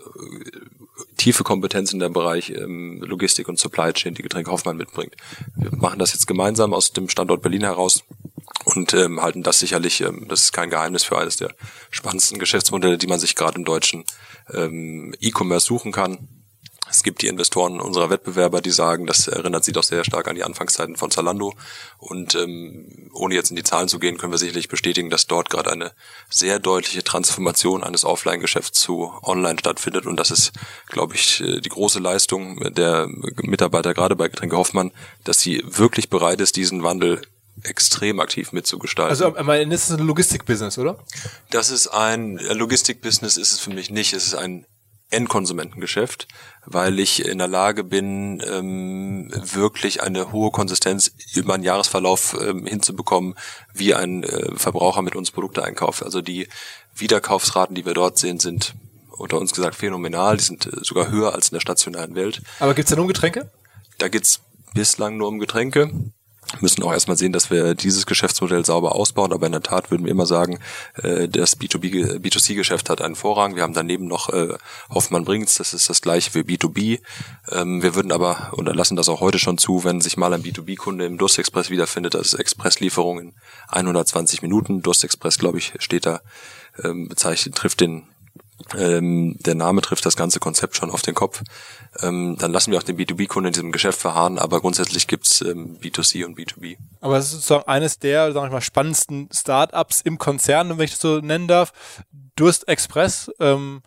tiefe 1.18 1.44
Kompetenzen 1.44 1.96
in 1.96 2.00
der 2.02 2.10
Bereich 2.10 2.50
ähm, 2.50 3.02
Logistik 3.02 3.48
und 3.48 3.60
Supply 3.60 3.94
Chain, 3.94 4.14
die 4.14 4.22
Getränke 4.22 4.52
Hoffmann 4.52 4.78
mitbringt. 4.78 5.16
Wir 5.56 5.76
machen 5.76 6.00
das 6.00 6.14
jetzt 6.14 6.28
gemeinsam 6.28 6.74
aus 6.74 6.94
dem 6.94 7.10
Standort 7.10 7.42
Berlin 7.42 7.64
heraus 7.64 8.04
und 8.66 8.94
ähm, 8.94 9.22
halten 9.22 9.44
das 9.44 9.60
sicherlich, 9.60 10.02
ähm, 10.02 10.26
das 10.30 10.46
ist 10.46 10.54
kein 10.54 10.70
Geheimnis 10.70 11.04
für 11.04 11.18
eines 11.18 11.38
der 11.38 11.54
spannendsten 11.92 12.40
Geschäftsmodelle, 12.40 12.98
die 12.98 13.08
man 13.08 13.20
sich 13.20 13.36
gerade 13.36 13.58
im 13.58 13.66
deutschen 13.66 14.06
ähm, 14.52 15.14
E-Commerce 15.20 15.66
suchen 15.66 15.92
kann. 15.92 16.28
Es 16.90 17.02
gibt 17.02 17.24
die 17.24 17.28
Investoren 17.28 17.80
unserer 17.80 18.12
Wettbewerber, 18.12 18.62
die 18.62 18.70
sagen, 18.70 19.08
das 19.08 19.28
erinnert 19.28 19.64
sie 19.64 19.72
doch 19.72 19.82
sehr 19.82 20.04
stark 20.04 20.28
an 20.28 20.36
die 20.36 20.44
Anfangszeiten 20.44 20.96
von 20.96 21.10
Zalando. 21.10 21.56
Und 21.98 22.36
ähm, 22.36 23.10
ohne 23.14 23.34
jetzt 23.34 23.50
in 23.50 23.56
die 23.56 23.64
Zahlen 23.64 23.88
zu 23.88 23.98
gehen, 23.98 24.18
können 24.18 24.32
wir 24.32 24.38
sicherlich 24.38 24.68
bestätigen, 24.68 25.10
dass 25.10 25.26
dort 25.26 25.50
gerade 25.50 25.72
eine 25.72 25.92
sehr 26.30 26.60
deutliche 26.60 27.04
Transformation 27.04 27.84
eines 27.84 28.06
Offline-Geschäfts 28.06 28.80
zu 28.80 29.12
Online 29.24 29.58
stattfindet. 29.58 30.06
Und 30.06 30.18
das 30.18 30.30
ist, 30.30 30.52
glaube 30.88 31.16
ich, 31.16 31.38
die 31.44 31.70
große 31.70 32.00
Leistung 32.00 32.60
der 32.74 33.08
Mitarbeiter 33.42 33.96
gerade 33.96 34.16
bei 34.16 34.28
Getränke 34.28 34.58
Hoffmann, 34.58 34.92
dass 35.24 35.40
sie 35.40 35.64
wirklich 35.66 36.10
bereit 36.10 36.42
ist, 36.42 36.58
diesen 36.58 36.84
Wandel 36.84 37.22
extrem 37.62 38.20
aktiv 38.20 38.52
mitzugestalten. 38.52 39.12
Also 39.12 39.36
am 39.36 39.50
Ende 39.50 39.76
ist 39.76 39.90
es 39.90 39.98
ein 39.98 40.06
Logistikbusiness, 40.06 40.78
oder? 40.78 40.98
Das 41.50 41.70
ist 41.70 41.88
ein 41.88 42.38
Logistikbusiness 42.38 43.38
ist 43.38 43.54
es 43.54 43.60
für 43.60 43.70
mich 43.70 43.90
nicht. 43.90 44.14
Es 44.14 44.26
ist 44.26 44.36
ein 44.36 44.66
Endkonsumentengeschäft, 45.14 46.28
weil 46.66 47.00
ich 47.00 47.26
in 47.26 47.38
der 47.38 47.48
Lage 47.48 47.84
bin, 47.84 48.42
ähm, 48.46 49.32
wirklich 49.32 50.02
eine 50.02 50.32
hohe 50.32 50.50
Konsistenz 50.50 51.12
über 51.36 51.54
einen 51.54 51.64
Jahresverlauf 51.64 52.36
ähm, 52.42 52.66
hinzubekommen, 52.66 53.36
wie 53.74 53.94
ein 53.94 54.24
äh, 54.24 54.56
Verbraucher 54.56 55.04
mit 55.04 55.16
uns 55.16 55.30
Produkte 55.30 55.64
einkauft. 55.64 56.04
Also 56.04 56.22
die 56.22 56.48
Wiederkaufsraten, 56.96 57.76
die 57.76 57.86
wir 57.86 57.94
dort 57.94 58.18
sehen, 58.18 58.40
sind 58.40 58.74
unter 59.12 59.38
uns 59.38 59.54
gesagt 59.54 59.76
phänomenal. 59.76 60.38
Die 60.38 60.44
sind 60.44 60.66
äh, 60.66 60.72
sogar 60.82 61.12
höher 61.12 61.34
als 61.34 61.50
in 61.50 61.56
der 61.56 61.62
stationären 61.62 62.16
Welt. 62.16 62.42
Aber 62.60 62.74
gibt's 62.74 62.92
nur 62.92 63.02
um 63.02 63.08
Getränke? 63.08 63.52
Da 64.00 64.08
geht's 64.08 64.42
bislang 64.74 65.18
nur 65.18 65.28
um 65.28 65.38
Getränke 65.38 65.92
müssen 66.62 66.84
auch 66.84 66.94
erstmal 66.94 67.18
sehen, 67.18 67.34
dass 67.34 67.50
wir 67.50 67.76
dieses 67.76 68.06
Geschäftsmodell 68.06 68.66
sauber 68.66 68.96
ausbauen, 68.96 69.34
aber 69.34 69.46
in 69.46 69.52
der 69.52 69.62
Tat 69.62 69.92
würden 69.92 70.06
wir 70.06 70.12
immer 70.12 70.26
sagen, 70.26 70.60
äh, 71.02 71.28
das 71.28 71.60
B2B, 71.60 72.20
B2C-Geschäft 72.20 72.90
hat 72.90 73.02
einen 73.02 73.16
Vorrang. 73.16 73.56
Wir 73.56 73.64
haben 73.64 73.74
daneben 73.74 74.08
noch 74.08 74.30
äh, 74.30 74.56
Hoffmann 74.90 75.26
Brinks, 75.26 75.56
das 75.56 75.74
ist 75.74 75.90
das 75.90 76.02
gleiche 76.02 76.32
für 76.32 76.42
B2B. 76.42 77.00
Ähm, 77.52 77.82
wir 77.82 77.96
würden 77.96 78.12
aber, 78.12 78.54
und 78.54 78.66
lassen 78.74 78.96
das 78.96 79.10
auch 79.10 79.22
heute 79.22 79.40
schon 79.40 79.58
zu, 79.58 79.84
wenn 79.84 80.02
sich 80.02 80.18
mal 80.18 80.34
ein 80.34 80.44
B2B-Kunde 80.44 81.06
im 81.06 81.18
Durstexpress 81.18 81.70
wiederfindet, 81.70 82.14
das 82.14 82.28
ist 82.28 82.34
Expresslieferung 82.36 83.20
in 83.20 83.34
120 83.70 84.42
Minuten. 84.42 84.82
Durstexpress, 84.82 85.38
glaube 85.38 85.58
ich, 85.58 85.74
steht 85.80 86.06
da, 86.06 86.22
ähm, 86.84 87.08
bezeichnet, 87.08 87.56
trifft 87.56 87.82
den 87.82 88.08
ähm, 88.78 89.36
der 89.40 89.56
Name 89.56 89.82
trifft 89.82 90.06
das 90.06 90.16
ganze 90.16 90.40
Konzept 90.40 90.76
schon 90.76 90.90
auf 90.90 91.02
den 91.02 91.16
Kopf. 91.16 91.44
Ähm, 92.02 92.36
dann 92.40 92.52
lassen 92.52 92.72
wir 92.72 92.80
auch 92.80 92.84
den 92.84 92.98
B2B-Kunden 92.98 93.48
in 93.48 93.54
diesem 93.54 93.72
Geschäft 93.72 94.00
verharren, 94.00 94.40
aber 94.40 94.62
grundsätzlich 94.62 95.08
gibt's 95.08 95.42
ähm, 95.42 95.78
B2C 95.80 96.26
und 96.26 96.38
B2B. 96.38 96.78
Aber 97.02 97.18
es 97.18 97.26
ist 97.26 97.32
sozusagen 97.32 97.68
eines 97.68 98.00
der, 98.00 98.32
sag 98.34 98.46
ich 98.46 98.52
mal, 98.52 98.62
spannendsten 98.62 99.30
Startups 99.32 100.02
im 100.02 100.18
Konzern, 100.18 100.78
wenn 100.78 100.86
ich 100.86 100.92
das 100.92 101.02
so 101.02 101.20
nennen 101.20 101.48
darf. 101.48 101.74
Durst 102.36 102.68
Express 102.68 103.32
ähm, 103.40 103.82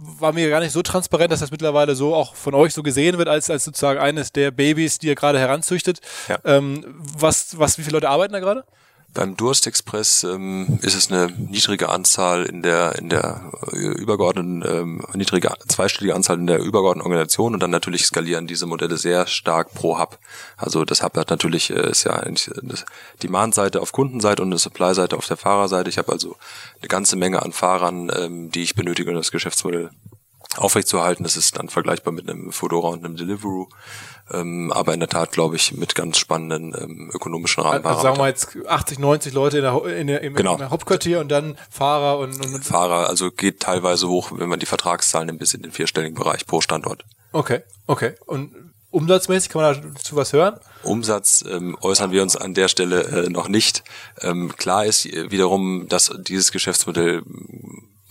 war 0.00 0.32
mir 0.32 0.48
gar 0.48 0.60
nicht 0.60 0.72
so 0.72 0.82
transparent, 0.82 1.32
dass 1.32 1.40
das 1.40 1.50
mittlerweile 1.50 1.96
so 1.96 2.14
auch 2.14 2.36
von 2.36 2.54
euch 2.54 2.72
so 2.72 2.84
gesehen 2.84 3.18
wird, 3.18 3.28
als, 3.28 3.50
als 3.50 3.64
sozusagen 3.64 3.98
eines 3.98 4.30
der 4.30 4.52
Babys, 4.52 4.98
die 4.98 5.08
ihr 5.08 5.16
gerade 5.16 5.40
heranzüchtet. 5.40 6.00
Ja. 6.28 6.38
Ähm, 6.44 6.84
was, 6.98 7.58
was, 7.58 7.78
wie 7.78 7.82
viele 7.82 7.94
Leute 7.94 8.08
arbeiten 8.08 8.32
da 8.32 8.38
gerade? 8.38 8.64
Beim 9.14 9.36
Durstexpress 9.36 10.24
ähm, 10.24 10.78
ist 10.82 10.94
es 10.94 11.10
eine 11.10 11.28
niedrige 11.30 11.88
Anzahl 11.88 12.44
in 12.44 12.62
der 12.62 12.96
in 12.96 13.08
der 13.08 13.52
äh, 13.72 13.76
übergeordneten 13.76 14.62
ähm, 14.66 15.06
niedrige 15.14 15.52
zweistellige 15.66 16.14
Anzahl 16.14 16.38
in 16.38 16.46
der 16.46 16.58
übergeordneten 16.58 17.06
Organisation 17.10 17.54
und 17.54 17.62
dann 17.62 17.70
natürlich 17.70 18.04
skalieren 18.04 18.46
diese 18.46 18.66
Modelle 18.66 18.96
sehr 18.98 19.26
stark 19.26 19.72
pro 19.72 19.98
Hub. 19.98 20.18
Also 20.56 20.84
das 20.84 21.02
Hub 21.02 21.16
hat 21.16 21.30
natürlich 21.30 21.70
äh, 21.70 21.90
ist 21.90 22.04
ja 22.04 22.12
eigentlich 22.12 22.50
eine 22.56 22.74
Demand-Seite 23.22 23.80
auf 23.80 23.92
Kundenseite 23.92 24.42
und 24.42 24.48
eine 24.48 24.58
Supply-Seite 24.58 25.16
auf 25.16 25.26
der 25.26 25.38
Fahrerseite. 25.38 25.88
Ich 25.88 25.98
habe 25.98 26.12
also 26.12 26.36
eine 26.80 26.88
ganze 26.88 27.16
Menge 27.16 27.42
an 27.42 27.52
Fahrern, 27.52 28.12
ähm, 28.14 28.50
die 28.50 28.62
ich 28.62 28.74
benötige, 28.74 29.10
um 29.10 29.16
das 29.16 29.32
Geschäftsmodell 29.32 29.90
aufrechtzuerhalten. 30.56 31.24
Das 31.24 31.36
ist 31.36 31.58
dann 31.58 31.68
vergleichbar 31.68 32.12
mit 32.12 32.28
einem 32.28 32.52
Fedora 32.52 32.88
und 32.88 33.04
einem 33.04 33.16
Deliveroo. 33.16 33.68
Ähm, 34.32 34.72
aber 34.72 34.94
in 34.94 35.00
der 35.00 35.08
Tat, 35.08 35.32
glaube 35.32 35.56
ich, 35.56 35.72
mit 35.72 35.94
ganz 35.94 36.18
spannenden 36.18 36.74
ähm, 36.78 37.10
ökonomischen 37.12 37.62
Rahmenparametern. 37.62 37.92
Also 37.92 38.02
sagen 38.02 38.18
wir 38.18 38.28
jetzt 38.28 38.68
80, 38.68 38.98
90 38.98 39.32
Leute 39.32 39.58
in 39.58 39.62
der, 39.62 39.84
in 39.84 40.06
der, 40.06 40.22
im, 40.22 40.34
genau. 40.34 40.56
im 40.56 40.70
Hauptquartier 40.70 41.20
und 41.20 41.28
dann 41.28 41.56
Fahrer 41.70 42.18
und, 42.18 42.38
und 42.44 42.64
Fahrer, 42.64 43.08
also 43.08 43.30
geht 43.30 43.60
teilweise 43.60 44.08
hoch, 44.08 44.32
wenn 44.34 44.48
man 44.48 44.60
die 44.60 44.66
Vertragszahlen 44.66 45.26
nimmt, 45.26 45.38
bis 45.38 45.54
in 45.54 45.62
den 45.62 45.72
vierstelligen 45.72 46.14
Bereich 46.14 46.46
pro 46.46 46.60
Standort. 46.60 47.04
Okay, 47.32 47.62
okay. 47.86 48.14
Und 48.26 48.54
umsatzmäßig 48.90 49.50
kann 49.50 49.62
man 49.62 49.94
dazu 49.94 50.16
was 50.16 50.32
hören? 50.32 50.58
Umsatz 50.82 51.44
ähm, 51.48 51.76
äußern 51.80 52.12
wir 52.12 52.22
uns 52.22 52.36
an 52.36 52.54
der 52.54 52.68
Stelle 52.68 53.02
äh, 53.04 53.30
noch 53.30 53.48
nicht. 53.48 53.82
Ähm, 54.20 54.54
klar 54.56 54.84
ist 54.84 55.04
wiederum, 55.04 55.86
dass 55.88 56.10
dieses 56.18 56.52
Geschäftsmodell 56.52 57.22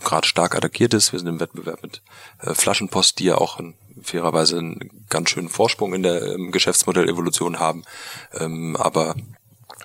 gerade 0.04 0.28
stark 0.28 0.56
attackiert 0.56 0.94
ist. 0.94 1.12
Wir 1.12 1.20
sind 1.20 1.28
im 1.28 1.40
Wettbewerb 1.40 1.82
mit 1.82 2.02
äh, 2.42 2.54
Flaschenpost, 2.54 3.20
die 3.20 3.26
ja 3.26 3.36
auch 3.36 3.60
in, 3.60 3.76
fairerweise 4.02 4.58
einen 4.58 5.06
ganz 5.10 5.30
schönen 5.30 5.50
Vorsprung 5.50 5.94
in 5.94 6.04
der 6.04 6.22
ähm, 6.22 6.52
Geschäftsmodellevolution 6.52 7.60
haben. 7.60 7.84
Ähm, 8.34 8.76
aber 8.76 9.16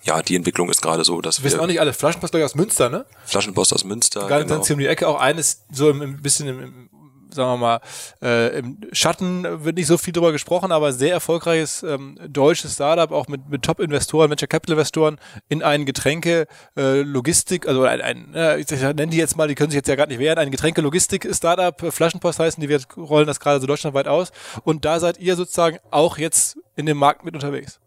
ja, 0.04 0.22
die 0.22 0.36
Entwicklung 0.36 0.68
ist 0.70 0.82
gerade 0.82 1.04
so, 1.04 1.20
dass 1.20 1.40
wir. 1.40 1.44
Wissen 1.44 1.60
auch 1.60 1.66
nicht 1.66 1.80
alle. 1.80 1.92
Flaschenpost, 1.92 2.32
glaube 2.32 2.42
ich, 2.42 2.50
aus 2.50 2.54
Münster, 2.54 2.88
ne? 2.88 3.06
Flaschenpost 3.24 3.72
aus 3.72 3.84
Münster. 3.84 4.26
Ganz, 4.26 4.44
genau. 4.44 4.54
ganz 4.56 4.66
hier 4.66 4.74
um 4.74 4.80
die 4.80 4.86
Ecke 4.86 5.08
auch 5.08 5.20
eines, 5.20 5.64
so 5.70 5.90
ein 5.90 6.20
bisschen 6.20 6.48
im, 6.48 6.62
im 6.62 6.90
sagen 7.32 7.52
wir 7.52 7.56
mal, 7.56 7.80
äh, 8.22 8.58
im 8.58 8.78
Schatten 8.92 9.64
wird 9.64 9.76
nicht 9.76 9.86
so 9.86 9.98
viel 9.98 10.12
drüber 10.12 10.32
gesprochen, 10.32 10.72
aber 10.72 10.92
sehr 10.92 11.12
erfolgreiches 11.12 11.82
ähm, 11.82 12.18
deutsches 12.28 12.74
Startup, 12.74 13.10
auch 13.10 13.28
mit, 13.28 13.48
mit 13.48 13.62
Top-Investoren, 13.62 14.30
Venture 14.30 14.48
Capital-Investoren 14.48 15.18
in 15.48 15.62
einen 15.62 15.86
Getränke, 15.86 16.46
äh, 16.76 17.02
Logistik, 17.02 17.66
also 17.66 17.84
ein, 17.84 18.00
ein 18.00 18.34
äh, 18.34 18.58
ich 18.58 18.70
nenne 18.70 19.08
die 19.08 19.16
jetzt 19.16 19.36
mal, 19.36 19.48
die 19.48 19.54
können 19.54 19.70
sich 19.70 19.78
jetzt 19.78 19.88
ja 19.88 19.96
gar 19.96 20.06
nicht 20.06 20.18
wehren, 20.18 20.38
ein 20.38 20.50
Getränke-Logistik-Startup, 20.50 21.82
äh, 21.82 21.90
Flaschenpost 21.90 22.38
heißen, 22.38 22.60
die 22.60 22.68
wir 22.68 22.80
rollen 22.96 23.26
das 23.26 23.40
gerade 23.40 23.60
so 23.60 23.66
deutschlandweit 23.66 24.08
aus. 24.08 24.32
Und 24.64 24.84
da 24.84 25.00
seid 25.00 25.18
ihr 25.18 25.36
sozusagen 25.36 25.78
auch 25.90 26.18
jetzt 26.18 26.58
in 26.76 26.86
dem 26.86 26.96
Markt 26.96 27.24
mit 27.24 27.34
unterwegs. 27.34 27.80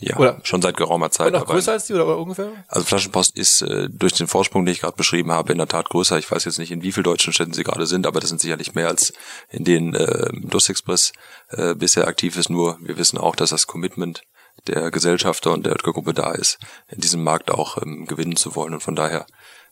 Ja, 0.00 0.16
oder 0.16 0.40
schon 0.42 0.60
seit 0.60 0.76
geraumer 0.76 1.10
Zeit. 1.10 1.32
Noch 1.32 1.46
größer 1.46 1.72
als 1.72 1.86
die 1.86 1.94
oder 1.94 2.18
ungefähr? 2.18 2.50
Also 2.68 2.84
Flaschenpost 2.84 3.36
ist 3.36 3.62
äh, 3.62 3.88
durch 3.90 4.12
den 4.12 4.26
Vorsprung, 4.26 4.64
den 4.64 4.72
ich 4.72 4.80
gerade 4.80 4.96
beschrieben 4.96 5.30
habe, 5.30 5.52
in 5.52 5.58
der 5.58 5.68
Tat 5.68 5.88
größer. 5.88 6.18
Ich 6.18 6.30
weiß 6.30 6.44
jetzt 6.44 6.58
nicht, 6.58 6.72
in 6.72 6.82
wie 6.82 6.92
vielen 6.92 7.04
deutschen 7.04 7.32
Städten 7.32 7.52
sie 7.52 7.64
gerade 7.64 7.86
sind, 7.86 8.06
aber 8.06 8.20
das 8.20 8.28
sind 8.28 8.40
sicherlich 8.40 8.74
mehr 8.74 8.88
als 8.88 9.12
in 9.50 9.64
denen 9.64 9.94
äh, 9.94 10.30
Dus 10.42 10.68
Express 10.68 11.12
äh, 11.50 11.74
bisher 11.74 12.08
aktiv 12.08 12.36
ist. 12.36 12.50
Nur 12.50 12.78
wir 12.80 12.98
wissen 12.98 13.18
auch, 13.18 13.36
dass 13.36 13.50
das 13.50 13.66
Commitment 13.66 14.22
der 14.66 14.90
Gesellschafter 14.90 15.52
und 15.52 15.66
der 15.66 15.72
Oetker-Gruppe 15.72 16.14
da 16.14 16.32
ist, 16.32 16.58
in 16.88 17.00
diesem 17.00 17.22
Markt 17.22 17.50
auch 17.50 17.80
ähm, 17.82 18.06
gewinnen 18.06 18.36
zu 18.36 18.54
wollen. 18.56 18.74
Und 18.74 18.82
von 18.82 18.96
daher 18.96 19.26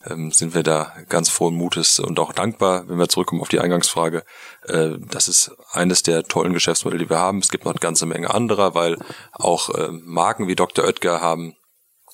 ähm, 0.07 0.31
sind 0.31 0.55
wir 0.55 0.63
da 0.63 0.93
ganz 1.09 1.29
frohen 1.29 1.55
Mutes 1.55 1.99
und 1.99 2.19
auch 2.19 2.33
dankbar, 2.33 2.89
wenn 2.89 2.99
wir 2.99 3.09
zurückkommen 3.09 3.41
auf 3.41 3.49
die 3.49 3.61
Eingangsfrage. 3.61 4.25
Äh, 4.67 4.91
das 5.11 5.29
ist 5.29 5.53
eines 5.73 6.03
der 6.03 6.25
tollen 6.25 6.53
Geschäftsmodelle, 6.53 7.05
die 7.05 7.11
wir 7.11 7.19
haben. 7.19 7.39
Es 7.39 7.51
gibt 7.51 7.65
noch 7.65 7.73
eine 7.73 7.81
ganze 7.81 8.07
Menge 8.07 8.33
anderer, 8.33 8.75
weil 8.75 8.99
auch 9.33 9.71
äh, 9.71 9.89
Marken 9.91 10.49
wie 10.49 10.57
Dr. 10.57 10.85
Oetker 10.85 11.21
haben 11.21 11.57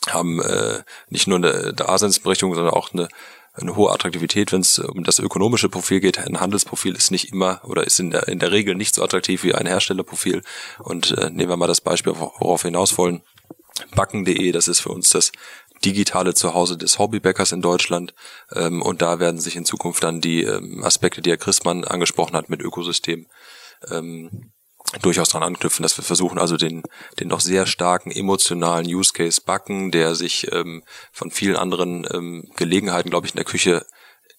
haben 0.08 0.40
äh, 0.40 0.84
nicht 1.08 1.26
nur 1.26 1.38
eine 1.38 1.74
Daseinsberechtigung, 1.74 2.54
sondern 2.54 2.72
auch 2.72 2.92
eine 2.92 3.08
eine 3.60 3.76
hohe 3.76 3.92
Attraktivität, 3.92 4.52
wenn 4.52 4.60
es 4.60 4.78
um 4.78 5.04
das 5.04 5.18
ökonomische 5.18 5.68
Profil 5.68 6.00
geht. 6.00 6.18
Ein 6.18 6.40
Handelsprofil 6.40 6.94
ist 6.94 7.10
nicht 7.10 7.32
immer 7.32 7.60
oder 7.64 7.84
ist 7.84 7.98
in 7.98 8.10
der, 8.10 8.28
in 8.28 8.38
der 8.38 8.52
Regel 8.52 8.74
nicht 8.74 8.94
so 8.94 9.02
attraktiv 9.02 9.42
wie 9.42 9.54
ein 9.54 9.66
Herstellerprofil. 9.66 10.42
Und 10.78 11.12
äh, 11.12 11.30
nehmen 11.30 11.50
wir 11.50 11.56
mal 11.56 11.66
das 11.66 11.80
Beispiel, 11.80 12.14
worauf 12.16 12.62
wir 12.62 12.68
hinaus 12.68 12.96
wollen. 12.98 13.22
Backen.de, 13.94 14.50
das 14.52 14.68
ist 14.68 14.80
für 14.80 14.90
uns 14.90 15.10
das 15.10 15.30
digitale 15.84 16.34
Zuhause 16.34 16.76
des 16.76 16.98
Hobbybäckers 16.98 17.52
in 17.52 17.62
Deutschland. 17.62 18.14
Ähm, 18.52 18.82
und 18.82 19.02
da 19.02 19.20
werden 19.20 19.40
sich 19.40 19.56
in 19.56 19.64
Zukunft 19.64 20.02
dann 20.02 20.20
die 20.20 20.42
ähm, 20.42 20.82
Aspekte, 20.84 21.22
die 21.22 21.30
Herr 21.30 21.36
Christmann 21.36 21.84
angesprochen 21.84 22.36
hat 22.36 22.50
mit 22.50 22.62
Ökosystem, 22.62 23.26
ähm, 23.90 24.52
durchaus 25.02 25.28
dran 25.28 25.42
anknüpfen, 25.42 25.82
dass 25.82 25.98
wir 25.98 26.04
versuchen 26.04 26.38
also 26.38 26.56
den, 26.56 26.82
den 27.20 27.28
noch 27.28 27.40
sehr 27.40 27.66
starken 27.66 28.10
emotionalen 28.10 28.86
Use 28.86 29.12
Case 29.12 29.42
backen, 29.44 29.90
der 29.90 30.14
sich 30.14 30.50
ähm, 30.52 30.82
von 31.12 31.30
vielen 31.30 31.56
anderen 31.56 32.06
ähm, 32.12 32.50
Gelegenheiten, 32.56 33.10
glaube 33.10 33.26
ich, 33.26 33.32
in 33.32 33.36
der 33.36 33.44
Küche 33.44 33.84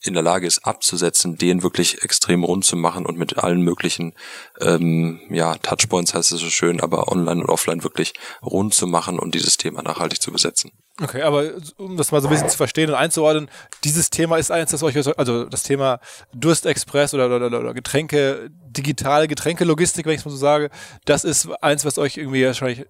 in 0.02 0.14
der 0.14 0.24
Lage 0.24 0.47
ist 0.47 0.66
abzusetzen, 0.66 1.38
den 1.38 1.62
wirklich 1.62 2.04
extrem 2.04 2.43
rund 2.43 2.64
zu 2.64 2.78
machen 2.78 3.06
und 3.06 3.18
mit 3.18 3.38
allen 3.38 3.62
möglichen 3.62 4.14
ähm, 4.62 5.20
ja, 5.30 5.56
Touchpoints 5.56 6.14
heißt 6.14 6.32
es 6.32 6.39
so 6.39 6.50
schön, 6.50 6.80
aber 6.80 7.12
online 7.12 7.41
und 7.41 7.50
offline 7.50 7.84
wirklich 7.84 8.14
rund 8.41 8.74
zu 8.74 8.88
machen 8.88 9.20
und 9.20 9.36
dieses 9.36 9.58
Thema 9.58 9.82
nachhaltig 9.82 10.22
zu 10.22 10.32
besetzen. 10.32 10.72
Okay, 11.02 11.22
aber 11.22 11.52
um 11.78 11.97
das 11.97 12.12
mal 12.12 12.22
so 12.22 12.28
ein 12.28 12.32
bisschen 12.32 12.50
zu 12.50 12.58
verstehen 12.58 12.89
und 12.89 12.95
einzuordnen, 12.95 13.50
dieses 13.84 14.10
Thema 14.10 14.38
ist 14.38 14.52
eins, 14.52 14.72
das 14.72 14.84
euch, 14.84 14.95
also 15.18 15.45
das 15.45 15.64
Thema 15.64 16.00
Durstexpress 16.34 17.14
oder, 17.14 17.28
oder, 17.28 17.47
oder 17.47 17.74
Getränke, 17.74 18.50
digitale 18.52 19.28
Getränkelogistik, 19.28 20.06
wenn 20.06 20.14
ich 20.14 20.20
es 20.20 20.26
mal 20.26 20.32
so 20.32 20.38
sage, 20.38 20.70
das 21.06 21.24
ist 21.24 21.50
eins, 21.62 21.86
was 21.86 21.97
euch 21.97 22.18
irgendwie 22.18 22.45
wahrscheinlich 22.45 22.86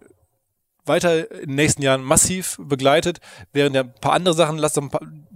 weiter 0.85 1.31
in 1.31 1.49
den 1.49 1.55
nächsten 1.55 1.81
Jahren 1.81 2.03
massiv 2.03 2.57
begleitet, 2.59 3.19
während 3.53 3.75
ja 3.75 3.81
ein 3.83 3.93
paar 4.01 4.13
andere 4.13 4.33
Sachen 4.33 4.57
lasst 4.57 4.79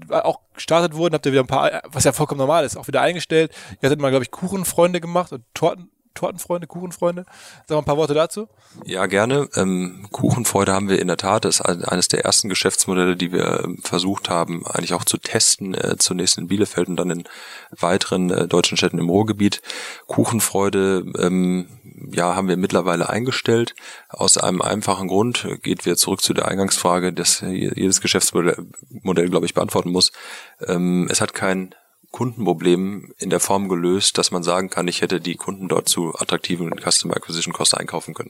auch 0.09 0.39
gestartet 0.53 0.95
wurden, 0.95 1.13
habt 1.13 1.25
ihr 1.25 1.31
wieder 1.31 1.43
ein 1.43 1.47
paar, 1.47 1.81
was 1.87 2.03
ja 2.03 2.11
vollkommen 2.11 2.39
normal 2.39 2.65
ist, 2.65 2.75
auch 2.77 2.87
wieder 2.87 3.01
eingestellt. 3.01 3.53
Ihr 3.81 3.89
hattet 3.89 4.01
mal, 4.01 4.09
glaube 4.09 4.23
ich, 4.23 4.31
Kuchenfreunde 4.31 4.99
gemacht 4.99 5.31
und 5.31 5.43
Torten, 5.53 5.89
Tortenfreunde, 6.13 6.67
Kuchenfreunde. 6.67 7.25
Sag 7.67 7.75
mal 7.75 7.79
ein 7.79 7.85
paar 7.85 7.97
Worte 7.97 8.13
dazu. 8.13 8.47
Ja, 8.85 9.05
gerne. 9.05 9.49
Ähm, 9.55 10.07
Kuchenfreude 10.11 10.73
haben 10.73 10.89
wir 10.89 10.99
in 10.99 11.07
der 11.07 11.17
Tat. 11.17 11.45
Das 11.45 11.59
ist 11.59 11.61
eines 11.61 12.07
der 12.07 12.23
ersten 12.23 12.49
Geschäftsmodelle, 12.49 13.15
die 13.15 13.31
wir 13.31 13.63
ähm, 13.63 13.79
versucht 13.83 14.29
haben, 14.29 14.65
eigentlich 14.67 14.93
auch 14.93 15.03
zu 15.03 15.17
testen. 15.17 15.73
Äh, 15.73 15.97
zunächst 15.97 16.37
in 16.37 16.47
Bielefeld 16.47 16.87
und 16.87 16.97
dann 16.97 17.09
in 17.09 17.23
weiteren 17.71 18.29
äh, 18.29 18.47
deutschen 18.47 18.77
Städten 18.77 18.99
im 18.99 19.09
Ruhrgebiet. 19.09 19.61
Kuchenfreude, 20.07 21.05
ähm, 21.17 21.67
ja, 22.11 22.35
haben 22.35 22.47
wir 22.47 22.57
mittlerweile 22.57 23.09
eingestellt. 23.09 23.75
Aus 24.09 24.37
einem 24.37 24.61
einfachen 24.61 25.07
Grund 25.07 25.47
geht 25.61 25.85
wir 25.85 25.95
zurück 25.95 26.21
zu 26.21 26.33
der 26.33 26.47
Eingangsfrage, 26.47 27.13
dass 27.13 27.41
jedes 27.41 28.01
Geschäftsmodell, 28.01 29.29
glaube 29.29 29.45
ich, 29.45 29.53
beantworten 29.53 29.91
muss. 29.91 30.11
Ähm, 30.67 31.07
es 31.09 31.21
hat 31.21 31.33
kein 31.33 31.75
Kundenproblem 32.13 33.11
in 33.17 33.31
der 33.31 33.39
Form 33.39 33.67
gelöst, 33.67 34.19
dass 34.19 34.29
man 34.29 34.43
sagen 34.43 34.69
kann, 34.69 34.87
ich 34.87 35.01
hätte 35.01 35.19
die 35.19 35.35
Kunden 35.35 35.67
dort 35.67 35.89
zu 35.89 36.13
attraktiven 36.15 36.71
Customer 36.79 37.17
Acquisition 37.17 37.53
Cost 37.53 37.75
einkaufen 37.75 38.13
können. 38.13 38.29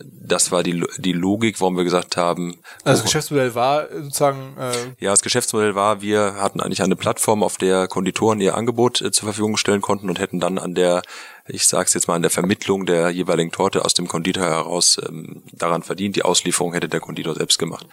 Das 0.00 0.50
war 0.50 0.62
die, 0.62 0.82
die 0.96 1.12
Logik, 1.12 1.60
warum 1.60 1.76
wir 1.76 1.84
gesagt 1.84 2.16
haben. 2.16 2.58
Also 2.84 3.02
das 3.02 3.04
Geschäftsmodell 3.04 3.54
war 3.54 3.88
sozusagen. 3.90 4.56
Äh 4.58 4.72
ja, 5.04 5.10
das 5.10 5.20
Geschäftsmodell 5.20 5.74
war, 5.74 6.00
wir 6.00 6.36
hatten 6.36 6.60
eigentlich 6.60 6.82
eine 6.82 6.96
Plattform, 6.96 7.42
auf 7.42 7.58
der 7.58 7.86
Konditoren 7.86 8.40
ihr 8.40 8.56
Angebot 8.56 9.02
äh, 9.02 9.12
zur 9.12 9.26
Verfügung 9.26 9.58
stellen 9.58 9.82
konnten 9.82 10.08
und 10.08 10.18
hätten 10.18 10.40
dann 10.40 10.56
an 10.56 10.74
der, 10.74 11.02
ich 11.46 11.66
sag's 11.66 11.92
jetzt 11.92 12.08
mal, 12.08 12.14
an 12.14 12.22
der 12.22 12.30
Vermittlung 12.30 12.86
der 12.86 13.10
jeweiligen 13.10 13.52
Torte 13.52 13.84
aus 13.84 13.92
dem 13.92 14.08
Konditor 14.08 14.44
heraus 14.44 14.98
ähm, 15.06 15.42
daran 15.52 15.82
verdient. 15.82 16.16
Die 16.16 16.24
Auslieferung 16.24 16.72
hätte 16.72 16.88
der 16.88 17.00
Konditor 17.00 17.34
selbst 17.34 17.58
gemacht. 17.58 17.86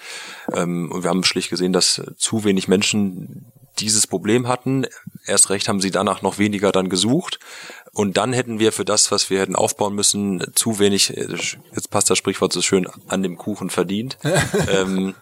Ähm, 0.53 0.89
und 0.89 1.03
wir 1.03 1.09
haben 1.09 1.25
schlicht 1.25 1.49
gesehen, 1.49 1.73
dass 1.73 2.01
zu 2.15 2.45
wenig 2.45 2.69
Menschen 2.69 3.51
dieses 3.81 4.07
Problem 4.07 4.47
hatten. 4.47 4.85
Erst 5.25 5.49
recht 5.49 5.67
haben 5.67 5.81
sie 5.81 5.91
danach 5.91 6.21
noch 6.21 6.37
weniger 6.37 6.71
dann 6.71 6.89
gesucht. 6.89 7.39
Und 7.91 8.17
dann 8.17 8.33
hätten 8.33 8.59
wir 8.59 8.71
für 8.71 8.85
das, 8.85 9.11
was 9.11 9.29
wir 9.29 9.39
hätten 9.39 9.55
aufbauen 9.55 9.95
müssen, 9.95 10.45
zu 10.53 10.79
wenig, 10.79 11.09
jetzt 11.09 11.89
passt 11.89 12.09
das 12.09 12.17
Sprichwort 12.17 12.53
so 12.53 12.61
schön, 12.61 12.87
an 13.07 13.23
dem 13.23 13.37
Kuchen 13.37 13.69
verdient. 13.69 14.17
ähm, 14.71 15.15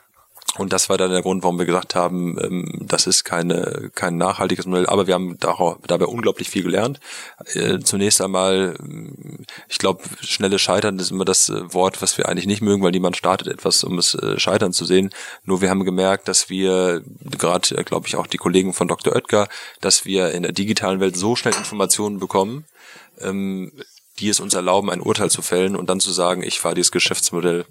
und 0.58 0.74
das 0.74 0.89
war 0.89 0.97
dann 0.97 1.12
der 1.12 1.22
Grund, 1.22 1.43
warum 1.43 1.60
wir 1.60 1.66
gesagt 1.66 1.95
haben, 1.95 2.38
ähm, 2.41 2.82
das 2.82 3.08
ist 3.08 3.24
keine, 3.24 3.91
kein 3.93 4.18
nachhaltiges 4.18 4.66
Modell, 4.66 4.88
aber 4.88 5.08
wir 5.08 5.14
haben 5.14 5.38
dabei 5.39 6.05
unglaublich 6.05 6.49
viel 6.49 6.64
gelernt. 6.64 6.99
Äh, 7.53 7.80
zunächst 7.80 8.22
einmal, 8.22 8.76
ähm, 8.80 9.45
ich 9.68 9.78
glaube, 9.78 10.03
schnelle 10.22 10.60
Scheitern 10.60 10.99
ist 10.99 11.12
immer 11.12 11.26
das 11.26 11.49
äh, 11.49 11.74
Wort, 11.74 12.01
was 12.01 12.18
wir 12.18 12.28
eigentlich 12.28 12.47
nicht 12.47 12.62
mögen, 12.62 12.84
weil 12.84 12.91
niemand 12.91 13.18
startet 13.18 13.47
etwas, 13.47 13.84
um 13.84 13.97
es 13.97 14.16
äh, 14.16 14.39
scheitern 14.39 14.74
zu 14.74 14.86
sehen. 14.86 15.12
Nur 15.43 15.62
wir 15.62 15.70
haben 15.70 15.86
gemerkt, 15.86 16.28
dass 16.28 16.49
wir, 16.49 17.03
gerade, 17.24 17.84
glaube 17.84 18.08
ich, 18.08 18.16
auch 18.16 18.28
die 18.28 18.38
Kollegen 18.38 18.74
von 18.74 18.88
Dr. 18.88 19.16
Oetker, 19.16 19.47
dass 19.82 20.05
wir 20.05 20.32
in 20.32 20.43
der 20.43 20.51
digitalen 20.51 20.99
Welt 20.99 21.16
so 21.16 21.36
schnell 21.36 21.53
Informationen 21.55 22.20
bekommen, 22.20 22.66
ähm, 23.20 23.72
die 24.20 24.30
es 24.30 24.39
uns 24.39 24.53
erlauben, 24.53 24.89
ein 24.89 25.01
Urteil 25.01 25.30
zu 25.30 25.41
fällen 25.41 25.76
und 25.76 25.89
dann 25.89 25.99
zu 25.99 26.12
sagen, 26.12 26.41
ich 26.41 26.60
fahre 26.60 26.76
dieses 26.76 26.91
Geschäftsmodell 26.91 27.66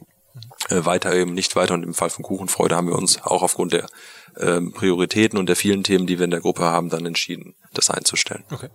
weiter 0.71 1.14
eben 1.14 1.35
nicht 1.35 1.57
weiter. 1.57 1.75
Und 1.75 1.83
im 1.83 1.95
Fall 1.95 2.11
von 2.11 2.25
Kuchenfreude 2.25 2.77
haben 2.77 2.89
wir 2.89 2.97
uns 2.97 3.23
auch 3.23 3.43
aufgrund 3.43 3.73
der 3.73 3.87
ähm, 4.39 4.73
Prioritäten 4.73 5.39
und 5.39 5.47
der 5.47 5.57
vielen 5.57 5.85
Themen, 5.85 6.07
die 6.07 6.19
wir 6.19 6.25
in 6.25 6.31
der 6.31 6.41
Gruppe 6.41 6.64
haben, 6.64 6.89
dann 6.89 7.07
entschieden, 7.07 7.55
das 7.73 7.91
einzustellen. 7.91 8.45
Okay 8.51 8.69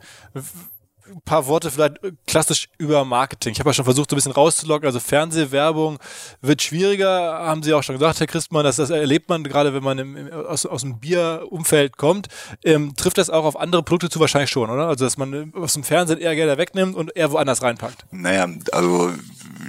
ein 1.11 1.21
paar 1.21 1.47
Worte 1.47 1.71
vielleicht 1.71 2.03
äh, 2.03 2.11
klassisch 2.27 2.69
über 2.77 3.05
Marketing. 3.05 3.53
Ich 3.53 3.59
habe 3.59 3.69
ja 3.69 3.73
schon 3.73 3.85
versucht, 3.85 4.09
so 4.09 4.15
ein 4.15 4.17
bisschen 4.17 4.31
rauszulocken. 4.31 4.85
Also 4.85 4.99
Fernsehwerbung 4.99 5.99
wird 6.41 6.61
schwieriger, 6.61 7.33
haben 7.33 7.63
Sie 7.63 7.73
auch 7.73 7.83
schon 7.83 7.95
gesagt, 7.95 8.19
Herr 8.19 8.27
Christmann. 8.27 8.63
Das, 8.63 8.77
das 8.77 8.89
erlebt 8.89 9.29
man 9.29 9.43
gerade, 9.43 9.73
wenn 9.73 9.83
man 9.83 9.99
im, 9.99 10.31
aus, 10.31 10.65
aus 10.65 10.81
dem 10.81 10.99
Bierumfeld 10.99 11.97
kommt. 11.97 12.27
Ähm, 12.63 12.93
trifft 12.95 13.17
das 13.17 13.29
auch 13.29 13.45
auf 13.45 13.59
andere 13.59 13.83
Produkte 13.83 14.09
zu 14.09 14.19
wahrscheinlich 14.19 14.49
schon, 14.49 14.69
oder? 14.69 14.87
Also 14.87 15.05
dass 15.05 15.17
man 15.17 15.33
äh, 15.33 15.57
aus 15.57 15.73
dem 15.73 15.83
Fernsehen 15.83 16.19
eher 16.19 16.35
Gelder 16.35 16.57
wegnimmt 16.57 16.95
und 16.95 17.15
eher 17.15 17.31
woanders 17.31 17.61
reinpackt. 17.61 18.05
Naja, 18.11 18.47
also 18.71 19.11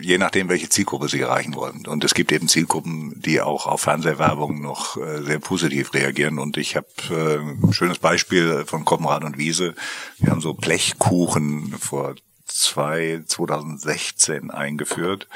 je 0.00 0.18
nachdem, 0.18 0.48
welche 0.48 0.68
Zielgruppe 0.68 1.08
Sie 1.08 1.20
erreichen 1.20 1.54
wollen. 1.54 1.86
Und 1.86 2.04
es 2.04 2.14
gibt 2.14 2.32
eben 2.32 2.48
Zielgruppen, 2.48 3.20
die 3.20 3.40
auch 3.40 3.66
auf 3.66 3.82
Fernsehwerbung 3.82 4.60
noch 4.60 4.96
äh, 4.96 5.22
sehr 5.22 5.38
positiv 5.38 5.94
reagieren. 5.94 6.38
Und 6.38 6.56
ich 6.56 6.76
habe 6.76 6.86
äh, 7.10 7.38
ein 7.38 7.72
schönes 7.72 7.98
Beispiel 7.98 8.64
von 8.66 8.84
Koppenrad 8.84 9.24
und 9.24 9.38
Wiese. 9.38 9.74
Wir 10.18 10.30
haben 10.30 10.40
so 10.40 10.54
Blechkuchen 10.54 11.31
vor 11.78 12.14
zwei 12.46 13.22
2016 13.26 14.50
eingeführt. 14.50 15.28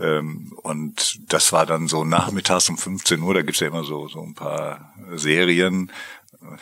Ähm, 0.00 0.52
und 0.62 1.20
das 1.32 1.52
war 1.52 1.66
dann 1.66 1.86
so 1.88 2.04
nachmittags 2.04 2.68
um 2.68 2.76
15 2.78 3.22
Uhr 3.22 3.34
da 3.34 3.42
gibt's 3.42 3.60
ja 3.60 3.68
immer 3.68 3.84
so 3.84 4.08
so 4.08 4.22
ein 4.22 4.34
paar 4.34 4.92
Serien 5.14 5.90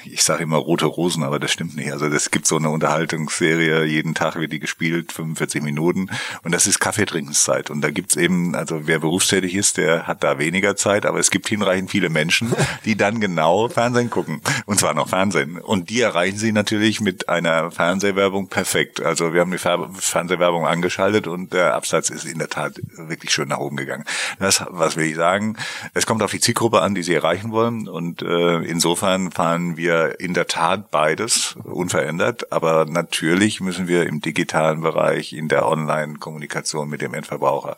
ich 0.05 0.23
sage 0.23 0.43
immer 0.43 0.57
rote 0.57 0.87
Rosen, 0.87 1.23
aber 1.23 1.39
das 1.39 1.53
stimmt 1.53 1.77
nicht. 1.77 1.93
Also 1.93 2.09
das 2.09 2.31
gibt 2.31 2.47
so 2.47 2.57
eine 2.57 2.71
Unterhaltungsserie, 2.71 3.85
jeden 3.85 4.15
Tag 4.15 4.37
wird 4.37 4.53
die 4.53 4.59
gespielt, 4.59 5.13
45 5.13 5.63
Minuten 5.63 6.09
und 6.43 6.53
das 6.53 6.67
ist 6.67 6.79
Kaffeetrinkenszeit. 6.79 7.71
Und 7.71 7.81
da 7.83 7.91
gibt's 7.91 8.17
eben, 8.17 8.55
also 8.55 8.87
wer 8.87 9.01
berufstätig 9.01 9.55
ist, 9.55 9.77
der 9.77 10.07
hat 10.07 10.23
da 10.23 10.39
weniger 10.39 10.77
Zeit, 10.77 11.07
aber 11.07 11.19
es 11.19 11.31
gibt 11.31 11.49
hinreichend 11.49 11.91
viele 11.91 12.11
Menschen, 12.11 12.53
die 12.85 12.97
dann 12.97 13.21
genau 13.21 13.69
Fernsehen 13.69 14.11
gucken. 14.11 14.41
Und 14.67 14.79
zwar 14.79 14.95
noch 14.95 15.09
Fernsehen. 15.09 15.59
Und 15.59 15.91
die 15.91 16.01
erreichen 16.01 16.39
sie 16.39 16.53
natürlich 16.53 17.01
mit 17.01 17.29
einer 17.29 17.71
Fernsehwerbung 17.71 18.49
perfekt. 18.49 19.03
Also 19.03 19.35
wir 19.35 19.41
haben 19.41 19.51
die 19.51 19.59
Fernsehwerbung 19.59 20.67
angeschaltet 20.67 21.27
und 21.27 21.53
der 21.53 21.75
Absatz 21.75 22.11
ist 22.11 22.25
in 22.25 22.39
der 22.39 22.49
Tat 22.49 22.81
wirklich 22.97 23.33
schön 23.33 23.49
nach 23.49 23.59
oben 23.59 23.77
gegangen. 23.77 24.05
Das, 24.39 24.65
was 24.69 24.97
will 24.97 25.07
ich 25.07 25.17
sagen? 25.17 25.57
Es 25.95 26.07
kommt 26.07 26.23
auf 26.23 26.31
die 26.31 26.41
Zielgruppe 26.41 26.83
an, 26.83 26.95
die 26.95 27.03
sie 27.03 27.15
erreichen 27.15 27.53
wollen 27.53 27.89
und 27.89 28.23
äh, 28.23 28.59
insofern 28.59 29.31
fahren 29.31 29.72
machen 29.73 29.77
wir 29.77 30.21
in 30.21 30.35
der 30.35 30.47
Tat 30.47 30.91
beides 30.91 31.57
unverändert, 31.65 32.53
aber 32.53 32.85
natürlich 32.85 33.61
müssen 33.61 33.89
wir 33.89 34.07
im 34.07 34.21
digitalen 34.21 34.83
Bereich, 34.83 35.33
in 35.33 35.49
der 35.49 35.67
Online-Kommunikation 35.67 36.89
mit 36.89 37.01
dem 37.01 37.15
Endverbraucher 37.15 37.77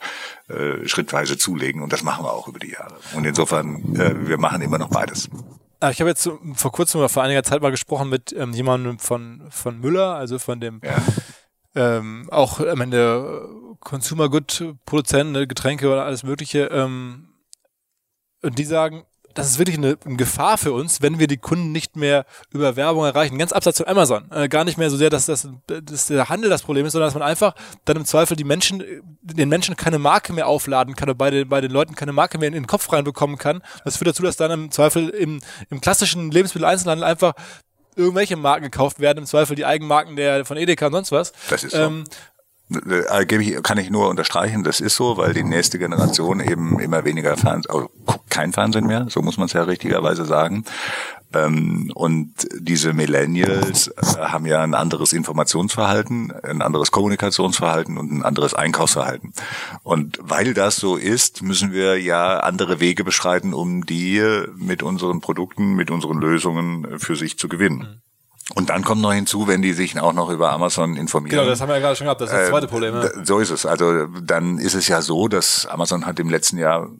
äh, 0.48 0.86
schrittweise 0.88 1.38
zulegen 1.38 1.82
und 1.82 1.92
das 1.92 2.02
machen 2.02 2.24
wir 2.24 2.32
auch 2.32 2.48
über 2.48 2.58
die 2.58 2.72
Jahre. 2.72 2.96
Und 3.14 3.24
insofern, 3.24 3.94
äh, 3.94 4.28
wir 4.28 4.38
machen 4.38 4.62
immer 4.62 4.78
noch 4.78 4.90
beides. 4.90 5.28
Ah, 5.80 5.90
ich 5.90 6.00
habe 6.00 6.10
jetzt 6.10 6.28
vor 6.54 6.72
kurzem 6.72 6.98
oder 6.98 7.08
vor 7.08 7.22
einiger 7.22 7.42
Zeit 7.42 7.62
mal 7.62 7.70
gesprochen 7.70 8.08
mit 8.08 8.32
ähm, 8.32 8.52
jemandem 8.52 8.98
von, 8.98 9.42
von 9.50 9.78
Müller, 9.78 10.14
also 10.16 10.38
von 10.38 10.58
dem 10.58 10.80
ja. 10.82 10.96
ähm, 11.76 12.28
auch 12.30 12.58
am 12.60 12.80
Ende 12.80 13.48
Consumer 13.80 14.28
Good 14.28 14.74
Produzent, 14.86 15.32
ne, 15.32 15.46
Getränke 15.46 15.88
oder 15.88 16.04
alles 16.04 16.22
Mögliche. 16.22 16.64
Ähm, 16.72 17.28
und 18.42 18.58
die 18.58 18.64
sagen, 18.64 19.04
das 19.34 19.48
ist 19.48 19.58
wirklich 19.58 19.76
eine, 19.76 19.98
eine, 20.04 20.16
Gefahr 20.16 20.58
für 20.58 20.72
uns, 20.72 21.02
wenn 21.02 21.18
wir 21.18 21.26
die 21.26 21.36
Kunden 21.36 21.72
nicht 21.72 21.96
mehr 21.96 22.24
über 22.50 22.76
Werbung 22.76 23.04
erreichen. 23.04 23.38
Ganz 23.38 23.52
abseits 23.52 23.78
von 23.78 23.88
Amazon. 23.88 24.30
Äh, 24.30 24.48
gar 24.48 24.64
nicht 24.64 24.78
mehr 24.78 24.90
so 24.90 24.96
sehr, 24.96 25.10
dass, 25.10 25.26
das, 25.26 25.48
dass 25.66 26.06
der 26.06 26.28
Handel 26.28 26.50
das 26.50 26.62
Problem 26.62 26.86
ist, 26.86 26.92
sondern 26.92 27.08
dass 27.08 27.14
man 27.14 27.22
einfach 27.22 27.54
dann 27.84 27.96
im 27.96 28.04
Zweifel 28.04 28.36
die 28.36 28.44
Menschen, 28.44 28.82
den 29.22 29.48
Menschen 29.48 29.76
keine 29.76 29.98
Marke 29.98 30.32
mehr 30.32 30.46
aufladen 30.46 30.94
kann 30.94 31.08
oder 31.08 31.18
bei 31.18 31.30
den, 31.30 31.48
bei 31.48 31.60
den 31.60 31.70
Leuten 31.70 31.94
keine 31.94 32.12
Marke 32.12 32.38
mehr 32.38 32.48
in 32.48 32.54
den 32.54 32.66
Kopf 32.66 32.92
reinbekommen 32.92 33.36
kann. 33.36 33.62
Das 33.84 33.96
führt 33.96 34.08
dazu, 34.08 34.22
dass 34.22 34.36
dann 34.36 34.50
im 34.50 34.70
Zweifel 34.70 35.08
im, 35.08 35.40
im 35.68 35.80
klassischen 35.80 36.30
Lebensmitteleinzelhandel 36.30 37.04
einfach 37.04 37.34
irgendwelche 37.96 38.36
Marken 38.36 38.64
gekauft 38.64 39.00
werden, 39.00 39.18
im 39.18 39.26
Zweifel 39.26 39.56
die 39.56 39.66
Eigenmarken 39.66 40.16
der 40.16 40.44
von 40.44 40.56
Edeka 40.56 40.86
und 40.86 40.92
sonst 40.92 41.12
was. 41.12 41.32
Das 41.48 41.64
ist 41.64 41.72
so. 41.72 41.78
Ähm, 41.78 42.04
äh, 42.04 42.33
kann 43.62 43.78
ich 43.78 43.90
nur 43.90 44.08
unterstreichen, 44.08 44.64
das 44.64 44.80
ist 44.80 44.96
so, 44.96 45.16
weil 45.16 45.34
die 45.34 45.44
nächste 45.44 45.78
Generation 45.78 46.40
eben 46.40 46.80
immer 46.80 47.04
weniger 47.04 47.36
Fernsehen, 47.36 47.74
also 47.74 47.90
kein 48.30 48.52
Fernsehen 48.52 48.86
mehr, 48.86 49.06
so 49.10 49.22
muss 49.22 49.36
man 49.36 49.46
es 49.46 49.52
ja 49.52 49.62
richtigerweise 49.62 50.24
sagen. 50.24 50.64
Ähm, 51.34 51.90
und 51.94 52.32
diese 52.58 52.92
Millennials 52.92 53.88
äh, 53.88 54.16
haben 54.18 54.46
ja 54.46 54.62
ein 54.62 54.74
anderes 54.74 55.12
Informationsverhalten, 55.12 56.32
ein 56.42 56.62
anderes 56.62 56.90
Kommunikationsverhalten 56.90 57.98
und 57.98 58.12
ein 58.12 58.22
anderes 58.22 58.54
Einkaufsverhalten. 58.54 59.32
Und 59.82 60.18
weil 60.22 60.54
das 60.54 60.76
so 60.76 60.96
ist, 60.96 61.42
müssen 61.42 61.72
wir 61.72 62.00
ja 62.00 62.38
andere 62.40 62.80
Wege 62.80 63.04
beschreiten, 63.04 63.52
um 63.52 63.84
die 63.84 64.22
mit 64.56 64.82
unseren 64.82 65.20
Produkten, 65.20 65.74
mit 65.74 65.90
unseren 65.90 66.18
Lösungen 66.18 66.98
für 66.98 67.16
sich 67.16 67.38
zu 67.38 67.48
gewinnen. 67.48 68.03
Und 68.54 68.68
dann 68.68 68.84
kommt 68.84 69.00
noch 69.00 69.12
hinzu, 69.12 69.48
wenn 69.48 69.62
die 69.62 69.72
sich 69.72 69.98
auch 69.98 70.12
noch 70.12 70.28
über 70.28 70.52
Amazon 70.52 70.96
informieren. 70.96 71.38
Genau, 71.38 71.48
das 71.48 71.60
haben 71.60 71.68
wir 71.68 71.76
ja 71.76 71.80
gerade 71.80 71.96
schon 71.96 72.04
gehabt, 72.04 72.20
das 72.20 72.30
ist 72.30 72.36
das 72.36 72.48
zweite 72.50 72.68
Problem. 72.68 72.94
Ja. 72.94 73.24
So 73.24 73.38
ist 73.38 73.50
es. 73.50 73.64
Also 73.64 74.06
dann 74.06 74.58
ist 74.58 74.74
es 74.74 74.86
ja 74.86 75.00
so, 75.00 75.28
dass 75.28 75.64
Amazon 75.66 76.04
hat 76.04 76.20
im 76.20 76.28
letzten 76.28 76.58
Jahr 76.58 76.90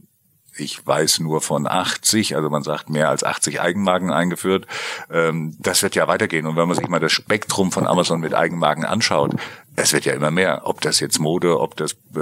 ich 0.56 0.86
weiß 0.86 1.20
nur 1.20 1.40
von 1.40 1.66
80, 1.66 2.36
also 2.36 2.48
man 2.48 2.62
sagt 2.62 2.88
mehr 2.88 3.08
als 3.08 3.24
80 3.24 3.60
Eigenmarken 3.60 4.12
eingeführt. 4.12 4.66
Ähm, 5.10 5.56
das 5.58 5.82
wird 5.82 5.94
ja 5.94 6.06
weitergehen. 6.06 6.46
Und 6.46 6.56
wenn 6.56 6.68
man 6.68 6.76
sich 6.76 6.88
mal 6.88 7.00
das 7.00 7.12
Spektrum 7.12 7.72
von 7.72 7.86
Amazon 7.86 8.20
mit 8.20 8.34
Eigenmarken 8.34 8.84
anschaut, 8.84 9.34
es 9.76 9.92
wird 9.92 10.04
ja 10.04 10.14
immer 10.14 10.30
mehr. 10.30 10.62
Ob 10.64 10.80
das 10.80 11.00
jetzt 11.00 11.18
Mode, 11.18 11.60
ob 11.60 11.76
das 11.76 11.96
äh, 12.16 12.20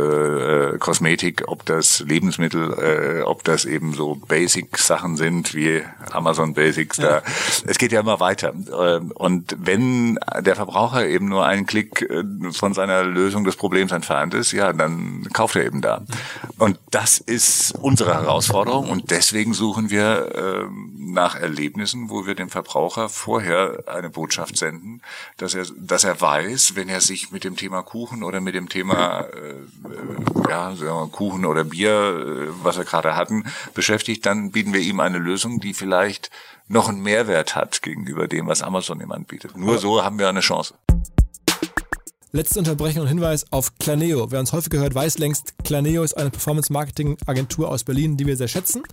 äh, 0.73 0.79
Kosmetik, 0.79 1.45
ob 1.47 1.67
das 1.67 2.01
Lebensmittel, 2.01 2.73
äh, 2.73 3.23
ob 3.23 3.45
das 3.45 3.65
eben 3.65 3.93
so 3.93 4.15
Basic-Sachen 4.15 5.17
sind 5.17 5.55
wie 5.55 5.83
Amazon 6.11 6.55
Basics. 6.55 6.97
Da, 6.97 7.17
ja. 7.17 7.23
Es 7.67 7.79
geht 7.79 7.93
ja 7.93 8.01
immer 8.01 8.21
weiter. 8.21 8.53
Ähm, 8.55 9.13
und 9.15 9.57
wenn 9.59 10.19
der 10.41 10.57
Verbraucher 10.57 11.07
eben 11.07 11.29
nur 11.29 11.45
einen 11.45 11.67
Klick 11.67 12.03
äh, 12.03 12.25
von 12.53 12.75
seiner 12.75 13.05
Lösung 13.05 13.45
des 13.45 13.57
Problems 13.57 13.93
entfernt 13.93 14.35
ist, 14.35 14.53
ja, 14.53 14.73
dann 14.73 15.29
kauft 15.33 15.57
er 15.57 15.67
eben 15.67 15.81
da. 15.81 16.03
Und 16.59 16.79
das 16.91 17.19
ist 17.19 17.75
unsere 17.81 18.15
Herausforderung. 18.15 18.89
Und 18.89 19.11
deswegen 19.11 19.55
suchen 19.55 19.91
wir 19.91 20.35
äh, 20.35 20.65
nach 21.11 21.35
Erlebnissen, 21.35 22.11
wo 22.11 22.27
wir 22.27 22.35
dem 22.35 22.49
Verbraucher 22.49 23.09
vorher 23.09 23.85
eine 23.87 24.11
Botschaft 24.11 24.57
senden, 24.57 25.03
dass 25.37 25.55
er, 25.55 25.67
dass 25.77 26.05
er 26.05 26.21
weiß, 26.21 26.77
wenn 26.77 26.89
er 26.89 27.01
sich 27.01 27.33
mit 27.33 27.45
dem 27.45 27.57
Thema 27.57 27.83
Kuchen 27.83 28.23
oder 28.23 28.41
mit 28.41 28.55
dem 28.55 28.69
Thema 28.69 29.23
äh, 29.23 29.55
ja, 30.49 30.75
Kuchen 31.11 31.45
oder 31.45 31.65
Bier, 31.65 31.91
äh, 31.91 32.65
was 32.65 32.77
wir 32.77 32.85
gerade 32.85 33.17
hatten, 33.17 33.45
beschäftigt, 33.75 34.25
dann 34.27 34.53
bieten 34.53 34.73
wir 34.73 34.81
ihm 34.81 35.01
eine 35.01 35.19
Lösung, 35.19 35.61
die 35.61 35.75
vielleicht 35.75 36.31
noch 36.69 36.89
einen 36.89 37.03
Mehrwert 37.03 37.55
hat 37.57 37.83
gegenüber 37.83 38.29
dem, 38.29 38.47
was 38.47 38.63
Amazon 38.63 39.01
ihm 39.01 39.13
anbietet. 39.13 39.57
Nur 39.57 39.79
so 39.79 40.03
haben 40.05 40.19
wir 40.19 40.29
eine 40.29 40.41
Chance. 40.41 40.75
Letzte 42.35 42.61
Unterbrechung 42.61 43.03
und 43.03 43.09
Hinweis 43.09 43.45
auf 43.53 43.75
Claneo. 43.79 44.31
Wer 44.31 44.41
uns 44.41 44.55
häufig 44.55 44.73
hört, 44.73 44.95
weiß 44.95 45.19
längst, 45.19 45.53
Claneo 45.65 46.03
ist 46.03 46.17
eine 46.17 46.31
Performance-Marketing-Agentur 46.31 47.69
aus 47.69 47.85
Berlin, 47.85 48.17
die 48.17 48.27
wir 48.27 48.39
sehr 48.39 48.49
schätzen, 48.49 48.85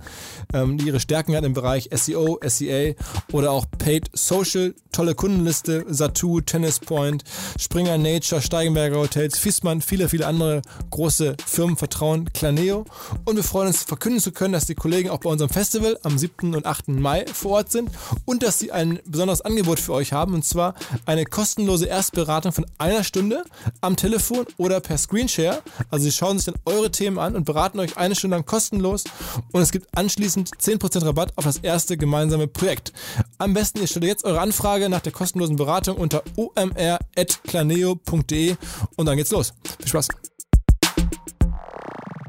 ähm, 0.53 0.77
die 0.77 0.87
ihre 0.87 0.99
Stärken 0.99 1.33
hat 1.37 1.45
im 1.45 1.53
Bereich 1.53 1.89
SEO, 1.89 2.37
SEA 2.45 2.95
oder 3.31 3.51
auch 3.51 3.65
Paid 3.77 4.09
Social. 4.11 4.73
Tolle 4.91 5.15
Kundenliste, 5.15 5.85
Satu, 5.87 6.41
Tennis 6.41 6.79
Point, 6.79 7.23
Springer 7.57 7.97
Nature, 7.97 8.41
Steigenberger 8.41 8.97
Hotels, 8.97 9.37
Fiesmann, 9.37 9.81
viele, 9.81 10.09
viele 10.09 10.25
andere 10.25 10.61
große 10.89 11.37
Firmen 11.45 11.77
vertrauen 11.77 12.33
Claneo. 12.33 12.85
Und 13.23 13.37
wir 13.37 13.43
freuen 13.43 13.67
uns, 13.67 13.83
verkünden 13.83 14.19
zu 14.19 14.33
können, 14.33 14.51
dass 14.51 14.65
die 14.65 14.75
Kollegen 14.75 15.09
auch 15.09 15.19
bei 15.19 15.29
unserem 15.29 15.51
Festival 15.51 15.97
am 16.03 16.17
7. 16.17 16.55
und 16.55 16.65
8. 16.65 16.89
Mai 16.89 17.23
vor 17.31 17.51
Ort 17.51 17.71
sind 17.71 17.91
und 18.25 18.43
dass 18.43 18.59
sie 18.59 18.73
ein 18.73 18.99
besonderes 19.05 19.41
Angebot 19.41 19.79
für 19.79 19.93
euch 19.93 20.11
haben, 20.11 20.33
und 20.33 20.43
zwar 20.43 20.73
eine 21.05 21.23
kostenlose 21.23 21.85
Erstberatung 21.85 22.51
von 22.51 22.65
einer 22.79 23.03
Stunde 23.03 23.28
Stunde 23.29 23.43
am 23.81 23.95
Telefon 23.95 24.47
oder 24.57 24.79
per 24.79 24.97
Screenshare. 24.97 25.61
Also 25.91 26.05
sie 26.05 26.11
schauen 26.11 26.39
sich 26.39 26.45
dann 26.45 26.55
eure 26.65 26.89
Themen 26.91 27.19
an 27.19 27.35
und 27.35 27.45
beraten 27.45 27.79
euch 27.79 27.97
eine 27.97 28.15
Stunde 28.15 28.37
lang 28.37 28.45
kostenlos 28.45 29.03
und 29.51 29.61
es 29.61 29.71
gibt 29.71 29.95
anschließend 29.97 30.49
10% 30.49 31.05
Rabatt 31.05 31.33
auf 31.35 31.43
das 31.45 31.57
erste 31.57 31.97
gemeinsame 31.97 32.47
Projekt. 32.47 32.93
Am 33.37 33.53
besten 33.53 33.81
ihr 33.81 33.87
stellt 33.87 34.05
jetzt 34.05 34.25
eure 34.25 34.41
Anfrage 34.41 34.89
nach 34.89 35.01
der 35.01 35.11
kostenlosen 35.11 35.57
Beratung 35.57 35.97
unter 35.97 36.23
omr.planeo.de 36.35 38.55
und 38.95 39.05
dann 39.05 39.17
geht's 39.17 39.29
los. 39.31 39.53
Viel 39.79 39.89
Spaß! 39.89 40.07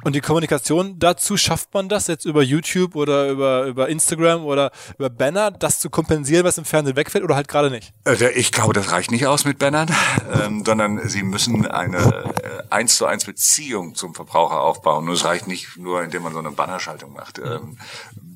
Und 0.03 0.15
die 0.15 0.21
Kommunikation 0.21 0.99
dazu, 0.99 1.37
schafft 1.37 1.75
man 1.75 1.89
das 1.89 2.07
jetzt 2.07 2.25
über 2.25 2.43
YouTube 2.43 2.97
oder 2.97 3.29
über, 3.29 3.65
über 3.67 3.89
Instagram 3.89 4.45
oder 4.45 4.71
über 4.99 5.11
Banner, 5.11 5.51
das 5.51 5.79
zu 5.79 5.91
kompensieren, 5.91 6.45
was 6.45 6.59
im 6.59 6.65
Fernsehen 6.65 6.97
wegfällt 6.97 7.25
oder 7.25 7.37
halt 7.37 7.49
gerade 7.49 7.71
nicht? 7.71 7.93
Also 8.05 8.27
ich 8.27 8.53
glaube, 8.53 8.73
das 8.73 8.93
reicht 8.93 9.11
nicht 9.11 9.27
aus 9.27 9.45
mit 9.45 9.59
Bannern, 9.59 9.95
ähm, 10.33 10.65
sondern 10.65 11.09
sie 11.09 11.23
müssen 11.23 11.67
eine 11.67 11.99
äh, 11.99 12.63
eins 12.71 12.97
zu 12.97 13.07
eins 13.07 13.25
Beziehung 13.25 13.95
zum 13.95 14.15
Verbraucher 14.15 14.61
aufbauen. 14.61 15.09
Und 15.09 15.15
es 15.15 15.25
reicht 15.25 15.47
nicht 15.47 15.77
nur, 15.77 16.03
indem 16.03 16.23
man 16.23 16.33
so 16.33 16.39
eine 16.39 16.51
Bannerschaltung 16.51 17.13
macht. 17.13 17.39
Ähm, 17.39 17.79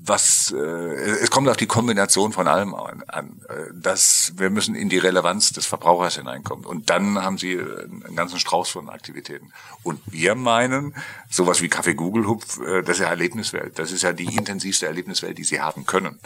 was 0.07 0.55
äh, 0.55 0.59
es 0.59 1.31
kommt 1.31 1.49
auf 1.49 1.57
die 1.57 1.67
Kombination 1.67 2.33
von 2.33 2.47
allem 2.47 2.75
an. 2.75 3.41
Äh, 3.49 3.73
dass 3.73 4.33
wir 4.37 4.51
müssen 4.51 4.75
in 4.75 4.89
die 4.89 4.99
Relevanz 4.99 5.53
des 5.53 5.67
Verbrauchers 5.67 6.17
hineinkommen. 6.17 6.65
Und 6.65 6.91
dann 6.91 7.23
haben 7.23 7.39
sie 7.39 7.59
einen 7.59 8.17
ganzen 8.17 8.39
Strauß 8.39 8.69
von 8.69 8.89
Aktivitäten. 8.89 9.53
Und 9.83 10.01
wir 10.07 10.35
meinen, 10.35 10.95
sowas 11.31 11.63
wie 11.63 11.64
Kaffee 11.69 11.95
Google 11.95 12.27
Hupf, 12.27 12.61
äh, 12.61 12.83
das 12.83 12.97
ist 12.97 13.03
ja 13.03 13.09
Erlebniswelt. 13.09 13.79
Das 13.79 13.93
ist 13.93 14.03
ja 14.03 14.13
die 14.13 14.37
intensivste 14.37 14.87
Erlebniswelt, 14.87 15.39
die 15.39 15.45
sie 15.45 15.61
haben 15.61 15.87
können. 15.87 16.19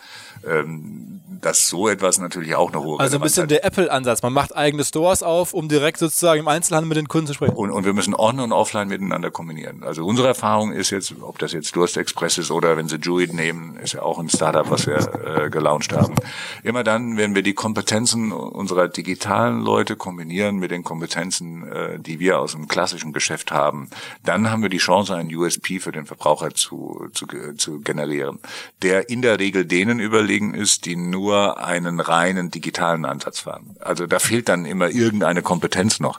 Ähm, 0.47 1.21
dass 1.41 1.69
so 1.69 1.89
etwas 1.89 2.19
natürlich 2.19 2.55
auch 2.55 2.73
eine 2.73 2.83
hohe 2.83 2.99
Also 3.01 3.17
ein 3.17 3.23
bisschen 3.23 3.45
hat. 3.45 3.51
der 3.51 3.65
Apple-Ansatz. 3.65 4.23
Man 4.23 4.33
macht 4.33 4.57
eigene 4.57 4.85
Stores 4.85 5.23
auf, 5.23 5.55
um 5.55 5.69
direkt 5.69 5.99
sozusagen 5.99 6.41
im 6.41 6.49
Einzelhandel 6.49 6.89
mit 6.89 6.97
den 6.97 7.09
Kunden 7.09 7.29
zu 7.29 7.35
sprechen. 7.35 7.55
Und, 7.55 7.71
und 7.71 7.85
wir 7.85 7.93
müssen 7.93 8.15
on 8.15 8.41
und 8.41 8.53
offline 8.53 8.89
miteinander 8.89 9.31
kombinieren. 9.31 9.83
Also 9.83 10.05
unsere 10.05 10.29
Erfahrung 10.29 10.73
ist 10.73 10.91
jetzt, 10.91 11.15
ob 11.21 11.39
das 11.39 11.53
jetzt 11.53 11.75
Durst 11.77 11.97
Express 11.97 12.39
ist 12.39 12.51
oder 12.51 12.77
wenn 12.77 12.89
sie 12.89 12.97
Juid 12.97 13.33
nehmen, 13.33 13.77
ist 13.77 13.95
ja 13.95 14.03
auch 14.03 14.19
ein 14.19 14.29
Startup, 14.29 14.69
was 14.71 14.87
wir 14.87 14.97
äh, 14.97 15.51
gelauncht 15.51 15.93
haben. 15.93 16.15
Immer 16.63 16.85
dann, 16.85 17.17
wenn 17.17 17.35
wir 17.35 17.43
die 17.43 17.55
Kompetenzen 17.55 18.33
unserer 18.33 18.89
digitalen 18.89 19.61
Leute 19.61 19.97
kombinieren 19.97 20.57
mit 20.57 20.71
den 20.71 20.85
Kompetenzen, 20.85 21.71
äh, 21.71 21.99
die 21.99 22.19
wir 22.19 22.41
aus 22.41 22.53
dem 22.53 22.69
klassischen 22.69 23.13
Geschäft 23.13 23.53
haben, 23.53 23.89
dann 24.25 24.51
haben 24.51 24.63
wir 24.63 24.71
die 24.71 24.79
Chance, 24.79 25.15
einen 25.19 25.35
USP 25.35 25.81
für 25.81 25.93
den 25.93 26.07
Verbraucher 26.07 26.55
zu, 26.55 27.09
zu, 27.13 27.27
zu 27.57 27.81
generieren, 27.81 28.39
der 28.83 29.11
in 29.11 29.23
der 29.23 29.39
Regel 29.39 29.65
denen 29.65 30.01
überlegen 30.01 30.55
ist, 30.55 30.87
die 30.87 30.97
nur 30.97 31.63
einen 31.63 32.01
reinen 32.01 32.51
digitalen 32.51 33.05
Ansatz 33.05 33.41
fahren. 33.41 33.77
Also 33.81 34.07
da 34.07 34.19
fehlt 34.19 34.49
dann 34.49 34.65
immer 34.65 34.91
irgendeine 34.91 35.43
Kompetenz 35.43 36.01
noch 36.01 36.19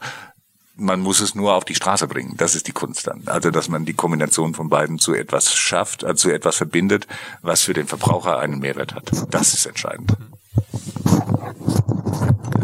man 0.80 1.02
muss 1.02 1.20
es 1.20 1.36
nur 1.36 1.56
auf 1.56 1.66
die 1.66 1.76
Straße 1.76 2.08
bringen. 2.08 2.36
Das 2.38 2.56
ist 2.56 2.68
die 2.68 2.72
Kunst 2.72 3.08
dann. 3.08 3.24
Also, 3.26 3.52
dass 3.52 3.70
man 3.70 3.86
die 3.86 3.94
Kombination 3.94 4.54
von 4.54 4.70
beiden 4.70 4.98
zu 4.98 5.14
etwas 5.14 5.54
schafft, 5.54 6.04
also 6.04 6.30
zu 6.30 6.34
etwas 6.34 6.56
verbindet, 6.56 7.08
was 7.42 7.62
für 7.62 7.74
den 7.74 7.88
Verbraucher 7.88 8.40
einen 8.40 8.60
Mehrwert 8.60 8.96
hat. 8.96 9.12
Das 9.30 9.54
ist 9.54 9.66
entscheidend. 9.66 10.14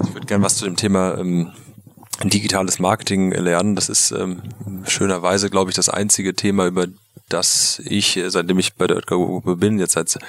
Ich 0.04 0.14
würde 0.14 0.26
gerne 0.26 0.44
was 0.44 0.58
zu 0.58 0.66
dem 0.66 0.76
Thema 0.76 1.18
ähm, 1.18 1.52
digitales 2.24 2.80
Marketing 2.80 3.32
lernen. 3.32 3.76
Das 3.76 3.90
ist 3.90 4.12
ähm, 4.12 4.42
schönerweise, 4.88 5.50
glaube 5.50 5.72
ich, 5.72 5.76
das 5.76 5.90
einzige 5.90 6.34
Thema, 6.34 6.68
über 6.68 6.88
dass 7.30 7.82
ich, 7.84 8.20
seitdem 8.28 8.60
ich 8.60 8.76
bei 8.76 8.86
der 8.86 8.98
Oetker-Gruppe 8.98 9.56
bin, 9.56 9.80
jetzt 9.80 9.94
seit 9.94 10.20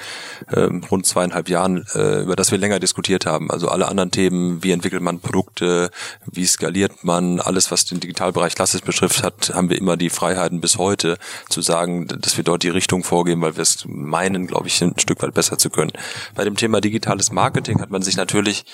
ähm, 0.51 0.83
rund 0.89 1.05
zweieinhalb 1.05 1.47
Jahren, 1.47 1.85
äh, 1.93 2.21
über 2.21 2.35
das 2.35 2.51
wir 2.51 2.57
länger 2.57 2.79
diskutiert 2.79 3.27
haben. 3.27 3.51
Also 3.51 3.67
alle 3.67 3.87
anderen 3.87 4.09
Themen, 4.09 4.63
wie 4.63 4.71
entwickelt 4.71 5.03
man 5.03 5.19
Produkte, 5.19 5.91
wie 6.25 6.45
skaliert 6.45 7.03
man, 7.03 7.39
alles, 7.39 7.69
was 7.69 7.85
den 7.85 7.99
Digitalbereich 7.99 8.55
klassisch 8.55 8.81
betrifft, 8.81 9.21
hat, 9.21 9.51
haben 9.53 9.69
wir 9.69 9.77
immer 9.77 9.95
die 9.95 10.09
Freiheiten 10.09 10.59
bis 10.59 10.77
heute 10.77 11.17
zu 11.49 11.61
sagen, 11.61 12.07
dass 12.07 12.35
wir 12.35 12.43
dort 12.43 12.63
die 12.63 12.69
Richtung 12.69 13.03
vorgeben, 13.03 13.41
weil 13.41 13.57
wir 13.57 13.63
es 13.63 13.85
meinen, 13.85 14.47
glaube 14.47 14.67
ich, 14.67 14.81
ein 14.81 14.97
Stück 14.97 15.21
weit 15.21 15.35
besser 15.35 15.59
zu 15.59 15.69
können. 15.69 15.91
Bei 16.33 16.43
dem 16.45 16.55
Thema 16.55 16.81
digitales 16.81 17.31
Marketing 17.31 17.79
hat 17.79 17.91
man 17.91 18.01
sich 18.01 18.17
natürlich 18.17 18.65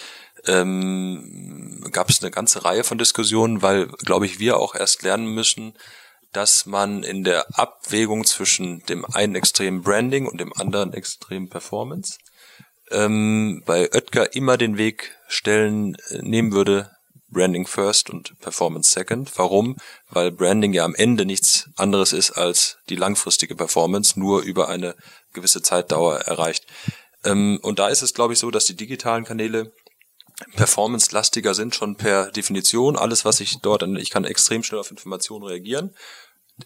ähm, 0.45 1.87
gab 1.91 2.09
es 2.09 2.21
eine 2.21 2.31
ganze 2.31 2.65
Reihe 2.65 2.83
von 2.83 2.97
Diskussionen, 2.97 3.61
weil, 3.61 3.87
glaube 3.87 4.25
ich, 4.25 4.39
wir 4.39 4.57
auch 4.57 4.75
erst 4.75 5.03
lernen 5.03 5.27
müssen, 5.27 5.73
dass 6.31 6.65
man 6.65 7.03
in 7.03 7.23
der 7.23 7.45
Abwägung 7.57 8.25
zwischen 8.25 8.83
dem 8.85 9.05
einen 9.05 9.35
Extrem 9.35 9.83
Branding 9.83 10.27
und 10.27 10.39
dem 10.39 10.51
anderen 10.53 10.93
Extrem 10.93 11.49
Performance 11.49 12.17
ähm, 12.91 13.63
bei 13.65 13.91
Oetker 13.93 14.35
immer 14.35 14.57
den 14.57 14.77
Weg 14.77 15.15
stellen 15.27 15.95
äh, 16.09 16.19
nehmen 16.21 16.51
würde, 16.51 16.91
Branding 17.29 17.65
first 17.65 18.09
und 18.09 18.39
Performance 18.39 18.91
second. 18.91 19.31
Warum? 19.37 19.77
Weil 20.09 20.31
Branding 20.31 20.73
ja 20.73 20.85
am 20.85 20.93
Ende 20.93 21.25
nichts 21.25 21.69
anderes 21.75 22.13
ist 22.13 22.31
als 22.31 22.77
die 22.89 22.95
langfristige 22.95 23.55
Performance, 23.55 24.19
nur 24.19 24.43
über 24.43 24.69
eine 24.69 24.95
gewisse 25.33 25.63
Zeitdauer 25.63 26.19
erreicht. 26.19 26.65
Ähm, 27.25 27.59
und 27.63 27.79
da 27.79 27.89
ist 27.89 28.03
es, 28.03 28.13
glaube 28.13 28.33
ich, 28.33 28.39
so, 28.39 28.51
dass 28.51 28.65
die 28.65 28.75
digitalen 28.75 29.25
Kanäle 29.25 29.71
performance-lastiger 30.55 31.53
sind 31.53 31.75
schon 31.75 31.95
per 31.95 32.31
Definition. 32.31 32.95
Alles, 32.95 33.25
was 33.25 33.39
ich 33.39 33.59
dort, 33.59 33.83
ich 33.83 34.09
kann 34.09 34.25
extrem 34.25 34.63
schnell 34.63 34.79
auf 34.79 34.91
Informationen 34.91 35.45
reagieren. 35.45 35.93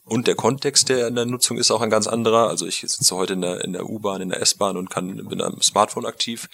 Und 0.03 0.27
der 0.27 0.35
Kontext 0.35 0.89
der 0.89 1.07
in 1.07 1.15
der 1.15 1.25
Nutzung 1.25 1.57
ist 1.57 1.71
auch 1.71 1.81
ein 1.81 1.89
ganz 1.89 2.07
anderer. 2.07 2.49
Also 2.49 2.67
ich 2.67 2.81
sitze 2.81 3.15
heute 3.15 3.33
in 3.33 3.41
der, 3.41 3.63
in 3.63 3.73
der 3.73 3.89
U-Bahn, 3.89 4.21
in 4.21 4.29
der 4.29 4.41
S-Bahn 4.41 4.77
und 4.77 4.89
kann 4.89 5.27
bin 5.27 5.41
am 5.41 5.61
Smartphone 5.61 6.05
aktiv. 6.05 6.49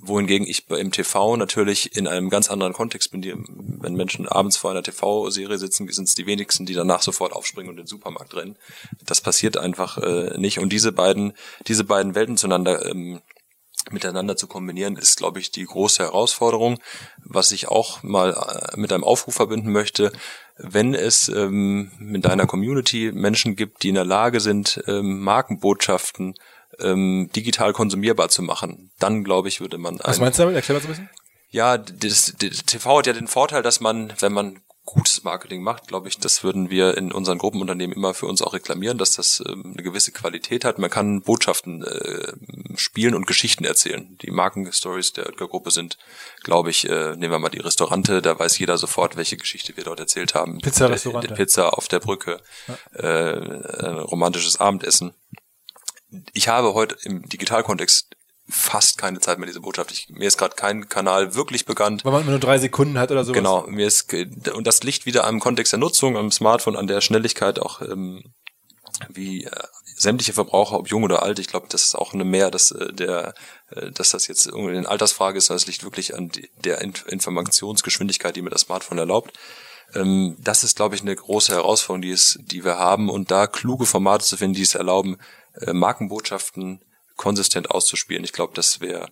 Wohingegen 0.00 0.46
ich 0.46 0.70
im 0.70 0.92
TV 0.92 1.36
natürlich 1.36 1.96
in 1.96 2.06
einem 2.06 2.30
ganz 2.30 2.48
anderen 2.48 2.72
Kontext 2.72 3.10
bin. 3.10 3.22
Die, 3.22 3.34
wenn 3.34 3.94
Menschen 3.94 4.28
abends 4.28 4.56
vor 4.56 4.70
einer 4.70 4.84
TV-Serie 4.84 5.58
sitzen, 5.58 5.88
sind 5.88 6.08
es 6.08 6.14
die 6.14 6.26
wenigsten, 6.26 6.64
die 6.64 6.74
danach 6.74 7.02
sofort 7.02 7.32
aufspringen 7.32 7.70
und 7.70 7.78
in 7.78 7.84
den 7.84 7.88
Supermarkt 7.88 8.34
rennen. 8.36 8.56
Das 9.04 9.20
passiert 9.20 9.56
einfach 9.56 9.98
äh, 9.98 10.38
nicht. 10.38 10.60
Und 10.60 10.72
diese 10.72 10.92
beiden, 10.92 11.32
diese 11.66 11.84
beiden 11.84 12.14
Welten 12.14 12.36
zueinander 12.36 12.86
ähm, 12.86 13.20
miteinander 13.92 14.36
zu 14.36 14.46
kombinieren, 14.46 14.96
ist, 14.96 15.18
glaube 15.18 15.40
ich, 15.40 15.50
die 15.50 15.64
große 15.64 16.02
Herausforderung. 16.02 16.78
Was 17.24 17.52
ich 17.52 17.68
auch 17.68 18.02
mal 18.02 18.32
äh, 18.32 18.76
mit 18.78 18.92
einem 18.92 19.04
Aufruf 19.04 19.34
verbinden 19.34 19.72
möchte, 19.72 20.12
wenn 20.56 20.94
es 20.94 21.28
ähm, 21.28 21.92
mit 21.98 22.24
deiner 22.24 22.46
Community 22.46 23.12
Menschen 23.12 23.56
gibt, 23.56 23.82
die 23.82 23.90
in 23.90 23.94
der 23.94 24.04
Lage 24.04 24.40
sind, 24.40 24.82
ähm, 24.86 25.20
Markenbotschaften 25.20 26.34
ähm, 26.80 27.30
digital 27.34 27.72
konsumierbar 27.72 28.28
zu 28.28 28.42
machen, 28.42 28.90
dann 28.98 29.24
glaube 29.24 29.48
ich, 29.48 29.60
würde 29.60 29.78
man. 29.78 29.98
Was 30.02 30.20
meinst 30.20 30.38
du 30.38 30.42
damit? 30.42 30.56
Erklär 30.56 30.76
mal 30.76 30.82
so 30.82 30.88
ein 30.88 30.90
bisschen. 30.90 31.10
Ja, 31.50 31.78
das, 31.78 32.34
das 32.38 32.64
TV 32.64 32.98
hat 32.98 33.06
ja 33.06 33.12
den 33.12 33.26
Vorteil, 33.26 33.62
dass 33.62 33.80
man, 33.80 34.12
wenn 34.20 34.32
man 34.32 34.60
gutes 34.88 35.22
Marketing 35.22 35.62
macht, 35.62 35.86
glaube 35.86 36.08
ich, 36.08 36.18
das 36.18 36.42
würden 36.42 36.70
wir 36.70 36.96
in 36.96 37.12
unseren 37.12 37.36
Gruppenunternehmen 37.36 37.94
immer 37.94 38.14
für 38.14 38.24
uns 38.24 38.40
auch 38.40 38.54
reklamieren, 38.54 38.96
dass 38.96 39.12
das 39.12 39.42
ähm, 39.46 39.72
eine 39.74 39.82
gewisse 39.82 40.12
Qualität 40.12 40.64
hat. 40.64 40.78
Man 40.78 40.88
kann 40.88 41.20
Botschaften 41.20 41.84
äh, 41.84 42.32
spielen 42.76 43.14
und 43.14 43.26
Geschichten 43.26 43.64
erzählen. 43.64 44.16
Die 44.22 44.30
Markenstories 44.30 45.12
der 45.12 45.26
Oetker-Gruppe 45.26 45.70
sind, 45.70 45.98
glaube 46.42 46.70
ich, 46.70 46.88
äh, 46.88 47.16
nehmen 47.16 47.32
wir 47.32 47.38
mal 47.38 47.50
die 47.50 47.60
Restaurante, 47.60 48.22
da 48.22 48.38
weiß 48.38 48.58
jeder 48.58 48.78
sofort, 48.78 49.16
welche 49.16 49.36
Geschichte 49.36 49.76
wir 49.76 49.84
dort 49.84 50.00
erzählt 50.00 50.34
haben. 50.34 50.58
Pizza-Restaurant. 50.58 51.34
Pizza 51.34 51.76
auf 51.76 51.88
der 51.88 52.00
Brücke, 52.00 52.40
ja. 52.66 52.98
äh, 52.98 53.88
romantisches 54.00 54.58
Abendessen. 54.58 55.12
Ich 56.32 56.48
habe 56.48 56.72
heute 56.72 56.96
im 57.02 57.28
Digitalkontext 57.28 58.16
fast 58.48 58.98
keine 58.98 59.20
Zeit 59.20 59.38
mehr 59.38 59.46
diese 59.46 59.60
Botschaft. 59.60 59.92
Ich, 59.92 60.08
mir 60.10 60.26
ist 60.26 60.38
gerade 60.38 60.56
kein 60.56 60.88
Kanal 60.88 61.34
wirklich 61.34 61.66
bekannt. 61.66 62.04
Weil 62.04 62.12
man 62.12 62.26
nur 62.26 62.38
drei 62.38 62.58
Sekunden 62.58 62.98
hat 62.98 63.10
oder 63.10 63.24
so. 63.24 63.32
Genau, 63.32 63.66
mir 63.66 63.86
ist 63.86 64.12
und 64.12 64.66
das 64.66 64.82
liegt 64.82 65.06
wieder 65.06 65.24
am 65.24 65.40
Kontext 65.40 65.72
der 65.72 65.78
Nutzung 65.78 66.16
am 66.16 66.32
Smartphone, 66.32 66.76
an 66.76 66.86
der 66.86 67.00
Schnelligkeit 67.00 67.58
auch 67.58 67.82
ähm, 67.82 68.22
wie 69.08 69.44
äh, 69.44 69.50
sämtliche 69.96 70.32
Verbraucher, 70.32 70.78
ob 70.78 70.88
jung 70.88 71.04
oder 71.04 71.22
alt. 71.22 71.38
Ich 71.38 71.48
glaube, 71.48 71.66
das 71.68 71.84
ist 71.84 71.94
auch 71.94 72.14
eine 72.14 72.24
mehr, 72.24 72.50
dass 72.50 72.70
äh, 72.70 72.92
der, 72.92 73.34
äh, 73.70 73.90
dass 73.90 74.10
das 74.10 74.26
jetzt 74.26 74.46
irgendwie 74.46 74.76
eine 74.76 74.88
Altersfrage 74.88 75.38
ist, 75.38 75.46
sondern 75.46 75.62
es 75.62 75.66
liegt 75.66 75.84
wirklich 75.84 76.14
an 76.14 76.30
der 76.64 76.80
Informationsgeschwindigkeit, 76.80 78.34
die 78.34 78.42
mir 78.42 78.50
das 78.50 78.62
Smartphone 78.62 78.98
erlaubt. 78.98 79.38
Ähm, 79.94 80.36
das 80.40 80.64
ist, 80.64 80.76
glaube 80.76 80.94
ich, 80.94 81.02
eine 81.02 81.14
große 81.14 81.52
Herausforderung, 81.52 82.02
die 82.02 82.12
es, 82.12 82.38
die 82.42 82.64
wir 82.64 82.78
haben 82.78 83.10
und 83.10 83.30
da 83.30 83.46
kluge 83.46 83.86
Formate 83.86 84.24
zu 84.24 84.36
finden, 84.36 84.54
die 84.54 84.62
es 84.62 84.74
erlauben, 84.74 85.18
äh, 85.54 85.72
Markenbotschaften 85.72 86.80
konsistent 87.18 87.70
auszuspielen. 87.70 88.24
Ich 88.24 88.32
glaube, 88.32 88.54
das 88.54 88.80
wäre 88.80 89.10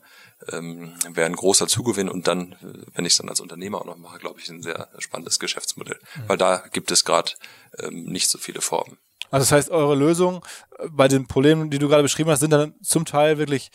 ähm, 0.53 0.93
wäre 1.11 1.27
ein 1.27 1.37
großer 1.37 1.67
Zugewinn 1.67 2.09
und 2.09 2.29
dann, 2.29 2.57
wenn 2.95 3.05
ich 3.05 3.13
es 3.15 3.19
dann 3.19 3.29
als 3.29 3.41
Unternehmer 3.41 3.81
auch 3.81 3.87
noch 3.87 3.97
mache, 3.97 4.19
glaube 4.19 4.41
ich, 4.41 4.49
ein 4.49 4.63
sehr 4.63 4.89
spannendes 4.99 5.39
Geschäftsmodell, 5.39 5.99
mhm. 5.99 6.23
weil 6.29 6.37
da 6.37 6.63
gibt 6.73 6.91
es 6.91 7.05
gerade 7.05 7.33
ähm, 7.79 8.05
nicht 8.05 8.29
so 8.29 8.39
viele 8.39 8.61
Formen. 8.61 8.99
Also 9.31 9.45
das 9.45 9.53
heißt, 9.53 9.71
eure 9.71 9.95
Lösung 9.95 10.45
äh, 10.79 10.89
bei 10.91 11.09
den 11.09 11.27
Problemen, 11.27 11.71
die 11.71 11.79
du 11.79 11.89
gerade 11.89 12.03
beschrieben 12.03 12.31
hast, 12.31 12.41
sind 12.41 12.53
dann 12.53 12.75
zum 12.83 13.05
Teil 13.05 13.39
wirklich 13.39 13.71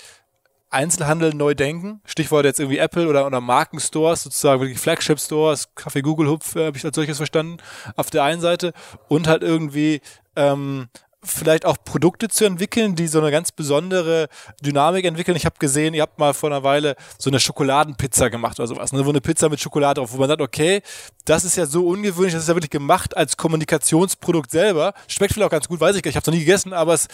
Einzelhandel 0.69 1.33
neu 1.33 1.53
denken. 1.53 2.01
Stichwort 2.05 2.45
jetzt 2.45 2.59
irgendwie 2.59 2.77
Apple 2.77 3.07
oder, 3.07 3.25
oder 3.25 3.41
Markenstores, 3.41 4.23
sozusagen 4.23 4.61
wirklich 4.61 4.79
Flagship-Stores, 4.79 5.75
Kaffee 5.75 6.01
Google 6.01 6.29
Hupf, 6.29 6.55
äh, 6.55 6.67
habe 6.67 6.77
ich 6.77 6.85
als 6.85 6.95
solches 6.95 7.17
verstanden, 7.17 7.57
auf 7.95 8.09
der 8.11 8.23
einen 8.23 8.41
Seite 8.41 8.73
und 9.09 9.27
halt 9.27 9.41
irgendwie 9.41 10.01
ähm, 10.35 10.89
vielleicht 11.23 11.65
auch 11.65 11.77
Produkte 11.83 12.27
zu 12.27 12.45
entwickeln, 12.45 12.95
die 12.95 13.07
so 13.07 13.19
eine 13.19 13.31
ganz 13.31 13.51
besondere 13.51 14.27
Dynamik 14.61 15.05
entwickeln. 15.05 15.37
Ich 15.37 15.45
habe 15.45 15.55
gesehen, 15.59 15.93
ihr 15.93 16.01
habt 16.01 16.17
mal 16.17 16.33
vor 16.33 16.49
einer 16.49 16.63
Weile 16.63 16.95
so 17.19 17.29
eine 17.29 17.39
Schokoladenpizza 17.39 18.29
gemacht 18.29 18.59
oder 18.59 18.67
sowas, 18.67 18.91
ne? 18.91 19.05
wo 19.05 19.09
eine 19.09 19.21
Pizza 19.21 19.49
mit 19.49 19.59
Schokolade 19.59 19.99
drauf, 19.99 20.13
wo 20.13 20.17
man 20.17 20.29
sagt, 20.29 20.41
okay, 20.41 20.81
das 21.25 21.43
ist 21.43 21.57
ja 21.57 21.65
so 21.65 21.87
ungewöhnlich, 21.87 22.33
das 22.33 22.43
ist 22.43 22.49
ja 22.49 22.55
wirklich 22.55 22.71
gemacht 22.71 23.15
als 23.15 23.37
Kommunikationsprodukt 23.37 24.49
selber. 24.49 24.93
Schmeckt 25.07 25.33
vielleicht 25.33 25.47
auch 25.47 25.51
ganz 25.51 25.67
gut, 25.67 25.79
weiß 25.79 25.95
ich 25.95 26.01
gar 26.01 26.09
nicht, 26.09 26.15
ich 26.15 26.21
habe 26.21 26.31
noch 26.31 26.37
nie 26.37 26.45
gegessen, 26.45 26.73
aber 26.73 26.93
es 26.93 27.07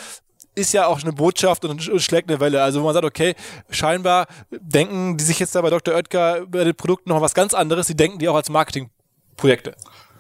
ist 0.55 0.73
ja 0.73 0.87
auch 0.87 1.01
eine 1.01 1.13
Botschaft 1.13 1.65
und 1.65 1.81
schlägt 2.01 2.29
eine 2.29 2.39
Welle. 2.39 2.63
Also 2.63 2.81
wo 2.81 2.85
man 2.85 2.93
sagt, 2.93 3.05
okay, 3.05 3.35
scheinbar 3.69 4.27
denken 4.51 5.17
die 5.17 5.23
sich 5.23 5.39
jetzt 5.39 5.53
da 5.53 5.61
bei 5.61 5.69
Dr. 5.69 5.93
Oetker 5.93 6.45
bei 6.47 6.63
den 6.63 6.75
Produkten 6.75 7.09
noch 7.09 7.21
was 7.21 7.33
ganz 7.33 7.53
anderes, 7.53 7.87
die 7.87 7.95
denken 7.95 8.19
die 8.19 8.29
auch 8.29 8.35
als 8.35 8.49
Marketingprojekte. 8.49 9.75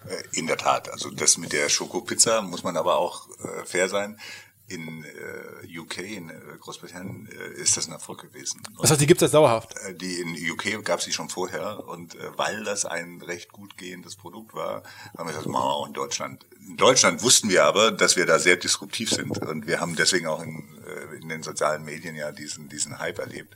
Äh, 0.09 0.23
in 0.33 0.47
der 0.47 0.57
Tat. 0.57 0.89
Also 0.89 1.09
das 1.09 1.37
mit 1.37 1.53
der 1.53 1.69
Schokopizza 1.69 2.41
muss 2.41 2.63
man 2.63 2.77
aber 2.77 2.97
auch 2.97 3.27
äh, 3.43 3.65
fair 3.65 3.89
sein. 3.89 4.19
In 4.67 5.05
äh, 5.05 5.79
UK, 5.79 5.99
in 5.99 6.29
äh, 6.29 6.33
Großbritannien, 6.59 7.29
äh, 7.31 7.61
ist 7.61 7.77
das 7.77 7.87
ein 7.87 7.93
Erfolg 7.93 8.21
gewesen. 8.21 8.61
Und 8.71 8.81
das 8.81 8.91
heißt, 8.91 9.01
die 9.01 9.07
gibt 9.07 9.21
es 9.21 9.31
dauerhaft? 9.31 9.73
Äh, 9.85 9.95
die 9.95 10.19
in 10.19 10.51
UK 10.51 10.83
gab 10.83 10.99
es 10.99 11.05
die 11.05 11.13
schon 11.13 11.29
vorher 11.29 11.87
und 11.87 12.15
äh, 12.15 12.37
weil 12.37 12.63
das 12.65 12.85
ein 12.85 13.21
recht 13.21 13.51
gut 13.51 13.77
gehendes 13.77 14.15
Produkt 14.15 14.53
war, 14.53 14.83
haben 15.17 15.27
wir 15.27 15.33
gesagt, 15.33 15.45
machen 15.47 15.63
wir 15.63 15.73
auch 15.73 15.87
in 15.87 15.93
Deutschland. 15.93 16.45
In 16.67 16.75
Deutschland 16.75 17.23
wussten 17.23 17.49
wir 17.49 17.63
aber, 17.63 17.91
dass 17.91 18.17
wir 18.17 18.25
da 18.25 18.39
sehr 18.39 18.57
disruptiv 18.57 19.09
sind 19.09 19.37
und 19.37 19.67
wir 19.67 19.79
haben 19.79 19.95
deswegen 19.95 20.27
auch 20.27 20.43
in, 20.43 20.63
äh, 20.85 21.15
in 21.21 21.29
den 21.29 21.43
sozialen 21.43 21.85
Medien 21.85 22.15
ja 22.15 22.31
diesen 22.31 22.67
diesen 22.67 22.99
Hype 22.99 23.19
erlebt, 23.19 23.55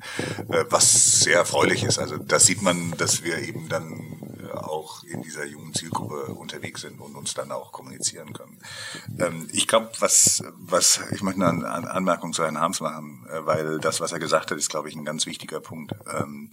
äh, 0.49 0.63
was 0.69 1.19
sehr 1.19 1.35
erfreulich 1.35 1.83
ist. 1.83 1.99
Also 1.99 2.17
das 2.17 2.45
sieht 2.45 2.61
man, 2.61 2.91
dass 2.97 3.23
wir 3.23 3.37
eben 3.39 3.67
dann 3.67 4.21
auch 4.53 5.03
in 5.03 5.21
dieser 5.21 5.45
jungen 5.45 5.73
Zielgruppe 5.73 6.33
unterwegs 6.33 6.81
sind 6.81 6.99
und 6.99 7.15
uns 7.15 7.33
dann 7.33 7.51
auch 7.51 7.71
kommunizieren 7.71 8.33
können. 8.33 8.57
Ähm, 9.19 9.47
ich 9.51 9.67
glaube, 9.67 9.89
was, 9.99 10.43
was, 10.57 11.00
ich 11.11 11.21
möchte 11.21 11.45
eine 11.45 11.67
Anmerkung 11.67 12.33
zu 12.33 12.43
Herrn 12.43 12.59
Harms 12.59 12.79
machen, 12.79 13.25
äh, 13.29 13.45
weil 13.45 13.79
das, 13.79 13.99
was 13.99 14.11
er 14.11 14.19
gesagt 14.19 14.51
hat, 14.51 14.57
ist, 14.57 14.69
glaube 14.69 14.89
ich, 14.89 14.95
ein 14.95 15.05
ganz 15.05 15.25
wichtiger 15.25 15.59
Punkt. 15.59 15.93
Ähm, 16.13 16.51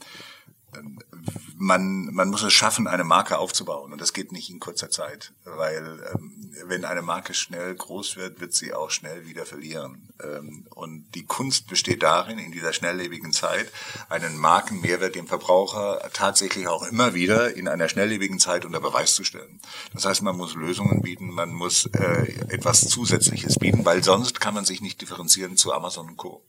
man, 1.56 2.12
man 2.12 2.28
muss 2.28 2.42
es 2.42 2.52
schaffen, 2.52 2.86
eine 2.86 3.04
Marke 3.04 3.38
aufzubauen. 3.38 3.92
Und 3.92 4.00
das 4.00 4.12
geht 4.12 4.32
nicht 4.32 4.50
in 4.50 4.60
kurzer 4.60 4.90
Zeit, 4.90 5.32
weil 5.44 6.00
ähm, 6.14 6.37
wenn 6.64 6.84
eine 6.84 7.02
Marke 7.02 7.34
schnell 7.34 7.74
groß 7.74 8.16
wird, 8.16 8.40
wird 8.40 8.52
sie 8.52 8.72
auch 8.74 8.90
schnell 8.90 9.26
wieder 9.26 9.46
verlieren. 9.46 10.08
Ähm, 10.22 10.66
und 10.70 11.06
die 11.14 11.24
Kunst 11.24 11.68
besteht 11.68 12.02
darin, 12.02 12.38
in 12.38 12.52
dieser 12.52 12.72
schnelllebigen 12.72 13.32
Zeit 13.32 13.70
einen 14.08 14.36
Markenmehrwert 14.36 15.14
dem 15.14 15.26
Verbraucher 15.26 16.00
tatsächlich 16.12 16.68
auch 16.68 16.82
immer 16.84 17.14
wieder 17.14 17.54
in 17.56 17.68
einer 17.68 17.88
schnelllebigen 17.88 18.38
Zeit 18.38 18.64
unter 18.64 18.80
Beweis 18.80 19.14
zu 19.14 19.24
stellen. 19.24 19.60
Das 19.92 20.04
heißt, 20.04 20.22
man 20.22 20.36
muss 20.36 20.54
Lösungen 20.54 21.02
bieten, 21.02 21.30
man 21.30 21.52
muss 21.52 21.86
äh, 21.86 22.32
etwas 22.48 22.88
Zusätzliches 22.88 23.58
bieten, 23.58 23.84
weil 23.84 24.02
sonst 24.02 24.40
kann 24.40 24.54
man 24.54 24.64
sich 24.64 24.80
nicht 24.80 25.00
differenzieren 25.00 25.56
zu 25.56 25.72
Amazon 25.72 26.08
und 26.08 26.16
Co. 26.16 26.42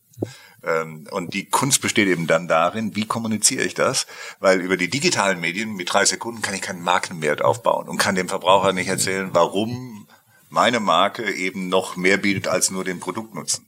Ähm, 0.64 1.08
und 1.12 1.34
die 1.34 1.45
Kunst 1.45 1.82
besteht 1.82 2.08
eben 2.08 2.28
dann 2.28 2.47
darin, 2.47 2.95
wie 2.95 3.06
kommuniziere 3.06 3.64
ich 3.64 3.74
das? 3.74 4.08
Weil 4.39 4.62
über 4.62 4.78
die 4.78 4.89
digitalen 4.89 5.39
Medien 5.39 5.74
mit 5.74 5.93
drei 5.93 6.06
Sekunden 6.06 6.41
kann 6.41 6.54
ich 6.54 6.62
keinen 6.62 6.84
Markenwert 6.84 7.41
aufbauen 7.41 7.88
und 7.88 7.97
kann 7.97 8.16
dem 8.16 8.30
Verbraucher 8.30 8.74
nicht 8.74 8.88
erzählen, 8.88 9.30
warum 9.34 9.99
meine 10.50 10.80
Marke 10.80 11.32
eben 11.34 11.70
noch 11.70 11.95
mehr 11.95 12.18
bietet 12.18 12.47
als 12.47 12.72
nur 12.72 12.84
den 12.84 13.00
Produktnutzen. 13.00 13.66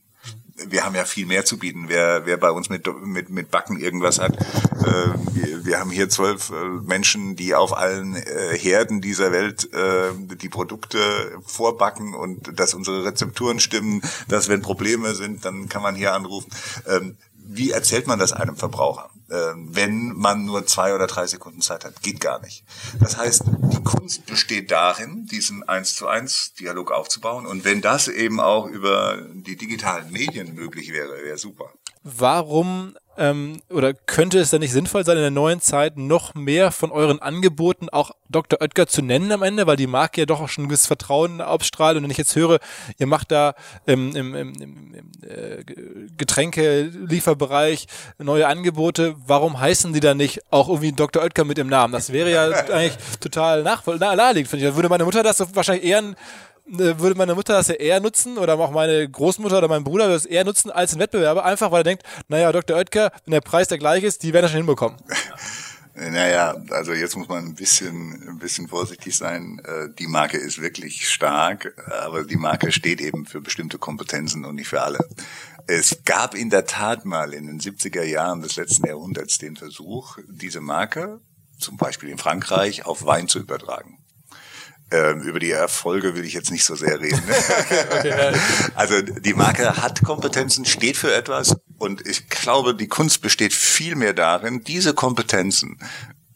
wir 0.68 0.84
haben 0.84 0.94
ja 0.94 1.04
viel 1.04 1.26
mehr 1.26 1.44
zu 1.44 1.58
bieten. 1.58 1.84
Wer, 1.88 2.26
wer 2.26 2.36
bei 2.36 2.50
uns 2.50 2.68
mit, 2.68 2.86
mit, 3.04 3.30
mit 3.30 3.50
Backen 3.50 3.78
irgendwas 3.78 4.18
hat, 4.18 4.36
äh, 4.36 5.08
wir, 5.32 5.64
wir 5.64 5.80
haben 5.80 5.90
hier 5.90 6.08
zwölf 6.08 6.50
äh, 6.50 6.54
Menschen, 6.84 7.36
die 7.36 7.54
auf 7.54 7.76
allen 7.76 8.16
äh, 8.16 8.56
Herden 8.56 9.00
dieser 9.00 9.32
Welt 9.32 9.72
äh, 9.72 10.12
die 10.36 10.48
Produkte 10.48 10.98
vorbacken 11.44 12.14
und 12.14 12.58
dass 12.58 12.74
unsere 12.74 13.04
Rezepturen 13.04 13.60
stimmen, 13.60 14.02
dass 14.28 14.48
wenn 14.48 14.62
Probleme 14.62 15.14
sind, 15.14 15.44
dann 15.44 15.68
kann 15.68 15.82
man 15.82 15.94
hier 15.94 16.12
anrufen. 16.12 16.50
Ähm, 16.86 17.16
wie 17.56 17.70
erzählt 17.70 18.06
man 18.06 18.18
das 18.18 18.32
einem 18.32 18.56
Verbraucher, 18.56 19.10
äh, 19.28 19.52
wenn 19.56 20.12
man 20.14 20.44
nur 20.44 20.66
zwei 20.66 20.94
oder 20.94 21.06
drei 21.06 21.26
Sekunden 21.26 21.60
Zeit 21.60 21.84
hat? 21.84 22.02
Geht 22.02 22.20
gar 22.20 22.40
nicht. 22.40 22.64
Das 23.00 23.16
heißt, 23.16 23.44
die 23.46 23.82
Kunst 23.82 24.26
besteht 24.26 24.70
darin, 24.70 25.26
diesen 25.26 25.62
eins 25.68 25.94
zu 25.94 26.08
eins 26.08 26.54
Dialog 26.54 26.90
aufzubauen. 26.90 27.46
Und 27.46 27.64
wenn 27.64 27.80
das 27.80 28.08
eben 28.08 28.40
auch 28.40 28.66
über 28.66 29.18
die 29.32 29.56
digitalen 29.56 30.10
Medien 30.10 30.54
möglich 30.54 30.92
wäre, 30.92 31.22
wäre 31.24 31.38
super. 31.38 31.72
Warum 32.02 32.96
ähm, 33.18 33.60
oder 33.68 33.92
könnte 33.92 34.38
es 34.38 34.50
denn 34.50 34.60
nicht 34.60 34.72
sinnvoll 34.72 35.04
sein, 35.04 35.16
in 35.16 35.22
der 35.22 35.30
neuen 35.30 35.60
Zeit 35.60 35.98
noch 35.98 36.34
mehr 36.34 36.72
von 36.72 36.90
euren 36.90 37.20
Angeboten 37.20 37.88
auch 37.90 38.12
Dr. 38.30 38.60
Oetker 38.62 38.86
zu 38.86 39.02
nennen 39.02 39.30
am 39.32 39.42
Ende, 39.42 39.66
weil 39.66 39.76
die 39.76 39.86
Marke 39.86 40.22
ja 40.22 40.26
doch 40.26 40.40
auch 40.40 40.48
schon 40.48 40.64
ein 40.64 40.68
gewisses 40.68 40.86
Vertrauen 40.86 41.40
abstrahlt. 41.40 41.96
Und 41.96 42.04
wenn 42.04 42.10
ich 42.10 42.16
jetzt 42.16 42.34
höre, 42.34 42.58
ihr 42.98 43.06
macht 43.06 43.30
da 43.30 43.54
im, 43.84 44.16
im, 44.16 44.34
im, 44.34 44.54
im 44.54 44.94
äh, 45.28 45.62
Getränkelieferbereich 46.16 47.86
neue 48.18 48.46
Angebote, 48.46 49.14
warum 49.26 49.60
heißen 49.60 49.92
die 49.92 50.00
dann 50.00 50.16
nicht 50.16 50.40
auch 50.50 50.68
irgendwie 50.68 50.92
Dr. 50.92 51.22
Oetker 51.22 51.44
mit 51.44 51.58
im 51.58 51.68
Namen? 51.68 51.92
Das 51.92 52.12
wäre 52.12 52.30
ja 52.30 52.44
eigentlich 52.44 52.96
total 53.20 53.62
naheliegend, 53.62 54.48
finde 54.48 54.64
ich. 54.64 54.70
Da 54.70 54.76
würde 54.76 54.88
meine 54.88 55.04
Mutter 55.04 55.22
das 55.22 55.54
wahrscheinlich 55.54 55.84
eher 55.84 56.02
würde 56.64 57.16
meine 57.16 57.34
Mutter 57.34 57.54
das 57.54 57.68
ja 57.68 57.74
eher 57.74 58.00
nutzen 58.00 58.38
oder 58.38 58.58
auch 58.58 58.70
meine 58.70 59.08
Großmutter 59.08 59.58
oder 59.58 59.68
mein 59.68 59.84
Bruder 59.84 60.08
das 60.08 60.26
eher 60.26 60.44
nutzen 60.44 60.70
als 60.70 60.94
ein 60.94 61.00
Wettbewerber, 61.00 61.44
einfach 61.44 61.70
weil 61.70 61.80
er 61.80 61.84
denkt, 61.84 62.04
naja, 62.28 62.52
Dr. 62.52 62.76
Oetker, 62.76 63.12
wenn 63.24 63.32
der 63.32 63.40
Preis 63.40 63.68
der 63.68 63.78
gleiche 63.78 64.06
ist, 64.06 64.22
die 64.22 64.32
werden 64.32 64.44
das 64.44 64.52
schon 64.52 64.58
hinbekommen. 64.58 64.98
Naja, 65.94 66.56
also 66.70 66.94
jetzt 66.94 67.16
muss 67.16 67.28
man 67.28 67.44
ein 67.44 67.54
bisschen, 67.54 68.26
ein 68.26 68.38
bisschen 68.38 68.66
vorsichtig 68.66 69.14
sein. 69.14 69.60
Äh, 69.62 69.88
die 69.98 70.06
Marke 70.06 70.38
ist 70.38 70.62
wirklich 70.62 71.06
stark, 71.06 71.74
aber 72.02 72.24
die 72.24 72.36
Marke 72.36 72.72
steht 72.72 73.02
eben 73.02 73.26
für 73.26 73.42
bestimmte 73.42 73.76
Kompetenzen 73.76 74.46
und 74.46 74.54
nicht 74.54 74.68
für 74.68 74.80
alle. 74.80 75.06
Es 75.66 76.02
gab 76.06 76.34
in 76.34 76.48
der 76.48 76.64
Tat 76.64 77.04
mal 77.04 77.34
in 77.34 77.46
den 77.46 77.60
70er 77.60 78.04
Jahren 78.04 78.40
des 78.40 78.56
letzten 78.56 78.86
Jahrhunderts 78.86 79.36
den 79.36 79.56
Versuch, 79.56 80.16
diese 80.28 80.62
Marke, 80.62 81.20
zum 81.58 81.76
Beispiel 81.76 82.08
in 82.08 82.18
Frankreich, 82.18 82.86
auf 82.86 83.04
Wein 83.04 83.28
zu 83.28 83.38
übertragen. 83.38 84.01
Ähm, 84.92 85.22
über 85.22 85.38
die 85.38 85.50
Erfolge 85.50 86.14
will 86.14 86.24
ich 86.24 86.34
jetzt 86.34 86.50
nicht 86.50 86.64
so 86.64 86.74
sehr 86.74 87.00
reden. 87.00 87.22
also 88.74 89.00
die 89.00 89.32
Marke 89.32 89.78
hat 89.78 90.04
Kompetenzen, 90.04 90.66
steht 90.66 90.98
für 90.98 91.14
etwas 91.14 91.56
und 91.78 92.06
ich 92.06 92.28
glaube, 92.28 92.74
die 92.74 92.88
Kunst 92.88 93.22
besteht 93.22 93.54
viel 93.54 93.94
mehr 93.96 94.12
darin, 94.12 94.64
diese 94.64 94.92
Kompetenzen 94.92 95.78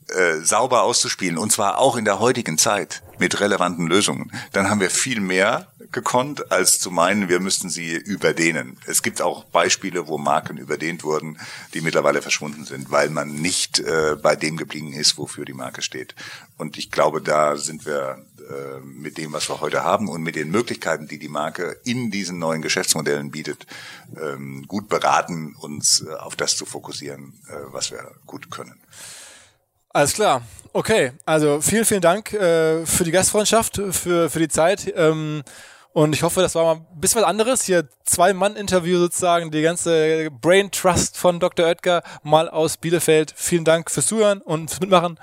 äh, 0.09 0.41
sauber 0.41 0.85
auszuspielen 0.85 1.37
und 1.37 1.53
zwar 1.53 1.79
auch 1.79 1.97
in 1.97 2.05
der 2.05 2.19
heutigen 2.19 2.57
Zeit 2.57 3.03
mit 3.19 3.41
relevanten 3.41 3.87
Lösungen, 3.89 4.33
dann 4.53 4.71
haben 4.71 4.81
wir 4.81 4.91
viel 4.91 5.21
mehr 5.21 5.67
gekonnt, 5.93 6.53
als 6.53 6.79
zu 6.79 6.91
meinen, 6.91 7.29
wir 7.29 7.41
müssten 7.41 7.71
sie 7.71 7.95
überdehnen. 7.95 8.79
Es 8.87 9.03
gibt 9.03 9.23
auch 9.23 9.45
Beispiele, 9.45 10.09
wo 10.09 10.19
Marken 10.19 10.59
überdehnt 10.59 11.05
wurden, 11.05 11.39
die 11.75 11.81
mittlerweile 11.81 12.23
verschwunden 12.23 12.65
sind, 12.65 12.91
weil 12.91 13.11
man 13.11 13.33
nicht 13.33 13.81
äh, 13.81 14.17
bei 14.21 14.37
dem 14.37 14.57
geblieben 14.57 14.93
ist, 14.93 15.19
wofür 15.19 15.45
die 15.45 15.55
Marke 15.55 15.83
steht. 15.83 16.15
Und 16.57 16.77
ich 16.79 16.91
glaube, 16.91 17.21
da 17.21 17.57
sind 17.57 17.87
wir 17.87 18.25
äh, 18.49 18.81
mit 18.81 19.19
dem, 19.19 19.33
was 19.33 19.49
wir 19.49 19.61
heute 19.61 19.85
haben 19.85 20.09
und 20.09 20.23
mit 20.23 20.37
den 20.37 20.51
Möglichkeiten, 20.51 21.09
die 21.09 21.19
die 21.19 21.29
Marke 21.29 21.81
in 21.85 22.11
diesen 22.11 22.39
neuen 22.39 22.63
Geschäftsmodellen 22.63 23.31
bietet, 23.31 23.67
ähm, 24.21 24.65
gut 24.67 24.89
beraten, 24.89 25.55
uns 25.61 26.05
äh, 26.07 26.15
auf 26.15 26.37
das 26.37 26.57
zu 26.57 26.67
fokussieren, 26.67 27.41
äh, 27.49 27.55
was 27.73 27.91
wir 27.91 28.11
gut 28.27 28.51
können. 28.51 28.81
Alles 29.91 30.13
klar. 30.13 30.43
Okay, 30.73 31.13
also 31.25 31.61
vielen, 31.63 31.87
vielen 31.87 32.03
Dank 32.03 32.33
äh, 32.35 32.85
für 32.85 33.05
die 33.05 33.11
Gastfreundschaft, 33.11 33.81
für, 33.91 34.29
für 34.29 34.39
die 34.39 34.49
Zeit. 34.49 34.93
Ähm, 34.95 35.43
und 35.95 36.15
ich 36.15 36.23
hoffe, 36.23 36.43
das 36.43 36.55
war 36.55 36.65
mal 36.65 36.75
ein 36.75 37.01
bisschen 37.01 37.23
was 37.23 37.29
anderes. 37.29 37.63
Hier 37.63 37.89
Zwei-Mann-Interview 38.05 38.99
sozusagen, 38.99 39.51
die 39.51 39.63
ganze 39.63 40.31
Brain 40.31 40.71
Trust 40.71 41.17
von 41.17 41.41
Dr. 41.41 41.65
Oetker 41.67 42.03
mal 42.23 42.51
aus 42.51 42.77
Bielefeld. 42.77 43.33
Vielen 43.35 43.65
Dank 43.65 43.91
fürs 43.91 44.07
Zuhören 44.07 44.43
und 44.43 44.69
fürs 44.69 44.81
Mitmachen. 44.81 45.19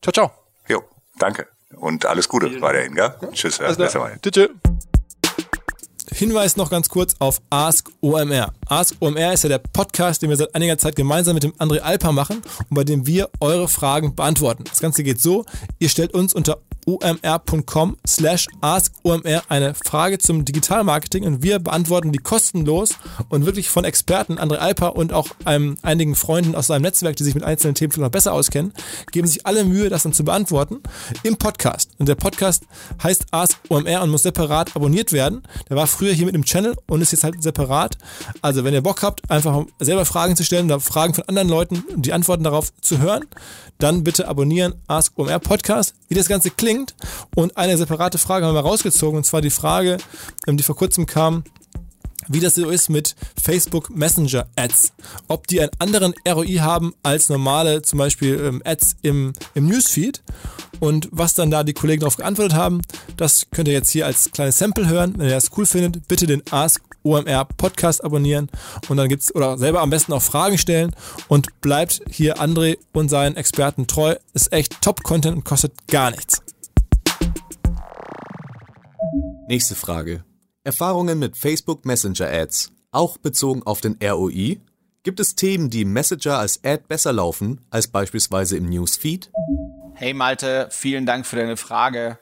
Ciao, 0.00 0.12
ciao. 0.12 0.32
Jo, 0.66 0.82
danke. 1.18 1.46
Und 1.74 2.06
alles 2.06 2.28
Gute 2.28 2.60
weiterhin, 2.60 2.94
gell? 2.94 3.14
Tschüss, 3.32 3.58
Herr 3.58 3.74
Tschüss. 4.22 4.32
Tschüss. 4.32 4.50
Hinweis 6.12 6.56
noch 6.56 6.70
ganz 6.70 6.88
kurz 6.88 7.14
auf 7.18 7.42
Ask 7.50 7.90
OMR. 8.00 8.52
Ask 8.68 8.96
OMR 9.00 9.32
ist 9.32 9.44
ja 9.44 9.48
der 9.48 9.58
Podcast, 9.58 10.22
den 10.22 10.30
wir 10.30 10.36
seit 10.36 10.54
einiger 10.54 10.76
Zeit 10.76 10.96
gemeinsam 10.96 11.34
mit 11.34 11.44
dem 11.44 11.52
André 11.52 11.78
Alper 11.80 12.10
machen 12.10 12.42
und 12.68 12.74
bei 12.74 12.82
dem 12.82 13.06
wir 13.06 13.28
eure 13.38 13.68
Fragen 13.68 14.16
beantworten. 14.16 14.64
Das 14.64 14.80
Ganze 14.80 15.04
geht 15.04 15.20
so, 15.20 15.44
ihr 15.78 15.88
stellt 15.88 16.14
uns 16.14 16.34
unter 16.34 16.58
omr.com 16.86 17.96
slash 18.06 18.46
askomr 18.60 19.42
eine 19.48 19.74
Frage 19.74 20.18
zum 20.18 20.44
Digitalmarketing 20.44 21.24
und 21.24 21.42
wir 21.42 21.58
beantworten 21.58 22.12
die 22.12 22.18
kostenlos 22.18 22.90
und 23.28 23.44
wirklich 23.44 23.68
von 23.70 23.84
Experten, 23.84 24.38
André 24.38 24.56
Alper 24.56 24.94
und 24.94 25.12
auch 25.12 25.28
ähm, 25.46 25.76
einigen 25.82 26.14
Freunden 26.14 26.54
aus 26.54 26.68
seinem 26.68 26.82
Netzwerk, 26.82 27.16
die 27.16 27.24
sich 27.24 27.34
mit 27.34 27.42
einzelnen 27.42 27.74
Themen 27.74 27.92
noch 27.96 28.10
besser 28.10 28.32
auskennen, 28.32 28.72
geben 29.10 29.26
sich 29.26 29.44
alle 29.46 29.64
Mühe, 29.64 29.88
das 29.88 30.04
dann 30.04 30.12
zu 30.12 30.24
beantworten 30.24 30.78
im 31.24 31.36
Podcast. 31.36 31.90
Und 31.98 32.08
der 32.08 32.14
Podcast 32.14 32.64
heißt 33.02 33.26
Ask 33.32 33.58
OMR 33.68 34.02
und 34.02 34.10
muss 34.10 34.22
separat 34.22 34.76
abonniert 34.76 35.12
werden. 35.12 35.42
Der 35.68 35.76
war 35.76 35.88
früher 35.88 36.12
hier 36.12 36.26
mit 36.26 36.36
dem 36.36 36.44
Channel 36.44 36.76
und 36.86 37.00
ist 37.00 37.10
jetzt 37.10 37.24
halt 37.24 37.42
separat. 37.42 37.98
Also 38.42 38.55
wenn 38.64 38.74
ihr 38.74 38.82
Bock 38.82 39.02
habt, 39.02 39.28
einfach 39.30 39.64
selber 39.78 40.04
Fragen 40.04 40.36
zu 40.36 40.44
stellen 40.44 40.66
oder 40.66 40.80
Fragen 40.80 41.14
von 41.14 41.24
anderen 41.24 41.48
Leuten, 41.48 41.84
die 41.96 42.12
Antworten 42.12 42.44
darauf 42.44 42.72
zu 42.80 42.98
hören, 42.98 43.24
dann 43.78 44.04
bitte 44.04 44.28
abonnieren 44.28 44.74
Ask 44.86 45.18
OMR 45.18 45.38
Podcast. 45.38 45.94
Wie 46.08 46.14
das 46.14 46.28
Ganze 46.28 46.50
klingt 46.50 46.94
und 47.34 47.56
eine 47.56 47.76
separate 47.76 48.18
Frage 48.18 48.46
haben 48.46 48.54
wir 48.54 48.60
rausgezogen 48.60 49.18
und 49.18 49.24
zwar 49.24 49.40
die 49.40 49.50
Frage, 49.50 49.98
ähm, 50.46 50.56
die 50.56 50.62
vor 50.62 50.76
kurzem 50.76 51.06
kam, 51.06 51.44
wie 52.28 52.40
das 52.40 52.54
so 52.54 52.68
ist 52.68 52.88
mit 52.88 53.14
Facebook 53.40 53.90
Messenger 53.90 54.46
Ads. 54.56 54.92
Ob 55.28 55.46
die 55.46 55.60
einen 55.60 55.70
anderen 55.78 56.14
ROI 56.28 56.58
haben 56.60 56.94
als 57.02 57.28
normale 57.28 57.82
zum 57.82 57.98
Beispiel 57.98 58.40
ähm, 58.40 58.62
Ads 58.64 58.96
im, 59.02 59.32
im 59.54 59.66
Newsfeed. 59.66 60.22
Und 60.80 61.08
was 61.10 61.34
dann 61.34 61.50
da 61.50 61.64
die 61.64 61.72
Kollegen 61.72 62.00
darauf 62.00 62.16
geantwortet 62.16 62.54
haben, 62.56 62.82
das 63.16 63.46
könnt 63.50 63.68
ihr 63.68 63.74
jetzt 63.74 63.90
hier 63.90 64.06
als 64.06 64.30
kleines 64.30 64.58
Sample 64.58 64.88
hören. 64.88 65.14
Wenn 65.16 65.28
ihr 65.28 65.34
das 65.34 65.50
cool 65.56 65.66
findet, 65.66 66.06
bitte 66.08 66.26
den 66.26 66.42
Ask 66.50 66.82
OMR 67.06 67.44
Podcast 67.44 68.04
abonnieren 68.04 68.50
und 68.88 68.96
dann 68.96 69.08
gibt's 69.08 69.32
oder 69.34 69.56
selber 69.58 69.80
am 69.80 69.90
besten 69.90 70.12
auch 70.12 70.22
Fragen 70.22 70.58
stellen 70.58 70.94
und 71.28 71.60
bleibt 71.60 72.02
hier 72.10 72.38
André 72.38 72.78
und 72.92 73.08
seinen 73.08 73.36
Experten 73.36 73.86
treu. 73.86 74.16
Ist 74.34 74.52
echt 74.52 74.82
Top 74.82 75.02
Content 75.02 75.36
und 75.36 75.44
kostet 75.44 75.72
gar 75.86 76.10
nichts. 76.10 76.42
Nächste 79.48 79.76
Frage. 79.76 80.24
Erfahrungen 80.66 81.20
mit 81.20 81.36
Facebook 81.36 81.84
Messenger 81.84 82.28
Ads, 82.28 82.72
auch 82.90 83.18
bezogen 83.18 83.62
auf 83.62 83.80
den 83.80 83.96
ROI? 84.02 84.58
Gibt 85.04 85.20
es 85.20 85.36
Themen, 85.36 85.70
die 85.70 85.82
im 85.82 85.92
Messenger 85.92 86.38
als 86.40 86.64
Ad 86.64 86.82
besser 86.88 87.12
laufen 87.12 87.60
als 87.70 87.86
beispielsweise 87.86 88.56
im 88.56 88.68
Newsfeed? 88.68 89.30
Hey 89.94 90.12
Malte, 90.12 90.66
vielen 90.72 91.06
Dank 91.06 91.24
für 91.24 91.36
deine 91.36 91.56
Frage. 91.56 92.18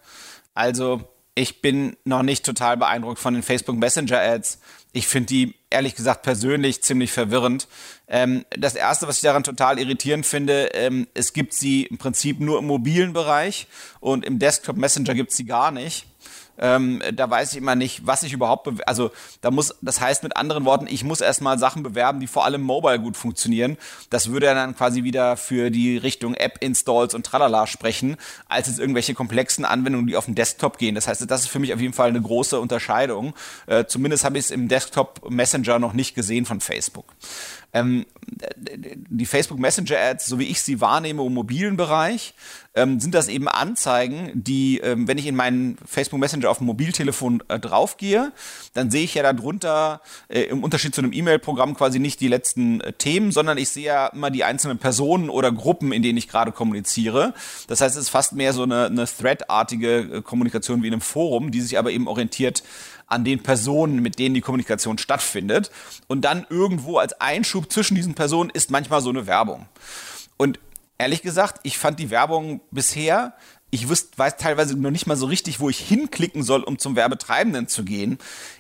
Also, 0.53 1.01
ich 1.35 1.63
bin 1.63 1.97
noch 2.05 2.23
nicht 2.23 2.45
total 2.45 2.77
beeindruckt 2.77 3.19
von 3.19 3.33
den 3.33 3.43
Facebook 3.43 3.77
Messenger 3.77 4.21
Ads. 4.21 4.59
Ich 4.93 5.07
finde 5.09 5.29
die 5.29 5.55
ehrlich 5.71 5.95
gesagt 5.95 6.23
persönlich 6.23 6.83
ziemlich 6.83 7.13
verwirrend. 7.13 7.67
Ähm, 8.09 8.45
das 8.51 8.75
erste, 8.75 9.09
was 9.09 9.17
ich 9.17 9.23
daran 9.23 9.43
total 9.43 9.79
irritierend 9.79 10.27
finde, 10.27 10.67
ähm, 10.75 11.09
es 11.15 11.33
gibt 11.33 11.55
sie 11.55 11.85
im 11.85 11.97
Prinzip 11.97 12.41
nur 12.41 12.59
im 12.59 12.67
mobilen 12.67 13.15
Bereich 13.15 13.69
und 14.01 14.23
im 14.23 14.39
Desktop 14.39 14.77
Messenger 14.77 15.15
gibt 15.15 15.31
es 15.31 15.39
sie 15.39 15.47
gar 15.47 15.71
nicht. 15.71 16.05
Ähm, 16.59 17.03
da 17.13 17.29
weiß 17.29 17.53
ich 17.53 17.59
immer 17.59 17.75
nicht, 17.75 18.07
was 18.07 18.23
ich 18.23 18.33
überhaupt, 18.33 18.69
also 18.87 19.11
da 19.41 19.51
muss, 19.51 19.75
das 19.83 20.01
heißt 20.01 20.23
mit 20.23 20.37
anderen 20.37 20.65
Worten, 20.65 20.87
ich 20.89 21.05
muss 21.05 21.21
erstmal 21.21 21.59
Sachen 21.59 21.83
bewerben, 21.83 22.21
die 22.21 22.27
vor 22.27 22.45
allem 22.45 22.63
mobile 22.63 23.01
gut 23.01 23.17
funktionieren. 23.17 23.77
Das 24.11 24.31
würde 24.31 24.47
dann 24.47 24.77
quasi 24.77 25.05
wieder 25.05 25.37
für 25.37 25.71
die 25.71 25.97
Richtung 25.97 26.35
App-Installs 26.35 27.15
und 27.15 27.27
tralala 27.27 27.67
sprechen, 27.67 28.17
als 28.49 28.69
jetzt 28.69 28.79
irgendwelche 28.79 29.15
komplexen 29.15 29.65
Anwendungen, 29.65 30.07
die 30.07 30.17
auf 30.17 30.27
dem 30.27 30.35
Desktop 30.35 30.79
gehen. 30.79 30.95
Das 30.95 31.09
heißt, 31.09 31.29
das 31.29 31.43
ist 31.43 31.49
für 31.49 31.59
mich 31.59 31.75
auf 31.75 31.81
jeden 31.81 31.95
Fall 31.95 32.09
eine 32.09 32.23
große 32.23 32.59
Unterscheidung. 32.59 33.35
Äh, 33.67 33.87
zumindest 33.87 34.25
habe 34.25 34.39
ich 34.39 34.47
es 34.47 34.51
im 34.51 34.69
Desktop 34.69 35.29
Messenger 35.29 35.79
noch 35.79 35.93
nicht 35.93 36.15
gesehen 36.15 36.45
von 36.45 36.61
Facebook. 36.61 37.07
Ähm, 37.75 38.07
die 39.11 39.27
Facebook 39.27 39.59
Messenger 39.59 39.99
Ads, 39.99 40.27
so 40.27 40.39
wie 40.39 40.45
ich 40.45 40.63
sie 40.63 40.81
wahrnehme 40.81 41.25
im 41.25 41.35
mobilen 41.35 41.77
Bereich, 41.77 42.35
ähm, 42.75 42.99
sind 42.99 43.15
das 43.15 43.29
eben 43.29 43.49
Anzeigen, 43.49 44.31
die, 44.35 44.79
ähm, 44.79 45.07
wenn 45.07 45.19
ich 45.19 45.27
in 45.27 45.37
meinen 45.37 45.77
Facebook 45.87 46.19
Messenger 46.19 46.51
auf 46.51 46.59
dem 46.59 46.67
Mobiltelefon 46.67 47.43
äh, 47.49 47.59
draufgehe, 47.59 48.33
dann 48.73 48.91
sehe 48.91 49.05
ich 49.05 49.15
ja 49.15 49.23
darunter 49.23 50.01
äh, 50.29 50.43
im 50.43 50.65
Unterschied 50.65 50.95
zu 50.95 51.01
einem 51.01 51.13
E-Mail-Programm 51.13 51.75
quasi 51.75 51.99
nicht 51.99 52.21
die 52.21 52.29
letzten 52.29 52.81
äh, 52.81 52.93
Themen, 52.93 53.31
sondern 53.31 53.59
ich 53.59 53.69
sehe 53.69 53.87
ja 53.87 54.07
immer 54.09 54.31
die 54.31 54.45
einzelnen 54.45 54.79
Personen 54.79 55.31
oder 55.31 55.53
Gruppen, 55.53 55.93
in 55.93 56.03
denen 56.03 56.19
ich 56.19 56.29
gerade 56.29 56.51
kommuniziere. 56.51 57.35
Das 57.69 57.81
heißt, 57.81 57.97
es 57.97 58.05
ist 58.05 58.09
fast 58.09 58.33
mehr 58.33 58.53
so 58.53 58.65
eine, 58.65 58.87
eine 58.87 59.07
Thread-artige 59.07 59.99
äh, 59.99 60.23
Kommunikation 60.23 60.83
wie 60.83 60.89
in 60.89 60.95
einem 60.95 61.01
Forum, 61.01 61.51
die 61.53 61.61
sich 61.61 61.79
aber 61.79 61.93
eben 61.93 62.09
orientiert 62.09 62.63
an 63.07 63.25
den 63.25 63.43
Personen, 63.43 64.01
mit 64.01 64.19
denen 64.19 64.35
die 64.35 64.41
Kommunikation 64.41 64.99
stattfindet. 64.99 65.71
Und 66.07 66.23
dann 66.23 66.47
irgendwo 66.49 66.99
als 66.99 67.21
Einschub 67.21 67.71
zwischen 67.73 67.95
diesen 67.95 68.15
Personen 68.15 68.51
ist 68.51 68.71
manchmal 68.71 69.01
so 69.01 69.11
eine 69.11 69.27
Werbung. 69.27 69.67
Und 70.37 70.59
ehrlich 70.99 71.23
gesagt, 71.23 71.61
ich 71.63 71.79
fand 71.79 71.99
die 71.99 72.11
Werbung 72.11 72.61
bisher 72.71 73.35
ich 73.75 73.89
wüsste, 73.89 74.17
weiß 74.17 74.37
teilweise 74.37 74.77
noch 74.77 74.93
nicht 74.93 75.09
mal 75.09 75.17
so 75.17 75.27
richtig, 75.27 75.59
wo 75.59 75.69
ich 75.69 75.81
hinklicken 75.81 76.45
soll, 76.45 76.63
um 76.63 76.79
zum 76.79 76.95
Werbetreibenden 76.95 77.67
zu 77.67 77.85
gehen. 77.85 78.19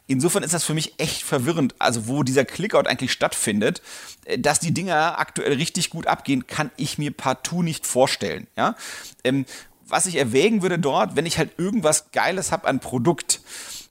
Insofern 0.08 0.42
ist 0.42 0.54
das 0.54 0.64
für 0.64 0.74
mich 0.74 0.94
echt 0.98 1.22
verwirrend. 1.22 1.76
Also 1.78 2.08
wo 2.08 2.24
dieser 2.24 2.44
Clickout 2.44 2.88
eigentlich 2.88 3.12
stattfindet, 3.12 3.80
äh, 4.24 4.40
dass 4.40 4.58
die 4.58 4.74
Dinger 4.74 5.20
aktuell 5.20 5.52
richtig 5.52 5.90
gut 5.90 6.08
abgehen, 6.08 6.48
kann 6.48 6.72
ich 6.76 6.98
mir 6.98 7.12
partout 7.12 7.62
nicht 7.62 7.86
vorstellen. 7.86 8.48
Ja? 8.56 8.74
Ähm, 9.22 9.46
was 9.86 10.06
ich 10.06 10.16
erwägen 10.16 10.62
würde 10.62 10.80
dort, 10.80 11.14
wenn 11.14 11.26
ich 11.26 11.38
halt 11.38 11.58
irgendwas 11.58 12.10
Geiles 12.10 12.50
habe 12.50 12.66
an 12.66 12.80
Produkt, 12.80 13.40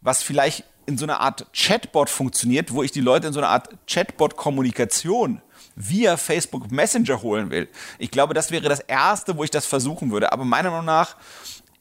was 0.04 0.22
vielleicht 0.22 0.66
in 0.86 0.98
so 0.98 1.06
einer 1.06 1.22
Art 1.22 1.48
Chatbot 1.54 2.10
funktioniert, 2.10 2.74
wo 2.74 2.84
ich 2.84 2.92
die 2.92 3.02
Leute 3.02 3.28
in 3.28 3.34
so 3.34 3.40
einer 3.40 3.50
Art 3.50 3.70
Chatbot-Kommunikation 3.88 5.42
via 5.76 6.18
Facebook 6.18 6.72
Messenger 6.72 7.22
holen 7.22 7.50
will. 7.50 7.68
Ich 7.98 8.12
glaube, 8.12 8.34
das 8.34 8.52
wäre 8.52 8.70
das 8.70 8.82
Erste, 8.82 9.38
wo 9.38 9.44
ich 9.44 9.50
das 9.50 9.66
versuchen 9.66 10.12
würde. 10.12 10.32
Aber 10.32 10.46
meiner 10.46 10.70
Meinung 10.70 10.86
nach 10.86 11.16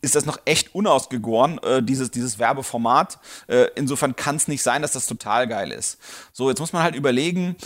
ist 0.01 0.15
das 0.15 0.25
noch 0.25 0.39
echt 0.45 0.75
unausgegoren, 0.75 1.59
äh, 1.63 1.83
dieses, 1.83 2.11
dieses 2.11 2.39
Werbeformat. 2.39 3.19
Äh, 3.47 3.67
insofern 3.77 4.17
kann 4.17 4.37
es 4.37 4.49
nicht 4.49 4.63
sein, 4.63 4.83
dass 4.83 4.93
das 4.93 5.07
total 5.07 5.47
geil 5.47 5.71
ist. 5.71 5.99
So, 6.33 6.49
jetzt 6.49 6.59
muss 6.59 6.73
man 6.73 6.83
halt 6.83 6.95
überlegen, 6.95 7.57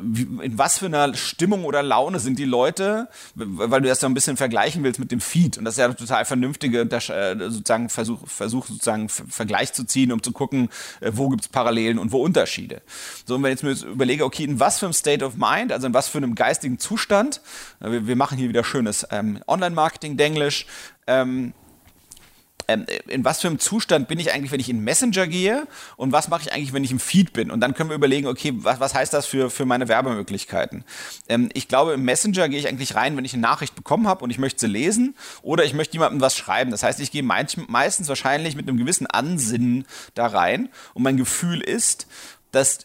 in 0.00 0.56
was 0.56 0.78
für 0.78 0.86
einer 0.86 1.14
Stimmung 1.14 1.64
oder 1.64 1.82
Laune 1.82 2.18
sind 2.18 2.38
die 2.38 2.44
Leute, 2.44 3.08
weil 3.34 3.82
du 3.82 3.88
das 3.88 4.00
ja 4.00 4.08
ein 4.08 4.14
bisschen 4.14 4.36
vergleichen 4.36 4.82
willst 4.82 4.98
mit 4.98 5.12
dem 5.12 5.20
Feed. 5.20 5.58
Und 5.58 5.64
das 5.64 5.74
ist 5.74 5.78
ja 5.78 5.92
total 5.92 6.24
vernünftige 6.24 6.80
äh, 6.80 7.50
sozusagen 7.50 7.88
Versuch, 7.88 8.26
Versuch 8.26 8.66
sozusagen 8.66 9.08
Vergleich 9.08 9.72
zu 9.72 9.84
ziehen, 9.84 10.12
um 10.12 10.22
zu 10.22 10.32
gucken, 10.32 10.70
äh, 11.00 11.10
wo 11.14 11.28
gibt 11.28 11.42
es 11.42 11.48
Parallelen 11.48 11.98
und 11.98 12.12
wo 12.12 12.22
Unterschiede. 12.22 12.80
So, 13.26 13.34
und 13.34 13.42
wenn 13.42 13.52
ich 13.52 13.62
jetzt 13.62 13.84
mir 13.84 13.90
überlege, 13.90 14.24
okay, 14.24 14.44
in 14.44 14.60
was 14.60 14.78
für 14.78 14.86
einem 14.86 14.94
State 14.94 15.24
of 15.24 15.36
Mind, 15.36 15.72
also 15.72 15.86
in 15.86 15.94
was 15.94 16.08
für 16.08 16.18
einem 16.18 16.34
geistigen 16.34 16.78
Zustand, 16.78 17.42
äh, 17.80 17.90
wir, 17.90 18.06
wir 18.06 18.16
machen 18.16 18.38
hier 18.38 18.48
wieder 18.48 18.64
schönes 18.64 19.06
ähm, 19.10 19.40
Online-Marketing-Denglisch, 19.46 20.66
ähm, 21.06 21.52
ähm, 22.70 22.86
in 23.08 23.24
was 23.24 23.40
für 23.40 23.48
einem 23.48 23.58
Zustand 23.58 24.06
bin 24.06 24.18
ich 24.18 24.32
eigentlich, 24.32 24.52
wenn 24.52 24.60
ich 24.60 24.68
in 24.68 24.80
Messenger 24.80 25.26
gehe 25.26 25.66
und 25.96 26.12
was 26.12 26.28
mache 26.28 26.42
ich 26.42 26.52
eigentlich, 26.52 26.72
wenn 26.72 26.84
ich 26.84 26.92
im 26.92 27.00
Feed 27.00 27.32
bin? 27.32 27.50
Und 27.50 27.60
dann 27.60 27.74
können 27.74 27.90
wir 27.90 27.96
überlegen, 27.96 28.26
okay, 28.28 28.52
was, 28.56 28.78
was 28.78 28.94
heißt 28.94 29.12
das 29.12 29.26
für, 29.26 29.50
für 29.50 29.64
meine 29.64 29.88
Werbemöglichkeiten? 29.88 30.84
Ähm, 31.28 31.48
ich 31.52 31.68
glaube, 31.68 31.94
im 31.94 32.04
Messenger 32.04 32.48
gehe 32.48 32.58
ich 32.58 32.68
eigentlich 32.68 32.94
rein, 32.94 33.16
wenn 33.16 33.24
ich 33.24 33.32
eine 33.32 33.42
Nachricht 33.42 33.74
bekommen 33.74 34.06
habe 34.06 34.24
und 34.24 34.30
ich 34.30 34.38
möchte 34.38 34.60
sie 34.60 34.66
lesen 34.68 35.16
oder 35.42 35.64
ich 35.64 35.74
möchte 35.74 35.94
jemandem 35.94 36.20
was 36.20 36.36
schreiben. 36.36 36.70
Das 36.70 36.82
heißt, 36.82 37.00
ich 37.00 37.10
gehe 37.10 37.22
meistens 37.22 38.08
wahrscheinlich 38.08 38.54
mit 38.54 38.68
einem 38.68 38.78
gewissen 38.78 39.06
Ansinnen 39.06 39.86
da 40.14 40.26
rein 40.26 40.68
und 40.94 41.02
mein 41.02 41.16
Gefühl 41.16 41.60
ist, 41.60 42.06
dass 42.52 42.80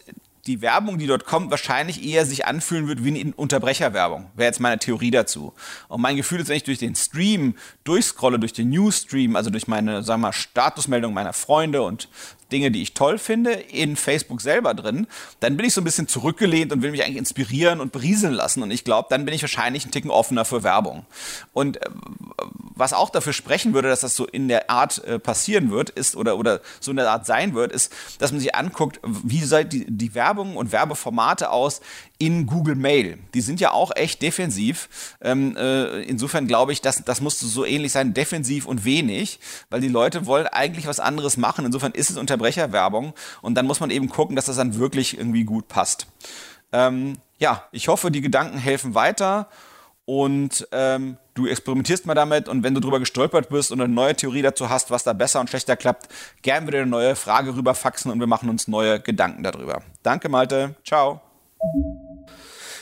die 0.46 0.62
Werbung, 0.62 0.98
die 0.98 1.06
dort 1.06 1.24
kommt, 1.24 1.50
wahrscheinlich 1.50 2.04
eher 2.04 2.24
sich 2.24 2.46
anfühlen 2.46 2.88
wird 2.88 3.04
wie 3.04 3.20
eine 3.20 3.34
Unterbrecherwerbung. 3.34 4.30
Wäre 4.34 4.48
jetzt 4.48 4.60
meine 4.60 4.78
Theorie 4.78 5.10
dazu. 5.10 5.52
Und 5.88 6.00
mein 6.00 6.16
Gefühl 6.16 6.40
ist, 6.40 6.48
wenn 6.48 6.56
ich 6.56 6.64
durch 6.64 6.78
den 6.78 6.94
Stream 6.94 7.54
durchscrolle, 7.84 8.38
durch 8.38 8.52
den 8.52 8.70
Newsstream, 8.70 9.36
also 9.36 9.50
durch 9.50 9.66
meine, 9.66 10.02
sagen 10.02 10.20
wir 10.20 10.28
mal, 10.28 10.32
Statusmeldung 10.32 11.12
meiner 11.14 11.32
Freunde 11.32 11.82
und 11.82 12.08
Dinge, 12.52 12.70
die 12.70 12.82
ich 12.82 12.94
toll 12.94 13.18
finde, 13.18 13.52
in 13.52 13.96
Facebook 13.96 14.40
selber 14.40 14.74
drin, 14.74 15.06
dann 15.40 15.56
bin 15.56 15.66
ich 15.66 15.74
so 15.74 15.80
ein 15.80 15.84
bisschen 15.84 16.08
zurückgelehnt 16.08 16.72
und 16.72 16.82
will 16.82 16.90
mich 16.90 17.04
eigentlich 17.04 17.16
inspirieren 17.16 17.80
und 17.80 17.92
berieseln 17.92 18.34
lassen. 18.34 18.62
Und 18.62 18.70
ich 18.70 18.84
glaube, 18.84 19.08
dann 19.10 19.24
bin 19.24 19.34
ich 19.34 19.42
wahrscheinlich 19.42 19.84
ein 19.84 19.90
Ticken 19.90 20.10
offener 20.10 20.44
für 20.44 20.62
Werbung. 20.62 21.04
Und 21.52 21.82
äh, 21.82 21.90
was 22.76 22.92
auch 22.92 23.10
dafür 23.10 23.32
sprechen 23.32 23.72
würde, 23.74 23.88
dass 23.88 24.00
das 24.00 24.14
so 24.14 24.26
in 24.26 24.48
der 24.48 24.70
Art 24.70 25.02
äh, 25.04 25.18
passieren 25.18 25.70
wird, 25.70 25.90
ist 25.90 26.14
oder, 26.14 26.36
oder 26.36 26.60
so 26.78 26.90
in 26.90 26.98
der 26.98 27.10
Art 27.10 27.26
sein 27.26 27.54
wird, 27.54 27.72
ist, 27.72 27.92
dass 28.18 28.32
man 28.32 28.40
sich 28.40 28.54
anguckt, 28.54 29.00
wie 29.02 29.42
sieht 29.42 29.72
die, 29.72 29.86
die 29.88 30.14
Werbung 30.14 30.56
und 30.56 30.72
Werbeformate 30.72 31.50
aus 31.50 31.80
in 32.18 32.46
Google 32.46 32.76
Mail. 32.76 33.18
Die 33.34 33.40
sind 33.40 33.60
ja 33.60 33.72
auch 33.72 33.94
echt 33.94 34.22
defensiv. 34.22 34.88
Ähm, 35.20 35.56
äh, 35.56 36.02
insofern 36.02 36.46
glaube 36.46 36.72
ich, 36.72 36.80
dass 36.80 37.04
das 37.04 37.20
musste 37.20 37.46
so 37.46 37.64
ähnlich 37.64 37.92
sein, 37.92 38.14
defensiv 38.14 38.66
und 38.66 38.84
wenig, 38.84 39.38
weil 39.70 39.80
die 39.80 39.88
Leute 39.88 40.26
wollen 40.26 40.46
eigentlich 40.46 40.86
was 40.86 41.00
anderes 41.00 41.36
machen. 41.36 41.66
Insofern 41.66 41.92
ist 41.92 42.10
es 42.10 42.16
Unterbrecherwerbung 42.36 43.14
und 43.42 43.54
dann 43.54 43.66
muss 43.66 43.80
man 43.80 43.90
eben 43.90 44.08
gucken, 44.08 44.36
dass 44.36 44.46
das 44.46 44.56
dann 44.56 44.76
wirklich 44.76 45.18
irgendwie 45.18 45.44
gut 45.44 45.68
passt. 45.68 46.06
Ähm, 46.72 47.18
ja, 47.38 47.64
ich 47.72 47.88
hoffe, 47.88 48.10
die 48.10 48.20
Gedanken 48.20 48.58
helfen 48.58 48.94
weiter 48.94 49.48
und 50.04 50.66
ähm, 50.72 51.16
du 51.34 51.46
experimentierst 51.46 52.06
mal 52.06 52.14
damit 52.14 52.48
und 52.48 52.62
wenn 52.62 52.74
du 52.74 52.80
drüber 52.80 53.00
gestolpert 53.00 53.48
bist 53.48 53.72
und 53.72 53.80
eine 53.80 53.92
neue 53.92 54.14
Theorie 54.14 54.42
dazu 54.42 54.70
hast, 54.70 54.90
was 54.90 55.04
da 55.04 55.12
besser 55.12 55.40
und 55.40 55.50
schlechter 55.50 55.76
klappt, 55.76 56.08
gern 56.42 56.66
wieder 56.66 56.78
eine 56.78 56.86
neue 56.86 57.16
Frage 57.16 57.54
rüberfaxen 57.56 58.10
und 58.10 58.20
wir 58.20 58.26
machen 58.26 58.48
uns 58.48 58.68
neue 58.68 59.00
Gedanken 59.00 59.42
darüber. 59.42 59.82
Danke, 60.02 60.28
Malte. 60.28 60.74
Ciao. 60.84 61.20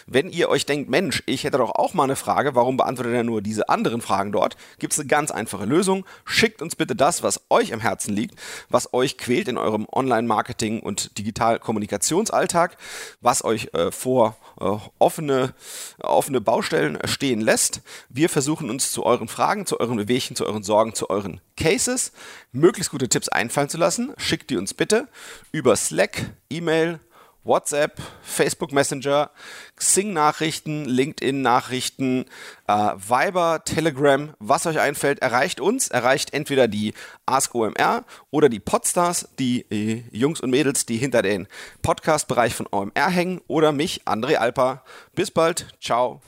Wenn 0.06 0.30
ihr 0.30 0.48
euch 0.48 0.66
denkt, 0.66 0.90
Mensch, 0.90 1.22
ich 1.26 1.44
hätte 1.44 1.58
doch 1.58 1.70
auch 1.70 1.94
mal 1.94 2.04
eine 2.04 2.16
Frage, 2.16 2.54
warum 2.54 2.76
beantwortet 2.76 3.14
er 3.14 3.24
nur 3.24 3.42
diese 3.42 3.68
anderen 3.68 4.00
Fragen 4.00 4.32
dort? 4.32 4.56
Gibt 4.78 4.92
es 4.92 4.98
eine 4.98 5.08
ganz 5.08 5.30
einfache 5.30 5.64
Lösung. 5.64 6.04
Schickt 6.24 6.62
uns 6.62 6.76
bitte 6.76 6.94
das, 6.94 7.22
was 7.22 7.40
euch 7.50 7.72
am 7.72 7.80
Herzen 7.80 8.14
liegt, 8.14 8.38
was 8.68 8.92
euch 8.92 9.18
quält 9.18 9.48
in 9.48 9.58
eurem 9.58 9.86
Online-Marketing 9.90 10.80
und 10.80 11.16
Digital-Kommunikationsalltag, 11.18 12.76
was 13.20 13.44
euch 13.44 13.70
äh, 13.72 13.90
vor 13.90 14.36
äh, 14.60 14.76
offene, 14.98 15.54
offene 15.98 16.40
Baustellen 16.40 16.98
stehen 17.04 17.40
lässt. 17.40 17.80
Wir 18.08 18.28
versuchen 18.28 18.70
uns 18.70 18.92
zu 18.92 19.04
euren 19.04 19.28
Fragen, 19.28 19.66
zu 19.66 19.80
euren 19.80 19.96
Bewegchen, 19.96 20.36
zu 20.36 20.46
euren 20.46 20.62
Sorgen, 20.62 20.94
zu 20.94 21.10
euren 21.10 21.40
Cases 21.56 22.12
möglichst 22.52 22.90
gute 22.90 23.08
Tipps 23.08 23.28
einfallen 23.28 23.68
zu 23.68 23.78
lassen. 23.78 24.12
Schickt 24.16 24.50
die 24.50 24.56
uns 24.56 24.74
bitte 24.74 25.08
über 25.52 25.76
Slack, 25.76 26.32
E-Mail, 26.50 27.00
WhatsApp, 27.44 28.00
Facebook 28.22 28.72
Messenger, 28.72 29.30
Xing-Nachrichten, 29.76 30.84
LinkedIn-Nachrichten, 30.86 32.24
äh, 32.66 32.72
Viber, 32.72 33.62
Telegram, 33.64 34.34
was 34.38 34.66
euch 34.66 34.80
einfällt, 34.80 35.20
erreicht 35.20 35.60
uns, 35.60 35.88
erreicht 35.88 36.32
entweder 36.32 36.68
die 36.68 36.94
Ask 37.26 37.54
OMR 37.54 38.04
oder 38.30 38.48
die 38.48 38.60
Podstars, 38.60 39.28
die 39.38 39.66
äh, 39.70 40.02
Jungs 40.10 40.40
und 40.40 40.50
Mädels, 40.50 40.86
die 40.86 40.96
hinter 40.96 41.22
den 41.22 41.46
Podcast-Bereich 41.82 42.54
von 42.54 42.66
OMR 42.70 43.10
hängen, 43.10 43.40
oder 43.46 43.72
mich, 43.72 44.02
André 44.04 44.36
Alper. 44.36 44.82
Bis 45.14 45.30
bald, 45.30 45.66
ciao. 45.80 46.20